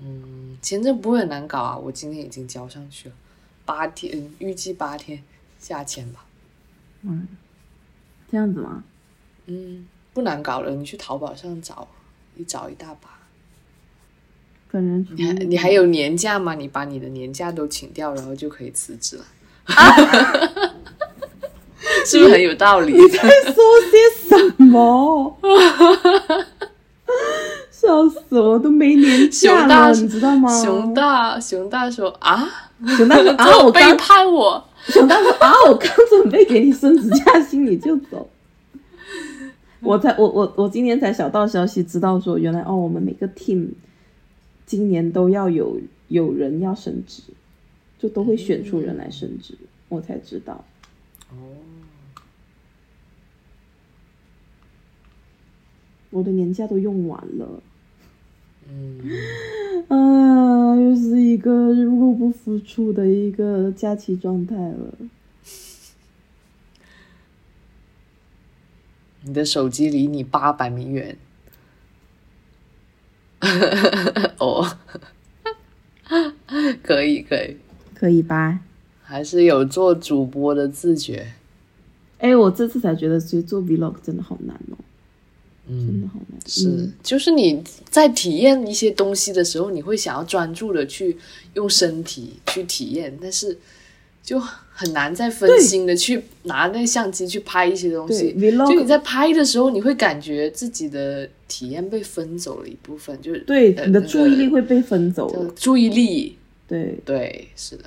[0.00, 3.14] 嗯，签证不会很难搞啊，我今天已经交上去了，
[3.64, 5.22] 八天，预计八天
[5.58, 6.24] 下签吧。
[7.02, 7.28] 嗯，
[8.30, 8.82] 这样子吗？
[9.46, 11.86] 嗯，不难搞了，你去淘宝上找，
[12.36, 13.10] 一找一大把。
[14.70, 16.54] 本人你还你还有年假吗？
[16.54, 19.24] 你把你的年假都请掉，然后就可以辞职了，
[22.06, 22.92] 是不是很有道理？
[22.92, 23.30] 你在说
[23.90, 25.36] 些什么？
[27.70, 30.48] 笑死我，都没年假了，你知道吗？
[30.62, 32.48] 熊大熊大说啊，
[32.96, 34.62] 熊大说 啊，我背叛我。
[34.86, 38.28] 熊大说啊，我刚准备给你升职加薪，你就走。
[39.80, 43.68] 我才我我我今天才小道消息知道说，原来哦，我们每个 team
[44.64, 45.78] 今年都要有
[46.08, 47.22] 有人要升职，
[48.04, 49.56] 就都会选出人来升职，
[49.88, 50.62] 我才知道。
[51.30, 51.56] 哦，
[56.10, 57.62] 我的年假都用完了，
[58.68, 59.00] 嗯，
[59.88, 64.94] 啊，又是一个入不敷出的一个假期状态了。
[69.24, 71.16] 你的手机离你八百米远。
[74.38, 74.76] 哦，
[76.82, 77.56] 可以可以，
[78.04, 78.60] 可以吧？
[79.02, 81.26] 还是有做主播的自觉。
[82.18, 84.76] 哎，我这次才觉得，其实做 vlog 真的好难哦，
[85.66, 86.38] 真的嗯，好难。
[86.46, 91.16] 是嗯，就是你在体验一些东西的时候，你会想要专注的去
[91.54, 93.56] 用身体去体验，但是
[94.22, 98.34] 就很难再分心的去拿那相机去拍一些东西。
[98.34, 105.50] vlog 就你在拍的时候，你会感觉自己的体验被分走了一部分，就是对你的注意力会被分走了。
[105.56, 106.36] 注意力，
[106.68, 107.84] 对，对，是的。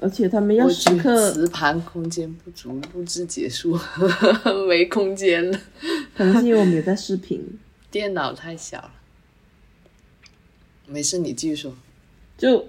[0.00, 3.76] 而且他们要时刻，磁盘空间不足，录制结束，
[4.68, 5.60] 没空间了，
[6.16, 7.44] 可能是因为我们有在视频，
[7.90, 8.92] 电脑太小了。
[10.86, 11.74] 没事，你继续说。
[12.36, 12.66] 就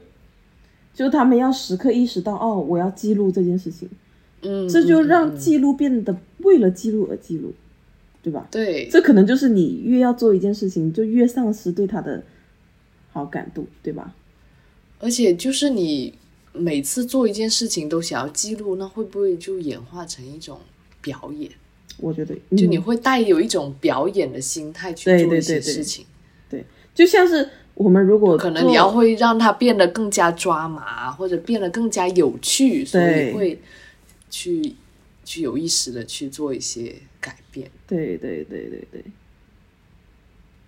[0.93, 3.88] 就他们要时刻意识到，哦，我要记录这件事情，
[4.41, 7.53] 嗯，这就让记录变得为了记录而记录，
[8.23, 8.47] 对吧？
[8.49, 12.23] 对，这可能就是你越要做一件事情，就越丧失对他的
[13.11, 14.15] 好感度，对吧？
[14.99, 16.15] 而且就是你
[16.60, 20.60] 每次做一件事情都想要记录，那会不会就演化成一种
[21.02, 21.49] 表演？
[21.98, 26.06] 我觉得，就嗯你会带有一种表演的心态去做一些对对对事情，
[26.95, 33.34] 就像是我们如果可能你要会让它变得更加抓马，或者变得更加有趣，所以对。
[33.34, 33.60] 会
[34.30, 34.76] 去
[35.26, 37.69] 去有意识的去做一些改变。
[37.88, 39.03] 对对对对对，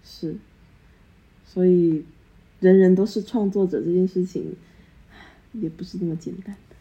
[0.04, 0.36] 是，
[1.46, 2.04] 所以
[2.60, 4.56] 人人都是创作者这件事情，
[5.54, 6.76] 也不是那么简单的。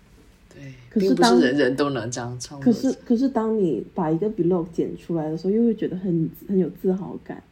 [0.55, 2.73] 对，可是并不是当人人都能这样唱可。
[2.73, 7.43] 是可是当你把一个 vlog 剪出来的时候，又会觉得很很有自豪感，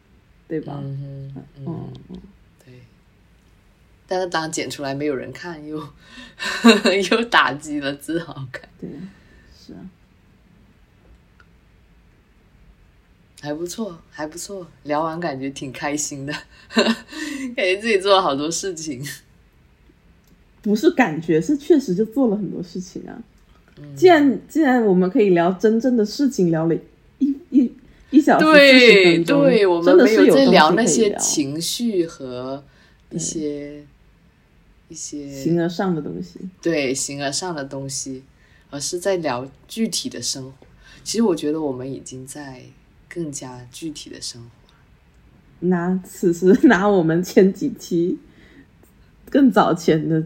[0.49, 0.81] 对吧？
[0.83, 2.17] 嗯，嗯嗯，嗯，
[2.65, 2.75] 对。
[4.07, 5.77] 但是当剪出来没有人看，又
[7.11, 8.69] 又打击了自豪感。
[8.81, 8.91] 对，
[9.57, 9.91] 是啊，
[13.41, 16.33] 还不错，还不错，聊完感觉挺开心的，
[16.75, 19.01] 感觉自己做了好多事情。
[20.69, 23.17] 不是感觉，是确实就做了很多事情啊。
[23.81, 26.75] 嗯既然既然我们可以聊真正的事情，聊了
[27.19, 27.73] 一一
[28.11, 32.63] 一小对对，我真们没在的是有在聊那些情绪和
[33.11, 33.83] 一些
[34.89, 36.41] 一些形而上的东西。
[36.61, 38.23] 对形而上的东西，
[38.71, 40.67] 而是在聊具体的生活。
[41.05, 42.63] 其实我觉得我们已经在
[43.09, 44.49] 更加具体的生活。
[45.61, 48.19] 拿此时 拿我们前几期
[49.31, 50.25] 更早前的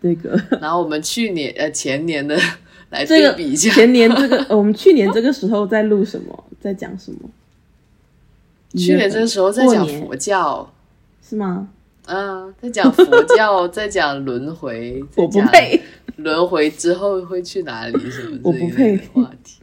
[0.00, 0.40] 那个。
[0.60, 2.38] 然后我们去年呃前年的
[2.90, 7.30] 来对比一下，前年这个，呃 我们去年这个时候在录什么，在讲什么？
[8.74, 10.72] 去年这个时候在讲佛教，
[11.22, 11.68] 是吗？
[12.06, 13.04] 嗯，在讲佛
[13.36, 15.80] 教，在讲轮回，我不配，
[16.16, 18.96] 轮回之后会去哪里什么我不配。
[19.12, 19.60] 话题。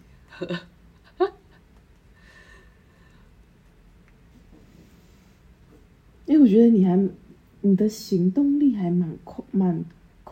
[6.26, 6.98] 因为我觉得你还
[7.62, 9.84] 你的行动力还蛮快，蛮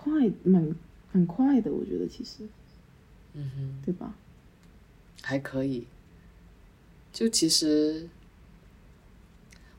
[0.03, 0.75] 快，蛮
[1.11, 1.71] 蛮快的。
[1.71, 2.43] 我觉得其实，
[3.33, 4.15] 嗯哼，对吧？
[5.21, 5.85] 还可以。
[7.13, 8.07] 就其实，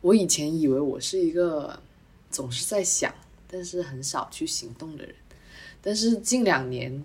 [0.00, 1.80] 我以前以为我是一个
[2.30, 3.12] 总是在想，
[3.48, 5.14] 但是很少去行动的人。
[5.80, 7.02] 但是近两年，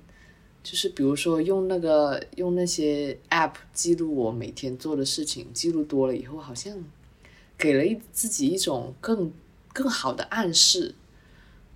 [0.61, 6.77] 就是比如说用那个用那些 app 记录我每天做的事情，记录多了以后，好像
[7.57, 9.31] 给了一自己一种更
[9.73, 10.93] 更好的暗示，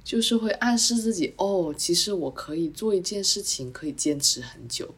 [0.04, 4.94] 就是会暗示自己哦，其实我可以做一件事情，可以坚持很久。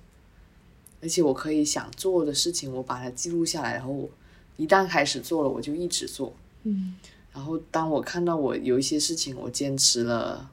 [1.02, 4.10] 而且我可以想做的事情，我把它记录下来，然后我
[4.56, 6.34] 一旦开始做了，我就一直做。
[6.64, 6.96] 嗯，
[7.34, 10.50] 然后当我看到我有一些事情我坚持了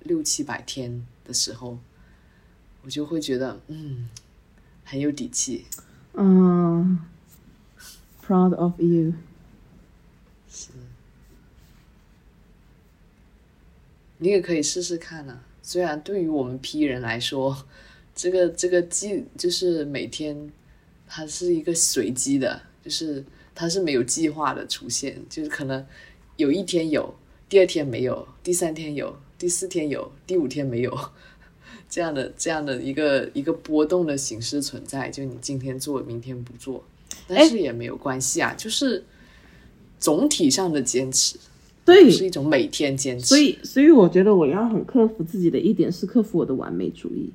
[0.00, 1.78] 六七百天的时候，
[2.82, 4.10] 我就会觉得嗯
[4.84, 5.64] 很有底气。
[6.12, 6.98] 嗯
[8.22, 9.14] ，proud of you。
[10.50, 10.68] 是，
[14.22, 15.44] 你也可以试试看啊。
[15.62, 17.66] 虽然对于我们 P 人来说，
[18.14, 20.50] 这个这个计就是每天
[21.08, 25.84] 它是一个随机的，就是它是没有计划的出现，就是可能
[26.36, 27.12] 有一天有，
[27.48, 30.96] 第二天没有，第三天有，第四天有，第五天没有，
[31.90, 35.10] 这样的这样的一个一个波动的形式存在。
[35.10, 36.84] 就你今天做，明天不做，
[37.26, 39.04] 但是也没有关系啊，就是
[39.98, 41.36] 总体上的坚持，
[41.84, 43.26] 对，是一种每天坚持。
[43.26, 47.30] 所以所以我觉得我要很克服自己的一点是克服我的完美主义。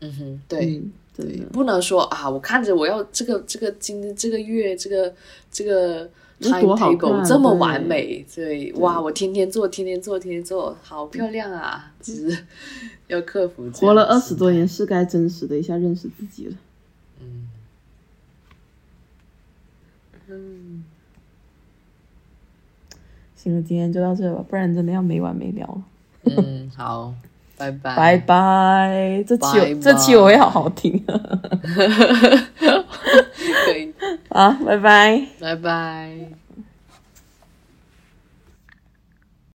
[0.00, 1.26] 嗯哼，对，嗯，对。
[1.52, 5.12] 不能说啊，我看着我要这个这个今这个月这个
[5.50, 6.08] 这个
[6.40, 11.92] timetable 这么完美，对，哇，我天天做，天天做，天天做，好漂亮啊！
[12.00, 12.44] 其实
[13.08, 16.54] 要克服活了二十多年，是该真实的一下认识自己了。
[17.20, 17.48] 嗯
[20.28, 20.67] 嗯，
[23.48, 25.82] 行了，今天就到这吧，不然真的要没完没了了。
[26.36, 27.14] 嗯，好，
[27.56, 31.14] 拜拜，拜拜，这期这期我会好好听 可
[33.78, 33.92] 以，
[34.28, 35.26] 啊，拜拜。
[35.40, 36.37] 拜拜。